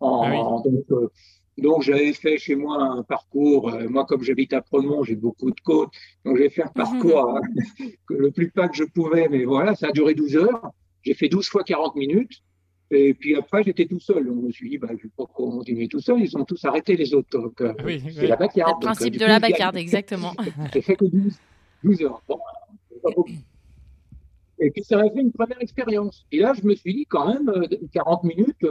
[0.00, 1.10] En, ah Donc,
[1.56, 3.70] donc j'avais fait chez moi un parcours.
[3.88, 5.92] moi, comme j'habite à Premont, j'ai beaucoup de côtes.
[6.24, 7.38] Donc j'ai fait un parcours
[8.08, 10.70] le plus pas que je pouvais, mais voilà, ça a duré 12 heures.
[11.02, 12.42] J'ai fait 12 fois 40 minutes.
[12.90, 14.26] Et puis après, j'étais tout seul.
[14.26, 16.20] Donc, je me suis dit, bah, je ne vais pas continuer tout seul.
[16.20, 17.28] Ils ont tous arrêté les autres.
[17.30, 18.76] Donc, euh, oui, c'est la backyard.
[18.80, 20.32] Le principe de la backyard, exactement.
[20.72, 21.34] J'ai fait que 12,
[21.82, 22.22] 12 heures.
[22.28, 22.38] Bon,
[23.04, 23.32] pas beaucoup.
[24.58, 26.26] Et puis ça m'a fait une première expérience.
[26.32, 27.52] Et là, je me suis dit quand même,
[27.92, 28.66] 40 minutes,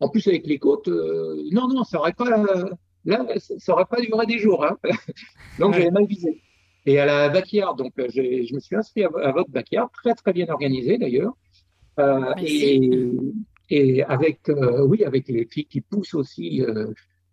[0.00, 2.44] en plus avec les côtes, non, non, ça aurait pas,
[3.04, 3.26] là,
[3.58, 4.64] ça aurait pas duré des jours.
[4.64, 4.76] Hein.
[5.58, 6.42] donc j'avais mal visé.
[6.84, 10.48] Et à la backyard, donc je me suis inscrit à, votre backyard, très très bien
[10.48, 11.32] organisé d'ailleurs.
[12.38, 13.10] et,
[13.70, 14.50] et avec,
[14.86, 16.62] oui, avec les filles qui poussent aussi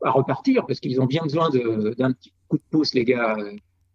[0.04, 3.38] à repartir parce qu'ils ont bien besoin d'un petit coup de pouce, les gars.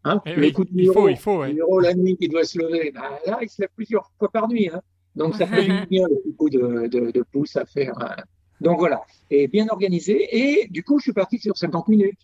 [0.04, 1.38] Hein eh coup de il faut, il faut.
[1.38, 1.54] Ouais.
[1.82, 4.68] la nuit qui doit se lever, bah, là, il se lève plusieurs fois par nuit.
[4.68, 4.82] Hein.
[5.16, 7.94] Donc, ça fait du bien le coup de, de, de, pouce à faire.
[8.00, 8.16] Hein.
[8.60, 9.00] Donc, voilà.
[9.30, 10.28] Et bien organisé.
[10.30, 12.20] Et du coup, je suis parti sur 50 minutes.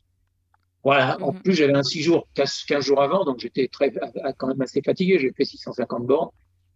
[0.85, 1.17] Voilà.
[1.23, 1.41] En mhm.
[1.41, 3.93] plus, j'avais un 6 jours, 15, jours avant, donc j'étais très,
[4.37, 5.19] quand même assez fatigué.
[5.19, 6.31] J'ai fait 650 bornes.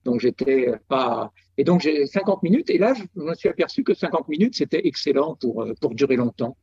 [0.05, 1.33] Donc, j'étais pas.
[1.59, 2.71] Et donc, j'ai 50 minutes.
[2.71, 6.57] Et là, je me suis aperçu que 50 minutes, c'était excellent pour, pour durer longtemps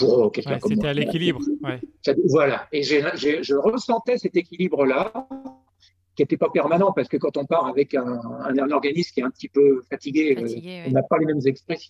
[0.00, 1.40] pour quelqu'un C'était à l'équilibre.
[2.28, 2.66] Voilà.
[2.72, 5.12] Et je ressentais cet équilibre-là,
[6.16, 9.22] qui n'était pas permanent, parce que quand on part avec un, un, organisme qui est
[9.22, 11.40] un petit peu fatigué, euh, on n'a pas les mêmes,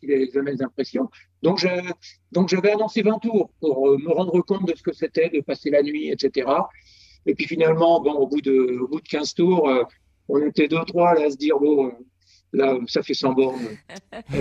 [0.03, 1.09] les mêmes impressions.
[1.43, 5.41] Donc, j'avais annoncé 20 tours pour euh, me rendre compte de ce que c'était de
[5.41, 6.49] passer la nuit, etc.
[7.27, 9.83] Et puis finalement, bon, au bout de, au bout de 15 tours, euh,
[10.29, 11.93] on était deux, trois là à se dire, bon,
[12.53, 13.69] Là, ça fait 100 bornes.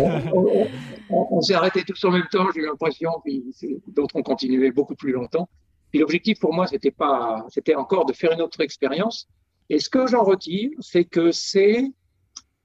[1.10, 3.44] on, s'est arrêté tous en même temps, j'ai eu l'impression, puis
[3.88, 5.48] d'autres ont continué beaucoup plus longtemps.
[5.92, 9.28] Puis l'objectif pour moi, c'était pas, c'était encore de faire une autre expérience.
[9.70, 11.84] Et ce que j'en retire, c'est que c'est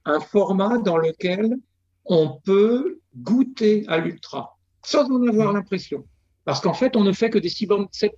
[0.05, 1.57] un format dans lequel
[2.05, 4.55] on peut goûter à l'ultra
[4.85, 6.05] sans en avoir l'impression.
[6.45, 8.11] Parce qu'en fait, on ne fait que des 6 bornes 7.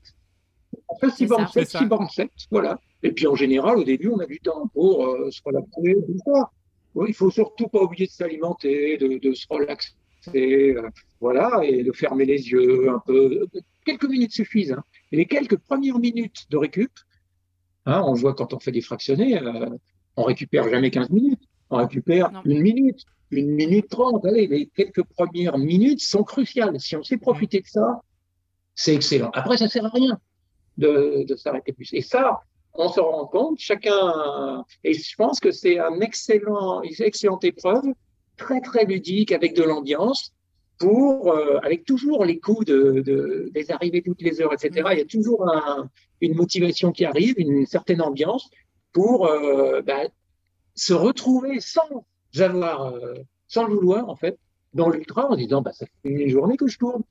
[0.89, 2.77] On fait 6 bornes 7, 6 bornes 7, voilà.
[3.03, 5.95] Et puis en général, au début, on a du temps pour euh, se relaxer,
[7.05, 9.93] il faut surtout pas oublier de s'alimenter, de, se relaxer,
[10.35, 13.47] euh, voilà, et de fermer les yeux un peu.
[13.85, 14.73] Quelques minutes suffisent.
[14.73, 14.83] Hein.
[15.11, 16.91] Et les quelques premières minutes de récup,
[17.85, 19.69] hein, on voit quand on fait des fractionnés, euh,
[20.15, 24.25] on récupère jamais 15 minutes, on récupère une minute, une minute trente.
[24.25, 26.79] Allez, les quelques premières minutes sont cruciales.
[26.79, 28.01] Si on sait profiter de ça,
[28.75, 29.31] c'est excellent.
[29.33, 30.19] Après, ça sert à rien
[30.77, 31.93] de, de s'arrêter plus.
[31.93, 32.41] Et ça,
[32.77, 37.83] on se rend compte, chacun, et je pense que c'est un excellent, une excellente épreuve,
[38.37, 40.33] très très ludique avec de l'ambiance,
[40.77, 44.89] pour, euh, avec toujours les coups de, des arrivées toutes les heures, etc.
[44.91, 45.45] Il y a toujours
[46.21, 48.49] une motivation qui arrive, une, certaine ambiance
[48.93, 50.03] pour euh, bah,
[50.75, 52.05] se retrouver sans
[52.39, 53.15] avoir, euh,
[53.47, 54.37] sans le vouloir en fait,
[54.73, 57.01] dans l'ultra en disant bah, ça fait une journée que je tourne,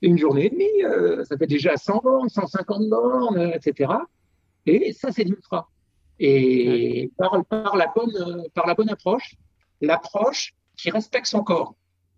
[0.00, 3.94] une journée et demie, ça fait déjà 100 bornes, 150 bornes, etc.
[4.68, 5.68] Et ça, c'est l'ultra.
[6.18, 9.36] Et par, par, la bonne, par la bonne approche,
[9.80, 11.74] l'approche qui respecte son corps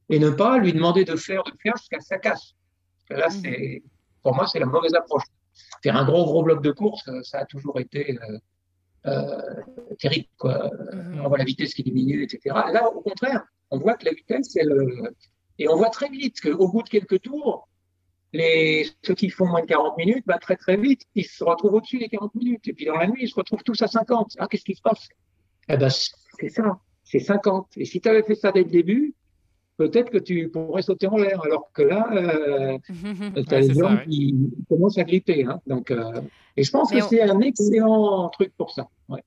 [0.08, 2.54] et ne pas lui demander de faire, de faire jusqu'à sa casse.
[3.10, 3.82] Là, c'est,
[4.22, 5.24] pour moi, c'est la mauvaise approche.
[5.82, 8.38] Faire un gros, gros bloc de course, ça a toujours été euh,
[9.06, 9.62] euh,
[9.98, 10.28] terrible.
[10.38, 10.70] Quoi.
[10.92, 11.20] Mmh.
[11.24, 12.40] On voit la vitesse qui diminue, etc.
[12.72, 14.72] Là, au contraire, on voit que la vitesse, elle,
[15.58, 17.68] et on voit très vite qu'au bout de quelques tours,
[18.32, 21.74] les, ceux qui font moins de 40 minutes, bah, très très vite, ils se retrouvent
[21.74, 22.68] au-dessus des 40 minutes.
[22.68, 24.36] Et puis dans la nuit, ils se retrouvent tous à 50.
[24.38, 25.08] Ah, qu'est-ce qui se passe?
[25.68, 27.68] Eh ben, c'est ça, c'est 50.
[27.76, 29.14] Et si tu avais fait ça dès le début,
[29.76, 31.42] peut-être que tu pourrais sauter en l'air.
[31.44, 32.78] Alors que là, euh,
[33.48, 34.36] tu as les gens qui
[34.68, 35.44] commencent à glipper.
[35.44, 35.60] Hein.
[35.66, 36.20] Donc, euh,
[36.56, 38.88] et je pense que c'est un excellent truc pour ça.
[39.08, 39.22] Ouais.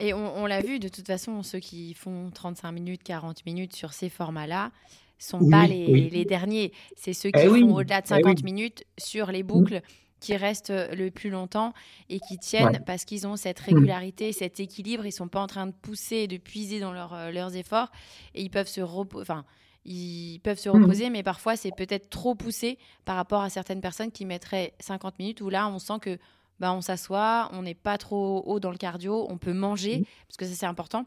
[0.00, 3.74] Et on, on l'a vu, de toute façon, ceux qui font 35 minutes, 40 minutes
[3.74, 4.70] sur ces formats-là,
[5.18, 6.72] sont pas les, les, derniers.
[6.96, 9.82] C'est ceux eh qui font au-delà de 50 eh minutes sur les boucles
[10.20, 11.72] qui restent euh, le plus longtemps
[12.08, 15.06] et qui tiennent parce qu'ils ont cette régularité, cet équilibre.
[15.06, 17.90] Ils sont pas en train de pousser, de puiser dans leur, euh, leurs efforts
[18.34, 19.22] et ils peuvent se reposer.
[19.22, 19.44] Enfin,
[19.84, 24.10] ils peuvent se reposer, mais parfois c'est peut-être trop poussé par rapport à certaines personnes
[24.10, 26.18] qui mettraient 50 minutes où là on sent que
[26.60, 30.36] bah, on s'assoit, on n'est pas trop haut dans le cardio, on peut manger parce
[30.36, 31.06] que ça c'est important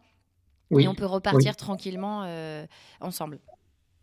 [0.80, 2.66] et on peut repartir tranquillement euh,
[3.02, 3.40] ensemble.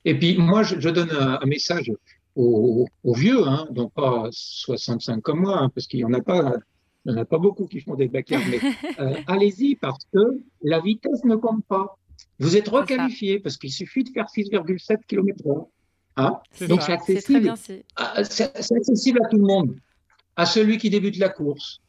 [0.04, 1.90] Et puis, moi, je, donne un, message
[2.34, 6.54] aux, vieux, hein, donc pas 65 comme moi, hein, parce qu'il n'y en a pas.
[7.04, 8.60] Il en a pas beaucoup qui font des backyards, mais
[9.00, 11.96] euh, allez-y parce que la vitesse ne compte pas.
[12.38, 15.68] Vous êtes requalifié parce qu'il suffit de faire 6,7 km/h.
[16.16, 17.54] Hein Donc c'est accessible.
[17.96, 19.76] Ah, c'est accessible à tout le monde,
[20.36, 21.80] à celui qui débute la course,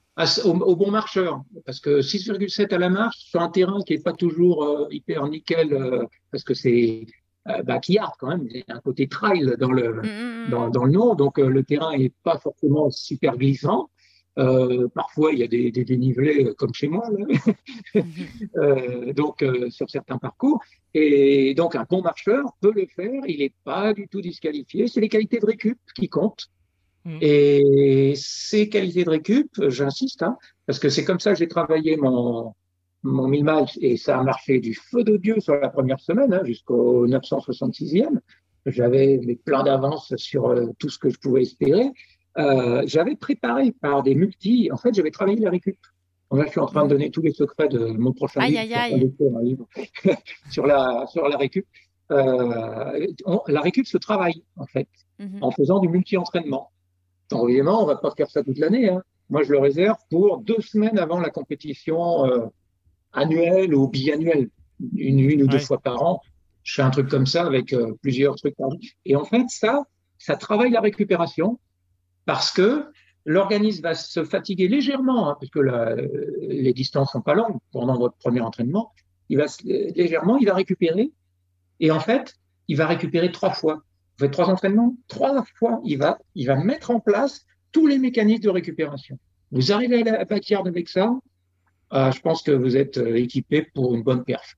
[0.46, 4.14] au, bon marcheur, parce que 6,7 à la marche sur un terrain qui n'est pas
[4.14, 7.08] toujours euh, hyper nickel, euh, parce que c'est
[7.48, 10.50] euh, backyard quand même, il y a un côté trail dans le, mm, mm, mm.
[10.50, 13.90] dans, dans, le nom, donc euh, le terrain n'est pas forcément super glissant.
[14.38, 17.10] Euh, parfois, il y a des, des dénivelés comme chez moi,
[18.58, 20.62] euh, donc sur certains parcours.
[20.94, 23.22] Et donc, un bon marcheur peut le faire.
[23.28, 24.88] Il n'est pas du tout disqualifié.
[24.88, 26.48] C'est les qualités de récup qui comptent.
[27.22, 30.38] Et ces qualités de récup, j'insiste, hein,
[30.68, 32.54] parce que c'est comme ça que j'ai travaillé mon,
[33.04, 36.34] mon 1000 miles et ça a marché du feu de Dieu sur la première semaine
[36.34, 38.20] hein, jusqu'au 966e.
[38.66, 41.92] J'avais mes plans d'avance sur euh, tout ce que je pouvais espérer.
[42.38, 44.70] Euh, j'avais préparé par des multis.
[44.72, 45.78] En fait, j'avais travaillé la récup.
[46.32, 48.62] Là, je suis en train de donner tous les secrets de mon prochain Aïe, livre,
[48.78, 49.14] aïe, aïe.
[49.18, 49.66] sur un livre
[50.52, 51.66] sur la sur la récup.
[52.12, 54.88] Euh, on- la récup se travaille en fait
[55.20, 55.40] Mhm.
[55.42, 56.72] en faisant du multi-entraînement.
[57.30, 58.90] Donc, évidemment, on va pas faire ça toute l'année.
[58.90, 59.02] hein.
[59.30, 62.26] Moi, je le réserve pour deux semaines avant la compétition
[63.14, 64.50] annuelle ou biannuelle,
[64.96, 66.22] une, une ou deux fois par an.
[66.64, 68.80] Je fais un truc comme ça avec euh, plusieurs trucs par jour.
[69.06, 69.84] Et en fait, ça,
[70.18, 71.60] ça travaille la récupération
[72.26, 72.86] parce que
[73.26, 75.96] l'organisme va se fatiguer légèrement, hein, parce que la-
[76.42, 78.92] les distances sont pas longues pendant votre premier entraînement.
[79.30, 81.12] Il va légèrement, il va récupérer.
[81.80, 82.36] Et en fait,
[82.68, 83.76] il va récupérer trois fois.
[83.76, 87.98] Vous faites trois entraînements, trois fois, il va, il va mettre en place tous les
[87.98, 89.18] mécanismes de récupération.
[89.52, 91.12] Vous arrivez à la backyard avec ça,
[91.94, 94.56] euh, je pense que vous êtes euh, équipé pour une bonne perf.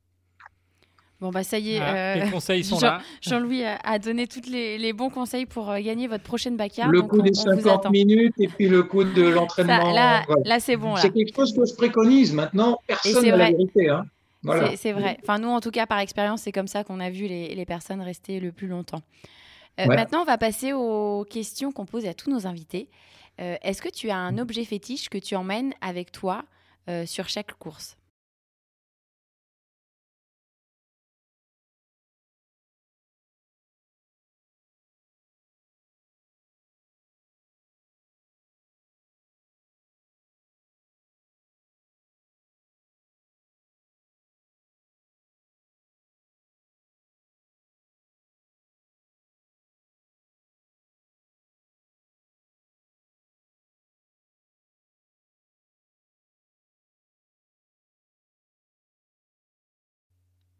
[1.19, 1.79] Bon, bah ça y est.
[1.79, 3.01] Ah, euh, les conseils sont Jean- là.
[3.21, 6.89] Jean-Louis a, a donné tous les, les bons conseils pour euh, gagner votre prochaine backyard.
[6.89, 7.91] le donc coup on, des on vous 50 attend.
[7.91, 9.93] minutes et puis le coup de l'entraînement.
[9.93, 10.95] Ça, là, c'est bon.
[10.95, 11.01] Là.
[11.01, 12.79] C'est quelque chose que je préconise maintenant.
[12.87, 13.51] Personne c'est n'a la vrai.
[13.51, 13.89] vérité.
[13.89, 14.05] Hein.
[14.41, 14.71] Voilà.
[14.71, 15.19] C'est- C'est vrai.
[15.21, 17.65] Enfin, nous, en tout cas, par expérience, c'est comme ça qu'on a vu les, les
[17.65, 19.01] personnes rester le plus longtemps.
[19.79, 19.95] Euh, Ouais.
[19.95, 22.89] Maintenant, on va passer aux questions qu'on pose à tous nos invités.
[23.39, 26.43] Euh, Est-ce que tu as un objet fétiche que tu emmènes avec toi
[27.05, 27.97] sur chaque course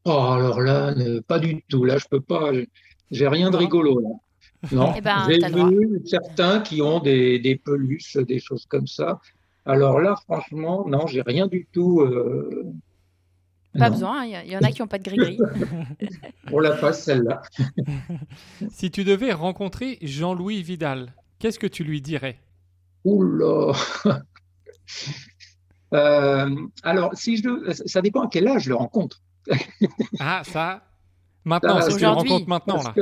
[0.05, 1.85] Oh, alors là, euh, pas du tout.
[1.85, 2.53] Là, je peux pas.
[2.53, 2.65] je-
[3.11, 3.99] J'ai rien de rigolo.
[3.99, 4.09] Là.
[4.71, 4.93] Non.
[4.95, 9.19] Eh ben, J'ai vu certains qui ont des, des peluches, des choses comme ça.
[9.65, 12.01] Alors là, franchement, non, j'ai rien du tout.
[12.01, 12.63] euh,
[13.77, 13.95] Pas non.
[13.95, 15.37] besoin, hein, il y, il y en a qui n'ont pas de gris-gris.
[16.51, 17.41] On la passe celle-là.
[18.71, 22.39] Si tu devais rencontrer Jean-Louis Vidal, qu'est-ce que tu lui dirais?
[23.03, 23.73] Oula.
[25.93, 29.21] Euh, alors, si je, ça dépend à quel âge je le rencontre.
[30.19, 30.81] Ah, ça.
[31.45, 32.93] Maintenant, Ah, si tu le aujourd'hui, rencontres maintenant, Parce là.
[32.93, 33.01] que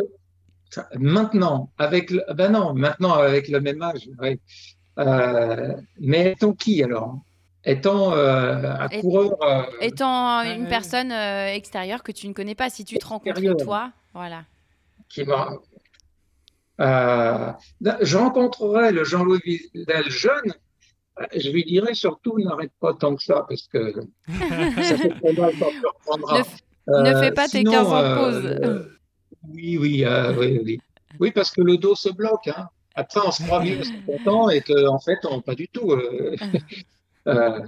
[0.69, 4.39] ça- maintenant, avec le, ben non, maintenant avec le même âge, ouais.
[4.97, 7.19] Euh, mais étant qui alors?
[7.65, 12.55] Étant euh, un Et- coureur, euh, Étant une personne euh, extérieure que tu ne connais
[12.55, 14.43] pas, si tu te rencontres toi, voilà.
[15.09, 15.49] qui m'a.
[16.81, 17.51] Euh,
[18.01, 19.41] je rencontrerai le Jean-Louis
[19.73, 20.53] Vidal jeune.
[21.21, 23.93] Euh, Je lui dirais surtout n'arrête pas tant que ça parce que
[24.27, 26.37] ça fait très mal quand tu reprendras.
[26.39, 28.45] Ne f- ne fais pas tes 15 ans de pause.
[28.63, 28.85] euh,
[29.49, 30.79] oui, oui, euh, oui, oui.
[31.19, 32.47] Oui, parce que le dos se bloque.
[32.47, 32.67] Hein.
[32.95, 35.91] Après, on se croit vieux, content et que, en fait, on, pas du tout.
[35.91, 36.35] euh.
[37.27, 37.59] Euh,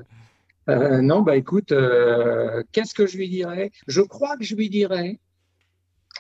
[0.69, 3.69] euh, non, bah écoute, euh, qu'est-ce que je lui dirais?
[3.85, 5.19] Je crois que je lui dirais,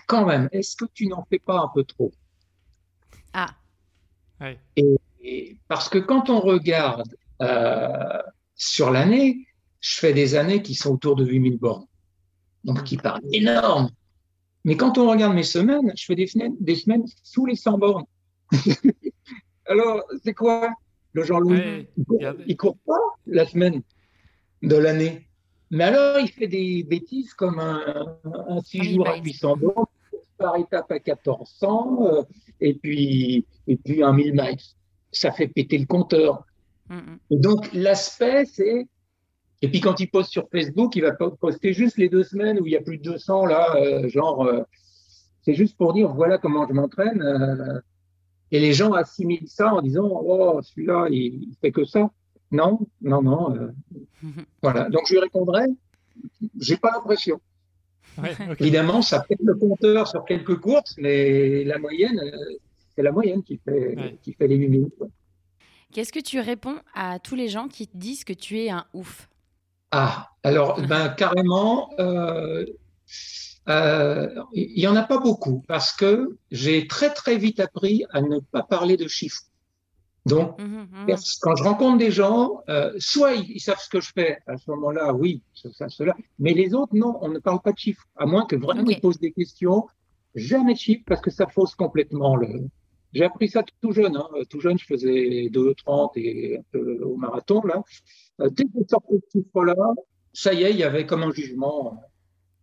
[0.05, 2.11] quand même, est-ce que tu n'en fais pas un peu trop?
[3.33, 3.47] Ah.
[5.23, 7.20] Et parce que quand on regarde euh,
[8.55, 9.47] sur l'année,
[9.79, 11.85] je fais des années qui sont autour de 8000 bornes,
[12.63, 13.89] donc qui paraissent énormes.
[14.63, 17.77] Mais quand on regarde mes semaines, je fais des semaines, des semaines sous les 100
[17.79, 18.05] bornes.
[19.65, 20.69] Alors, c'est quoi?
[21.13, 21.57] Le Jean-Louis?
[21.57, 23.81] Ouais, Il court, il court pas la semaine
[24.61, 25.27] de l'année.
[25.71, 28.17] Mais alors, il fait des bêtises comme un,
[28.49, 29.25] un 6 Un jours à e-bike.
[29.25, 29.85] 800 bornes,
[30.37, 32.23] par étape à 1400, euh,
[32.59, 34.57] et puis, et puis un 1000 miles.
[35.11, 36.45] Ça fait péter le compteur.
[37.29, 38.87] Et donc, l'aspect, c'est.
[39.61, 42.59] Et puis, quand il poste sur Facebook, il va po- poster juste les deux semaines
[42.59, 44.63] où il y a plus de 200, là, euh, genre, euh,
[45.43, 47.21] c'est juste pour dire, voilà comment je m'entraîne.
[47.21, 47.79] euh,
[48.53, 52.09] et les gens assimilent ça en disant, oh, celui-là, il, il fait que ça.
[52.51, 53.55] Non, non, non.
[53.55, 53.71] euh,
[54.63, 54.89] voilà.
[54.89, 55.65] Donc, je lui répondrai,
[56.59, 57.39] j'ai pas l'impression.
[58.21, 58.31] Ouais.
[58.59, 62.55] Évidemment, ça pète le compteur sur quelques courses, mais la moyenne, euh,
[62.95, 64.17] c'est la moyenne qui fait, Ouais.
[64.21, 64.89] qui fait les 8000.
[64.97, 65.07] quoi.
[65.91, 68.85] Qu'est-ce que tu réponds à tous les gens qui te disent que tu es un
[68.93, 69.29] ouf?
[69.91, 72.65] Ah, alors, ben, carrément, euh,
[73.69, 78.21] euh, il y en a pas beaucoup parce que j'ai très, très vite appris à
[78.21, 79.43] ne pas parler de chiffres.
[80.25, 80.87] Donc, mhm.
[81.07, 84.11] Parce que Quand je rencontre des gens, euh, soit ils, ils savent ce que je
[84.13, 87.71] fais, à ce moment-là, oui, ça, cela, mais les autres, non, on ne parle pas
[87.71, 89.87] de chiffres, à moins que vraiment ils posent des questions,
[90.35, 92.67] jamais de chiffres, parce que ça fausse complètement le.
[93.13, 94.27] J'ai appris ça tout jeune, hein.
[94.49, 97.83] tout jeune, je faisais 2,30 et un peu au marathon, là.
[98.39, 99.75] Euh, dès que je sortais ce chiffre-là,
[100.33, 102.01] ça y est, il y avait comme un jugement.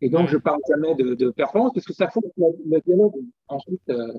[0.01, 3.15] Et donc, je parle jamais de, performance parce que ça faut le, le dialogue.
[3.49, 4.13] Ensuite, euh,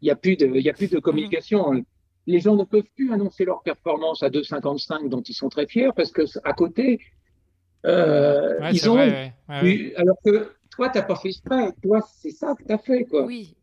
[0.00, 1.84] il n'y a plus de, il y a plus de communication.
[2.26, 5.90] Les gens ne peuvent plus annoncer leur performance à 2,55 dont ils sont très fiers
[5.96, 7.00] parce que à côté,
[7.86, 8.98] euh, ils ont.
[8.98, 11.72] alors que toi, tu n'as pas fait exprès.
[11.82, 13.04] Toi, c'est ça que tu as fait.
[13.04, 13.24] Quoi.
[13.24, 13.56] Oui.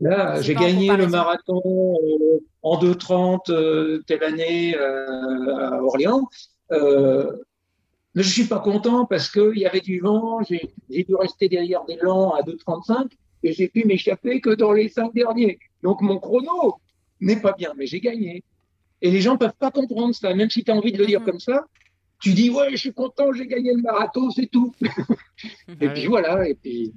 [0.00, 6.28] Là, j'ai gagné le marathon euh, en 2,30 euh, telle année à Orléans.
[6.70, 11.84] Mais je suis pas content parce qu'il y avait du vent, j'ai dû rester derrière
[11.84, 13.10] des lents à 2,35
[13.42, 15.58] et j'ai pu m'échapper que dans les cinq derniers.
[15.82, 16.76] Donc mon chrono
[17.20, 18.42] n'est pas bien, mais j'ai gagné.
[19.02, 21.20] Et les gens peuvent pas comprendre ça, même si tu as envie de le dire
[21.20, 21.26] mhm.
[21.26, 21.66] comme ça.
[22.20, 24.72] Tu dis ouais, je suis content, j'ai gagné le marathon, c'est tout.
[25.80, 26.94] et puis voilà, et puis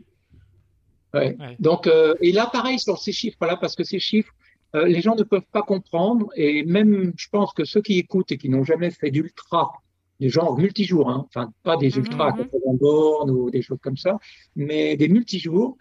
[1.14, 1.38] ouais.
[1.60, 4.34] Donc euh, et là pareil sur ces chiffres-là, parce que ces chiffres,
[4.76, 8.32] euh, les gens ne peuvent pas comprendre et même je pense que ceux qui écoutent
[8.32, 9.72] et qui n'ont jamais fait d'ultra
[10.20, 11.26] des genres multijours, hein.
[11.28, 12.00] enfin pas des mhm.
[12.00, 13.30] ultras mm -hmm.
[13.32, 14.18] ou des choses comme ça,
[14.56, 15.78] mais des multijours,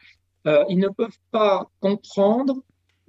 [0.47, 2.55] euh, ils ne peuvent pas comprendre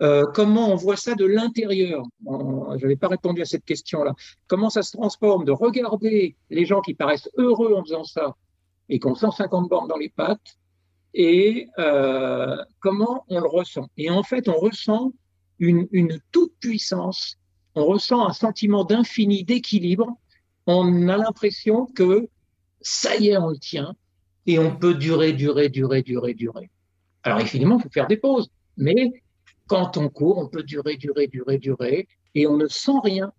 [0.01, 2.03] euh, comment on voit ça de l'intérieur.
[2.25, 4.13] Je n'avais pas répondu à cette question-là.
[4.47, 8.35] Comment ça se transforme de regarder les gens qui paraissent heureux en faisant ça
[8.87, 10.57] et qui ont 150 bornes dans les pattes
[11.13, 13.87] et euh, comment on le ressent?
[13.97, 15.11] Et en fait, on ressent
[15.59, 17.37] une, une toute puissance,
[17.75, 20.07] on ressent un sentiment d'infini, d'équilibre.
[20.67, 22.27] On a l'impression que
[22.81, 23.95] ça y est, on le tient.
[24.45, 26.69] Et on peut durer, durer, durer, durer, durer.
[27.23, 29.13] Alors évidemment, il faut faire des pauses, mais
[29.67, 32.07] quand on court, on peut durer, durer, durer, durer.
[32.35, 33.31] Et on ne sent rien.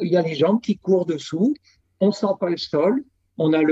[0.00, 1.54] il y a les jambes qui courent dessous,
[2.00, 3.04] on sent pas le sol,
[3.38, 3.62] on, a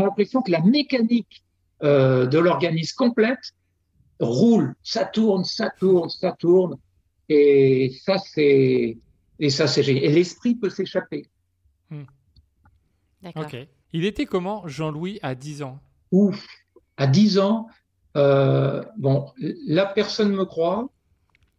[0.00, 1.44] l'impression que la mécanique
[1.82, 3.52] euh, de l'organisme complète
[4.20, 6.76] roule, ça tourne, ça tourne, ça tourne,
[7.28, 8.96] et ça c'est,
[9.38, 11.28] et ça c'est Et l'esprit peut s'échapper.
[11.90, 12.04] Hmm.
[13.34, 13.56] Ok.
[13.92, 15.80] Il était comment Jean-Louis à 10 ans?
[16.12, 16.46] Ouf,
[16.96, 17.68] à 10 ans,
[18.16, 20.88] euh, bon, là personne me croit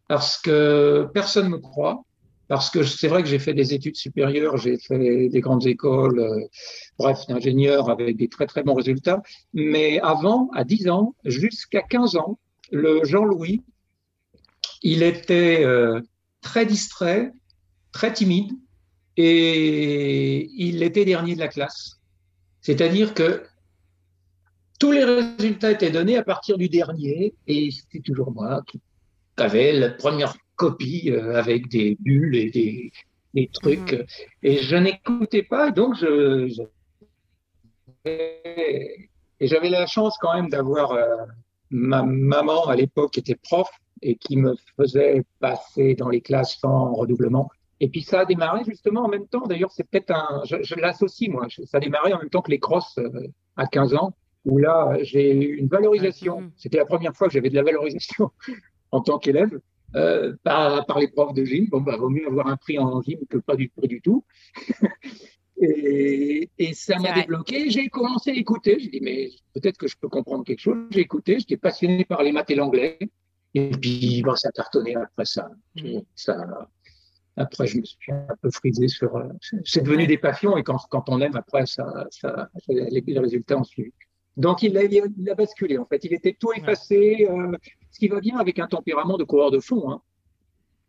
[0.07, 2.03] parce que personne me croit
[2.47, 6.19] parce que c'est vrai que j'ai fait des études supérieures, j'ai fait des grandes écoles,
[6.19, 6.45] euh,
[6.97, 9.21] bref, d'ingénieur avec des très très bons résultats.
[9.53, 12.39] Mais avant, à 10 ans, jusqu'à 15 ans,
[12.71, 13.63] le Jean-Louis,
[14.81, 16.01] il était euh,
[16.41, 17.33] très distrait,
[17.91, 18.51] très timide,
[19.17, 21.99] et il était dernier de la classe.
[22.61, 23.43] C'est-à-dire que
[24.79, 28.79] tous les résultats étaient donnés à partir du dernier, et c'était toujours moi qui
[29.37, 32.91] avais la première copie euh, avec des bulles et des,
[33.33, 33.93] des trucs.
[33.93, 34.05] Mhm.
[34.43, 36.67] Et je n'écoutais pas, donc je,
[39.39, 41.25] et j'avais la chance quand même d'avoir euh,
[41.69, 43.69] ma maman à l'époque qui était prof
[44.01, 47.49] et qui me faisait passer dans les classes sans redoublement.
[47.79, 49.45] Et puis ça a démarré justement en même temps.
[49.45, 50.41] D'ailleurs, c'est peut-être un.
[50.45, 51.47] Je, l'associe moi.
[51.65, 54.13] Ça a démarré en même temps que les crosses euh, à 15 ans,
[54.45, 56.51] où là j'ai eu une valorisation.
[56.55, 58.31] C'était la première fois que j'avais de la valorisation
[58.91, 59.59] en tant qu'élève
[59.95, 61.67] euh, par, par, les profs de gym.
[61.69, 64.23] Bon, bah, vaut mieux avoir un prix en gym que pas du prix du tout.
[65.61, 67.69] et, et, ça m'a débloqué.
[67.69, 68.77] J'ai commencé à écouter.
[68.79, 70.77] J'ai dit mais peut-être que je peux comprendre quelque chose.
[70.91, 71.39] J'ai écouté.
[71.39, 72.99] J'étais passionné par les maths et l'anglais.
[73.53, 75.49] Et puis bon, ça cartonné après ça.
[75.75, 75.99] Mmh.
[76.15, 76.67] Ça
[77.37, 79.15] après, je me suis un peu frisé sur.
[79.15, 79.29] Euh,
[79.63, 83.63] c'est devenu des passions et quand, quand on aime, après, ça, ça, les, résultats ont
[83.63, 83.91] suivi.
[84.35, 86.03] Donc, il a, il a, basculé, en fait.
[86.03, 87.55] Il était tout effacé, euh,
[87.97, 89.89] ce qui va bien avec un tempérament de coureur de fond.
[89.89, 90.01] Hein.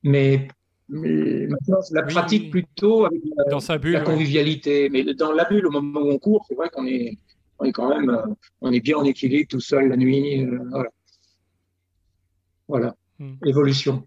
[0.02, 0.47] Mais
[0.90, 4.90] maintenant, la pratique plutôt avec la, dans sa bulle, la convivialité.
[4.90, 7.16] Mais dans la bulle, au moment où on court, c'est vrai qu'on est,
[7.60, 8.26] on est quand même, euh,
[8.60, 10.47] on est bien en équilibre tout seul la nuit.
[10.70, 10.90] voilà.
[12.68, 12.94] Voilà.
[13.18, 13.36] Hmm.
[13.47, 14.06] Évolution.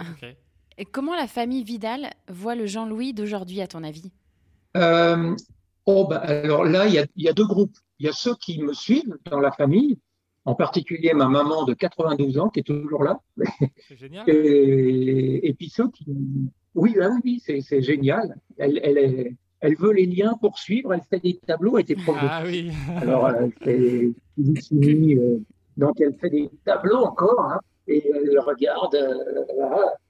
[0.00, 0.38] Okay.
[0.78, 4.10] Et comment la famille Vidal voit le Jean-Louis d'aujourd'hui, à ton avis?
[4.78, 5.36] Euh,
[5.84, 7.76] oh, bah, Alors là, il y, a, deux groupes.
[7.98, 9.98] Il y a ceux qui me suivent dans la famille,
[10.44, 13.20] en particulier ma maman de 92 ans qui est toujours là.
[13.88, 14.24] C'est génial.
[14.28, 16.06] Et, puis ceux qui.
[16.74, 18.36] Oui, là, oui, c'est génial.
[18.56, 22.42] Elle, elle, elle veut les liens poursuivre, elle fait des tableaux, elle était prof Ah
[22.44, 22.72] oui.
[22.96, 24.12] Alors, elle fait,
[24.72, 25.38] euh,
[25.76, 28.94] donc elle fait des tableaux encore, hein, et elle regarde.
[28.94, 29.44] Euh,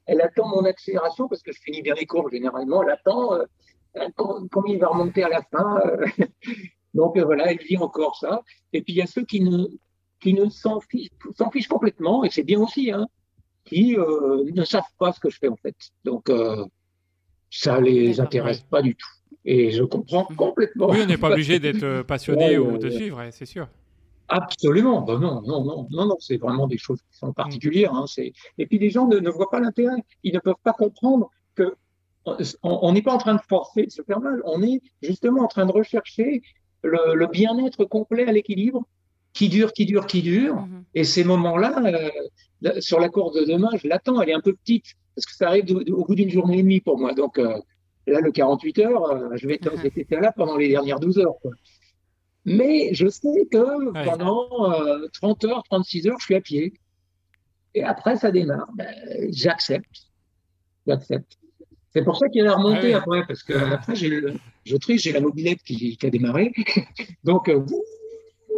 [0.07, 2.83] elle attend mon accélération parce que je finis bien les cours généralement.
[2.83, 3.45] Elle attend euh,
[4.17, 5.81] combien il va remonter à la fin.
[5.85, 6.07] Euh.
[6.95, 8.43] Donc euh, voilà, elle vit encore ça.
[8.73, 9.67] Et puis il y a ceux qui ne,
[10.23, 13.07] qui ne s'en fichent, s'en fichent complètement, et c'est bien aussi, hein,
[13.65, 15.77] qui ne savent pas ce que je fais en fait.
[16.05, 16.31] Donc
[17.51, 19.09] ça les intéresse pas du tout.
[19.45, 20.37] Et je comprends mmh.
[20.37, 20.91] complètement.
[20.91, 23.69] Oui, on n'est pas obligé d'être passionné ou de suivre, c'est sûr.
[24.29, 25.03] Absolument.
[25.03, 27.93] Ben non, non, non, non, non, c'est vraiment des choses qui sont particulières.
[27.93, 28.07] Hein.
[28.57, 30.03] Et puis les gens ne, ne voient pas l'intérêt.
[30.23, 31.75] Ils ne peuvent pas comprendre que
[32.63, 34.41] on n'est pas en train de forcer de se faire mal.
[34.45, 36.41] On est justement en train de rechercher
[36.83, 38.87] le, le bien-être complet à l'équilibre,
[39.33, 40.57] qui dure, qui dure, qui dure.
[40.57, 40.85] Mhm.
[40.95, 42.11] Et ces moments-là,
[42.65, 44.85] euh, sur la course de demain, je l'attends, elle est un peu petite,
[45.15, 47.15] parce que ça arrive de- de- au bout d'une journée et demie pour moi.
[47.15, 47.59] Donc euh,
[48.07, 49.83] là, le 48 heures, euh, je vais être dans Mhm.
[49.83, 51.39] cet état-là pendant les dernières 12 heures.
[51.41, 51.53] quoi.
[52.45, 54.05] Mais je sais que Ouais.
[54.05, 56.73] pendant euh, 30 heures, 36 heures, je suis à pied.
[57.75, 58.69] Et après, ça démarre.
[58.77, 58.89] Ben,
[59.31, 60.09] j'accepte.
[60.87, 61.39] J'accepte.
[61.95, 63.19] C'est pour ça qu'il y a la remontée Ah oui.
[63.19, 64.35] après, parce que après, le-
[64.65, 66.53] je triche, j'ai la mobilette qui, qui a démarré.
[67.25, 67.49] Donc,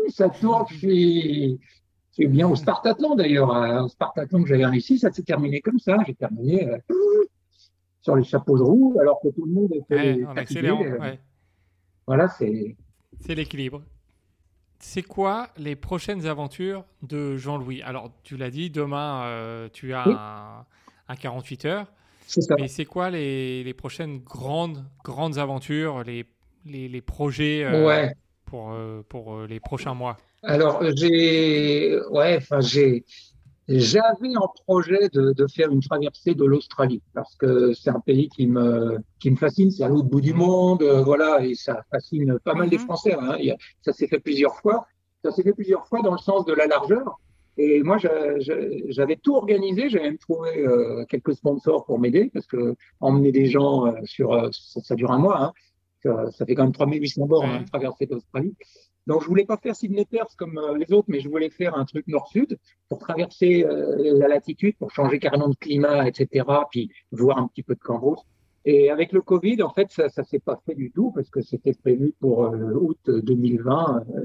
[0.09, 1.61] ça tourne, je suis,
[2.11, 3.55] je suis bien au Spartathlon d'ailleurs.
[3.55, 5.97] euh, Au Spartathlon que j'avais réussi, ça s'est terminé comme ça.
[6.07, 6.79] J'ai terminé euh,
[8.01, 10.41] sur les chapeaux de roue, alors que tout le monde était Ouais, en fatigué.
[10.69, 10.85] accélérant.
[10.85, 11.21] Euh, ouais.
[12.07, 12.77] Voilà, c'est.
[13.21, 13.83] C'est l'équilibre.
[14.79, 17.81] C'est quoi les prochaines aventures de Jean-Louis?
[17.83, 20.15] Alors, tu l'as dit, demain, euh, tu as Oui.
[20.19, 20.67] un,
[21.09, 21.87] un 48 heures.
[22.27, 22.55] C'est ça.
[22.59, 26.27] Mais c'est quoi les, les prochaines grandes, grandes aventures, les,
[26.67, 28.15] les, les projets euh, Ouais.
[28.55, 33.05] Pour, euh, pour euh, les prochains mois Alors, j'ai, ouais, enfin, j'ai,
[33.67, 38.29] j'avais en projet de, de faire une traversée de l'Australie parce que c'est un pays
[38.29, 39.73] qui me, qui me fascine.
[39.73, 42.85] C'est à l'autre bout du monde, euh, voilà, et ça fascine pas mal des Mhm.
[42.85, 43.15] Français.
[43.15, 43.33] Hein.
[43.33, 44.87] A- ça s'est fait plusieurs fois.
[45.25, 47.19] Ça s'est fait plusieurs fois dans le sens de la largeur.
[47.57, 49.89] Et moi, j'a- j'a- j'avais tout organisé.
[49.89, 54.29] J'avais même trouvé euh, quelques sponsors pour m'aider parce que emmener des gens euh, sur,
[54.53, 55.43] ça, ça dure un mois.
[55.43, 55.53] Hein.
[56.05, 57.57] Ça, ça fait quand même 3800 bornes, Ouais.
[57.57, 58.55] hein, traverser l'Australie.
[59.07, 61.77] Donc, je voulais pas faire Sydney Perth comme euh, les autres, mais je voulais faire
[61.77, 62.59] un truc nord-sud
[62.89, 66.47] pour traverser euh, la latitude, pour changer carrément de climat, etc.
[66.71, 68.23] Puis voir un petit peu de Cambrousse.
[68.67, 71.43] Et avec le Covid, en fait, ça, ça s'est pas fait du tout parce que
[71.43, 74.05] c'était prévu pour euh, août 2020.
[74.17, 74.25] euh,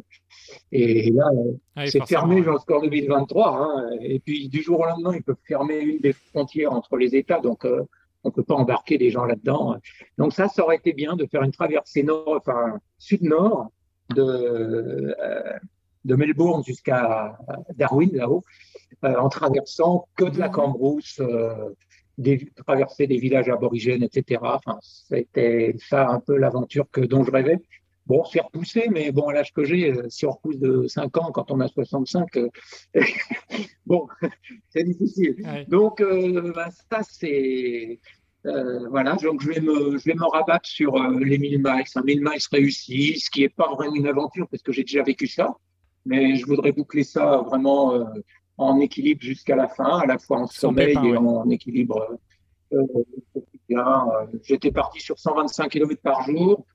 [0.72, 3.58] et là, euh, Ah c'est fermé jusqu'en 2023.
[3.60, 7.16] Hein, et puis, du jour au lendemain, ils peuvent fermer une des frontières entre les
[7.18, 7.42] États.
[7.42, 7.84] Donc, euh,
[8.24, 9.78] on peut pas embarquer des gens là-dedans.
[10.18, 13.72] Donc, ça, ça aurait été bien de faire une traversée nord, enfin, sud-nord
[14.16, 15.54] de, euh,
[16.06, 17.38] de Melbourne jusqu'à
[17.76, 18.44] Darwin, là-haut,
[19.04, 20.54] euh, en traversant que de la Mhm.
[20.54, 21.70] Cambrousse, euh,
[22.18, 24.41] des, traverser des villages aborigènes, etc.
[24.44, 27.60] Enfin, c'était ça un peu l'aventure que dont je rêvais.
[28.10, 31.15] Bon, c'est repoussé, mais bon, à l'âge que j'ai, euh, si on repousse de 5
[31.18, 32.49] ans quand on a 65, euh,
[33.86, 34.07] bon,
[34.69, 35.36] c'est difficile.
[35.44, 35.65] Ouais.
[35.69, 37.99] Donc, euh, ben, ça, c'est.
[38.48, 41.84] euh, voilà, donc je vais me, je vais me rabattre sur euh, les 1000 miles,
[41.95, 45.03] un 1000 miles réussi, ce qui est pas vraiment une aventure parce que j'ai déjà
[45.03, 45.56] vécu ça,
[46.03, 48.06] mais je voudrais boucler ça vraiment euh,
[48.57, 51.18] en équilibre jusqu'à la fin, à la fois en sommeil et ouais.
[51.18, 52.18] en équilibre
[54.44, 56.65] J'étais parti sur 125 km par jour.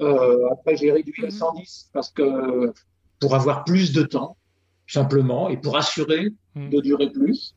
[0.00, 1.30] Euh, après, j'ai réduit à Mhm.
[1.30, 2.72] 110 parce que
[3.20, 4.36] pour avoir plus de temps,
[4.86, 6.70] simplement, et pour assurer Mhm.
[6.70, 7.54] de durer plus.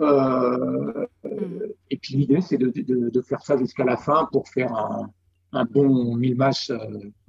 [0.00, 1.72] Euh, Mhm.
[1.90, 5.10] et puis l'idée, c'est de, de, de faire ça jusqu'à la fin pour faire un,
[5.52, 6.70] un bon mille masses.
[6.70, 6.78] euh,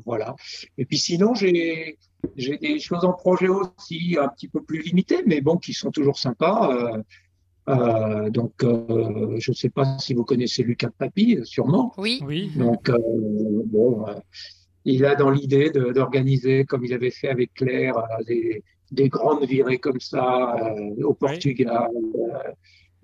[0.06, 0.36] voilà.
[0.78, 1.98] Et puis sinon, j'ai
[2.36, 5.90] j'ai des choses en projet aussi un petit peu plus limitées, mais bon, qui sont
[5.90, 6.70] toujours sympas.
[6.74, 7.02] Euh,
[7.70, 11.94] euh, donc, euh, je ne sais pas si vous connaissez Lucas Papi, sûrement.
[11.98, 12.22] Oui.
[12.26, 12.52] Oui.
[12.56, 12.98] Donc, euh,
[13.66, 14.14] bon, euh,
[14.86, 19.44] il a dans l'idée d'organiser, comme il avait fait avec Claire, euh, des, des grandes
[19.46, 21.90] virées comme ça euh, au Portugal.
[21.94, 22.52] euh,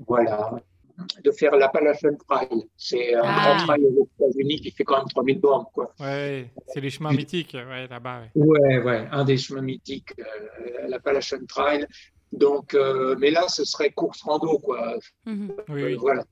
[0.08, 0.52] voilà.
[1.26, 2.48] De faire l'Appalachian Trail.
[2.78, 3.56] C'est un Ah.
[3.58, 5.94] grand trail aux États-Unis qui fait quand même 3000 bornes, quoi.
[6.00, 8.22] Ouais, c'est les chemins mythiques ouais, là-bas.
[8.34, 8.46] ouais.
[8.46, 11.86] Ouais, ouais, un des chemins mythiques, euh, l'Appalachian Trail.
[12.32, 14.98] Donc, euh, mais là, ce serait course rando, quoi.
[15.26, 15.54] Mhm.
[15.70, 15.96] Oui, Euh, oui.
[15.96, 16.24] Voilà.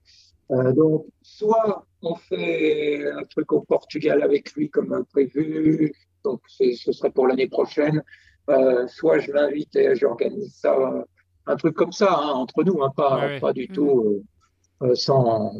[0.51, 5.93] Euh, donc, soit on fait un truc au Portugal avec lui comme prévu,
[6.23, 8.03] donc ce serait pour l'année prochaine,
[8.49, 10.75] euh, soit je l'invite et j'organise ça,
[11.45, 13.39] un truc comme ça, hein, entre nous, hein, pas, Ouais, ouais.
[13.39, 13.75] pas du Mhm.
[13.75, 14.23] tout
[14.95, 15.53] sans,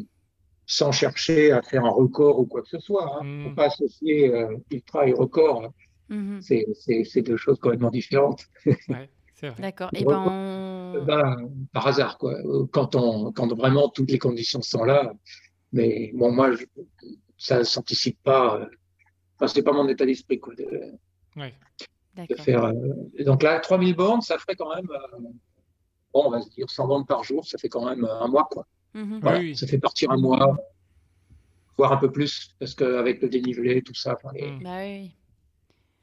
[0.66, 3.06] sans chercher à faire un record ou quoi que ce soit.
[3.18, 3.24] Hein.
[3.24, 3.44] Mhm.
[3.50, 5.72] Faut pas associer euh, ultra et record,
[6.10, 6.42] Mhm.
[6.42, 8.44] c'est c'est- c'est deux choses complètement différentes.
[8.66, 8.76] Ouais.
[9.60, 9.90] D'accord.
[9.94, 12.36] Et ben, on- Ben, par hasard, quoi.
[12.72, 15.14] Quand on, quand vraiment toutes les conditions sont là.
[15.72, 16.66] Mais bon, moi, je,
[17.38, 18.60] ça ne s'anticipe pas.
[18.62, 18.66] euh,
[19.36, 20.64] Enfin, c'est pas mon état d'esprit, quoi, de,
[21.36, 21.50] Ouais.
[22.16, 22.46] de d'accord.
[22.46, 22.66] faire.
[22.66, 25.18] euh, donc là, 3000 bornes, ça ferait quand même, euh,
[26.14, 28.48] bon, on va se dire 100 bornes par jour, ça fait quand même un mois,
[28.52, 28.68] quoi.
[28.94, 29.56] Voilà, Oui, oui.
[29.58, 30.56] ça fait partir un mois,
[31.76, 34.14] voire un peu plus, parce qu'avec le dénivelé, tout ça.
[34.14, 34.64] enfin, les- Mm.
[34.64, 35.16] Bah oui.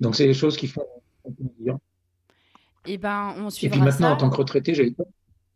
[0.00, 0.84] Donc, c'est des choses qui font.
[2.86, 4.12] Et ben, on Et puis maintenant, ça.
[4.12, 4.94] en tant que retraité, j'ai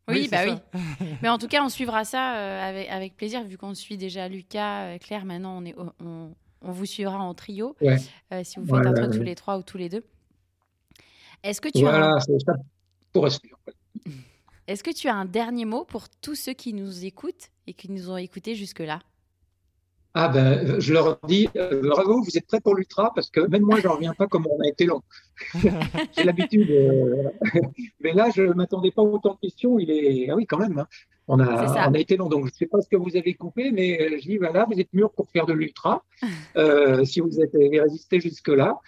[0.09, 0.81] Oui, c'est bah oui.
[1.23, 4.29] Mais en tout cas, on suivra ça euh, avec, avec plaisir, vu qu'on suit déjà
[4.29, 5.25] Lucas, euh, Claire.
[5.25, 7.97] Maintenant, on, est, au- on, on vous suivra en trio, Ouais.
[8.33, 10.05] euh, si vous faites un truc tous les trois ou tous les deux.
[11.43, 13.39] Est-ce que tu as Voilà, ça faire.
[14.67, 17.91] Est-ce que tu as un dernier mot pour tous ceux qui nous écoutent et qui
[17.91, 18.99] nous ont écoutés jusque-là?
[20.17, 23.63] Ah ben, je leur dis, euh, bravo, vous êtes prêts pour l'ultra parce que même
[23.63, 25.03] moi, je n'en reviens pas comme on a été long.
[26.17, 26.71] J'ai l'habitude.
[26.71, 27.31] euh,
[28.01, 29.79] mais là, je ne m'attendais pas autant de questions.
[29.81, 30.79] Il est, ah oui, quand même.
[30.79, 30.87] hein.
[31.27, 32.29] On a, on a été long.
[32.29, 34.67] Donc, je ne sais pas ce que vous avez coupé, mais euh, je dis, voilà,
[34.71, 36.05] vous êtes mûrs pour faire de l'ultra.
[36.57, 38.79] Euh, si vous avez résisté jusque-là.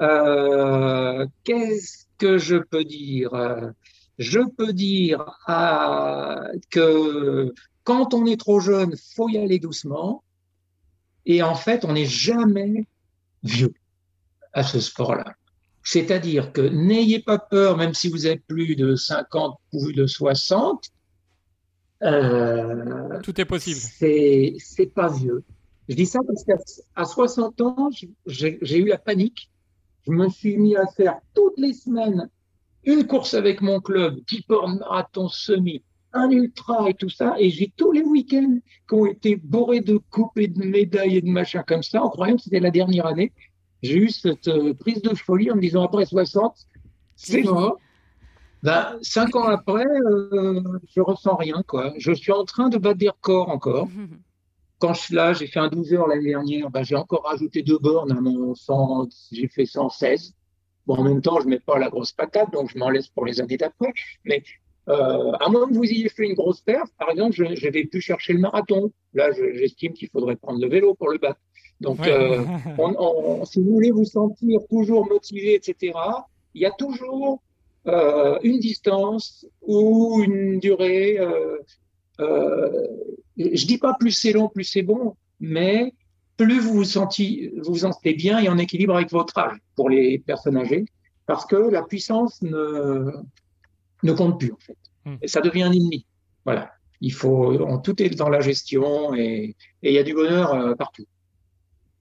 [0.00, 3.30] Euh, Qu'est-ce que je peux dire?
[4.18, 7.52] Je peux dire ah, que
[7.82, 10.22] quand on est trop jeune, faut y aller doucement.
[11.28, 12.88] Et en fait, on n'est jamais
[13.44, 13.74] vieux
[14.52, 15.34] à ce sport-là.
[15.84, 20.84] C'est-à-dire que n'ayez pas peur, même si vous avez plus de 50 ou de 60,
[22.02, 23.78] euh, Tout est possible.
[23.78, 25.44] c'est pas vieux.
[25.88, 26.56] Je dis ça parce qu'à
[26.96, 27.90] à 60 ans,
[28.26, 29.50] j'ai j'ai eu la panique.
[30.06, 32.28] Je me suis mis à faire toutes les semaines
[32.84, 35.82] une course avec mon club, 10 bornes marathon semi,
[36.12, 37.34] un ultra et tout ça.
[37.38, 38.58] Et j'ai tous les week-ends
[38.88, 42.10] qui ont été bourrés de coupes et de médailles et de machins comme ça, en
[42.10, 43.32] croyant que c'était la dernière année.
[43.82, 46.54] J'ai eu cette euh, prise de folie en me disant après 60,
[47.16, 47.78] c'est mort.
[48.62, 51.92] Ben, cinq ans après, euh, je ressens rien, quoi.
[51.96, 53.88] Je suis en train de battre des records encore.
[54.80, 57.62] Quand je suis là, j'ai fait un 12 heures l'année dernière, ben, j'ai encore rajouté
[57.62, 60.34] deux bornes à mon 100, j'ai fait 116.
[60.86, 63.26] Bon, en même temps, je mets pas la grosse patate, donc je m'en laisse pour
[63.26, 63.92] les années d'après.
[64.24, 64.42] Mais
[64.88, 67.84] euh, à moins que vous ayez fait une grosse perf, par exemple, je, je vais
[67.84, 68.90] plus chercher le marathon.
[69.14, 71.40] Là, je- j'estime qu'il faudrait prendre le vélo pour le battre.
[71.80, 72.10] Donc, Ouais.
[72.10, 72.42] euh,
[72.78, 75.92] on- on- si vous voulez vous sentir toujours motivé, etc.,
[76.54, 77.42] il y a toujours
[77.86, 81.18] euh, une distance ou une durée.
[81.18, 82.86] Euh,
[83.36, 85.94] je dis pas plus c'est long, plus c'est bon, mais
[86.36, 89.88] plus vous vous sentez, vous vous sentez bien et en équilibre avec votre âge pour
[89.88, 90.84] les personnes âgées,
[91.26, 93.12] parce que la puissance ne,
[94.02, 94.76] ne compte plus en fait.
[95.04, 95.16] Hmm.
[95.22, 96.06] Et ça devient un ennemi.
[96.44, 96.72] Voilà.
[97.00, 100.52] Il faut, on- tout est dans la gestion et, et il y a du bonheur
[100.54, 101.06] euh, partout.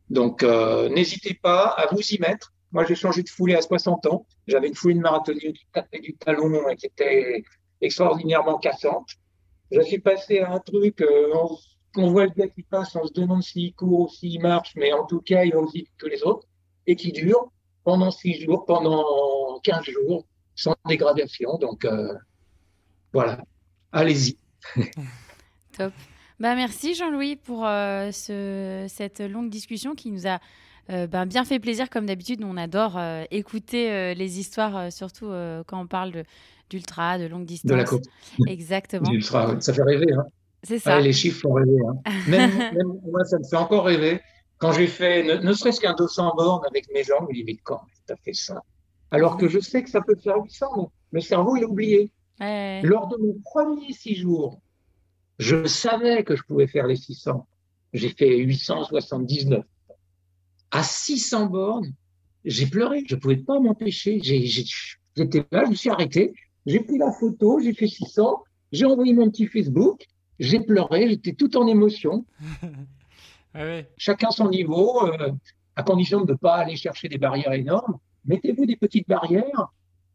[0.10, 2.54] Donc, euh, n'hésitez pas à vous y mettre.
[2.72, 4.26] Moi, j'ai changé de foulée à 60 ans.
[4.48, 7.44] J'avais une foulée de marathonnier qui tapait du talon et qui était
[7.82, 9.10] extraordinairement cassante.
[9.72, 11.58] Je suis passé à un truc, euh, on,
[12.02, 14.94] on voit le gars qui passe, on se demande s'il court ou s'il marche, mais
[14.94, 16.48] en tout cas, il va aussi vite que les autres
[16.86, 17.52] et qui dure
[17.84, 20.26] pendant 6 jours, pendant 15 jours,
[20.58, 21.58] sans dégradation.
[21.60, 22.14] Donc, euh,
[23.14, 23.40] voilà.
[23.94, 24.38] Allez-y.
[25.78, 25.94] Top.
[26.40, 30.40] Bah, merci Jean-Louis pour euh, ce- cette longue discussion qui nous a
[30.90, 32.44] euh, ben, bien fait plaisir comme d'habitude.
[32.44, 33.00] On adore
[33.32, 35.32] écouter les histoires, surtout
[35.68, 36.24] quand on parle
[36.70, 37.72] d'ultra, de, longue distance.
[37.72, 38.06] De la côte.
[38.48, 39.10] Exactement.
[39.12, 40.12] Ultra, ça fait rêver.
[40.14, 40.26] Hein.
[40.64, 40.98] C'est ça.
[40.98, 41.78] Ouais, les chiffres font rêver.
[41.88, 42.12] Hein.
[42.28, 44.20] Même, même moi, ça me fait encore rêver.
[44.58, 47.44] Quand j'ai fait ne, ne serait-ce qu'un 200 bornes avec mes jambes, je me dis,
[47.44, 48.62] mais quand tu as fait ça?
[49.12, 52.12] Alors que je sais que ça peut faire 800, mais le cerveau, il a oublié.
[52.40, 52.82] Ouais.
[52.84, 54.62] Lors de mon premier six jours,
[55.40, 57.48] je savais que je pouvais faire les 600.
[57.94, 59.64] J'ai fait 879.
[60.72, 61.94] À 600 bornes,
[62.44, 63.04] j'ai pleuré.
[63.08, 64.20] Je ne pouvais pas m'empêcher.
[64.22, 66.34] J'étais là, je me suis arrêté.
[66.66, 68.44] J'ai pris la photo, j'ai fait 600.
[68.72, 70.06] J'ai envoyé mon petit Facebook.
[70.40, 71.10] J'ai pleuré.
[71.10, 72.26] J'étais tout en émotion.
[73.56, 73.90] Ouais, ouais.
[73.98, 75.32] Chacun son niveau, euh,
[75.76, 77.98] à condition de ne pas aller chercher des barrières énormes.
[78.28, 79.72] Mettez-vous des petites barrières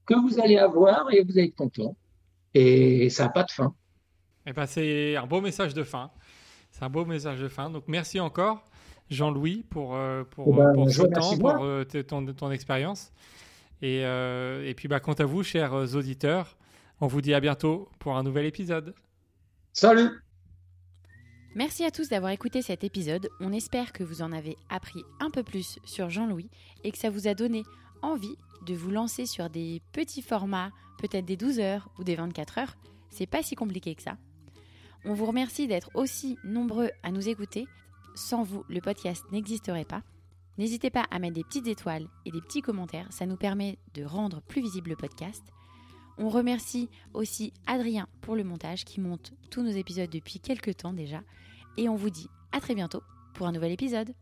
[0.06, 1.96] que vous allez avoir et vous allez être content.
[2.54, 3.74] Et ça n'a pas de fin.
[4.46, 6.10] Eh ben, c'est un beau message de fin.
[6.70, 7.70] C'est un beau message de fin.
[7.70, 8.64] Donc, merci encore,
[9.10, 13.12] Jean-Louis, pour, euh, pour, Eh ben, pour ce temps, pour euh, ton expérience.
[13.80, 16.56] Et, euh, et puis, bah, quant à vous, chers auditeurs,
[17.00, 18.94] on vous dit à bientôt pour un nouvel épisode.
[19.72, 20.10] Salut
[21.54, 23.28] Merci à tous d'avoir écouté cet épisode.
[23.40, 26.48] On espère que vous en avez appris un peu plus sur Jean-Louis
[26.82, 27.64] et que ça vous a donné
[28.02, 32.58] envie de vous lancer sur des petits formats, peut-être des 12 heures ou des 24
[32.58, 32.76] heures.
[33.10, 34.16] C'est pas si compliqué que ça.
[35.04, 37.66] On vous remercie d'être aussi nombreux à nous écouter.
[38.14, 40.02] Sans vous, le podcast n'existerait pas.
[40.58, 44.04] N'hésitez pas à mettre des petites étoiles et des petits commentaires, ça nous permet de
[44.04, 45.42] rendre plus visible le podcast.
[46.18, 50.92] On remercie aussi Adrien pour le montage qui monte tous nos épisodes depuis quelques temps
[50.92, 51.22] déjà.
[51.78, 53.02] Et on vous dit à très bientôt
[53.34, 54.14] pour un nouvel épisode.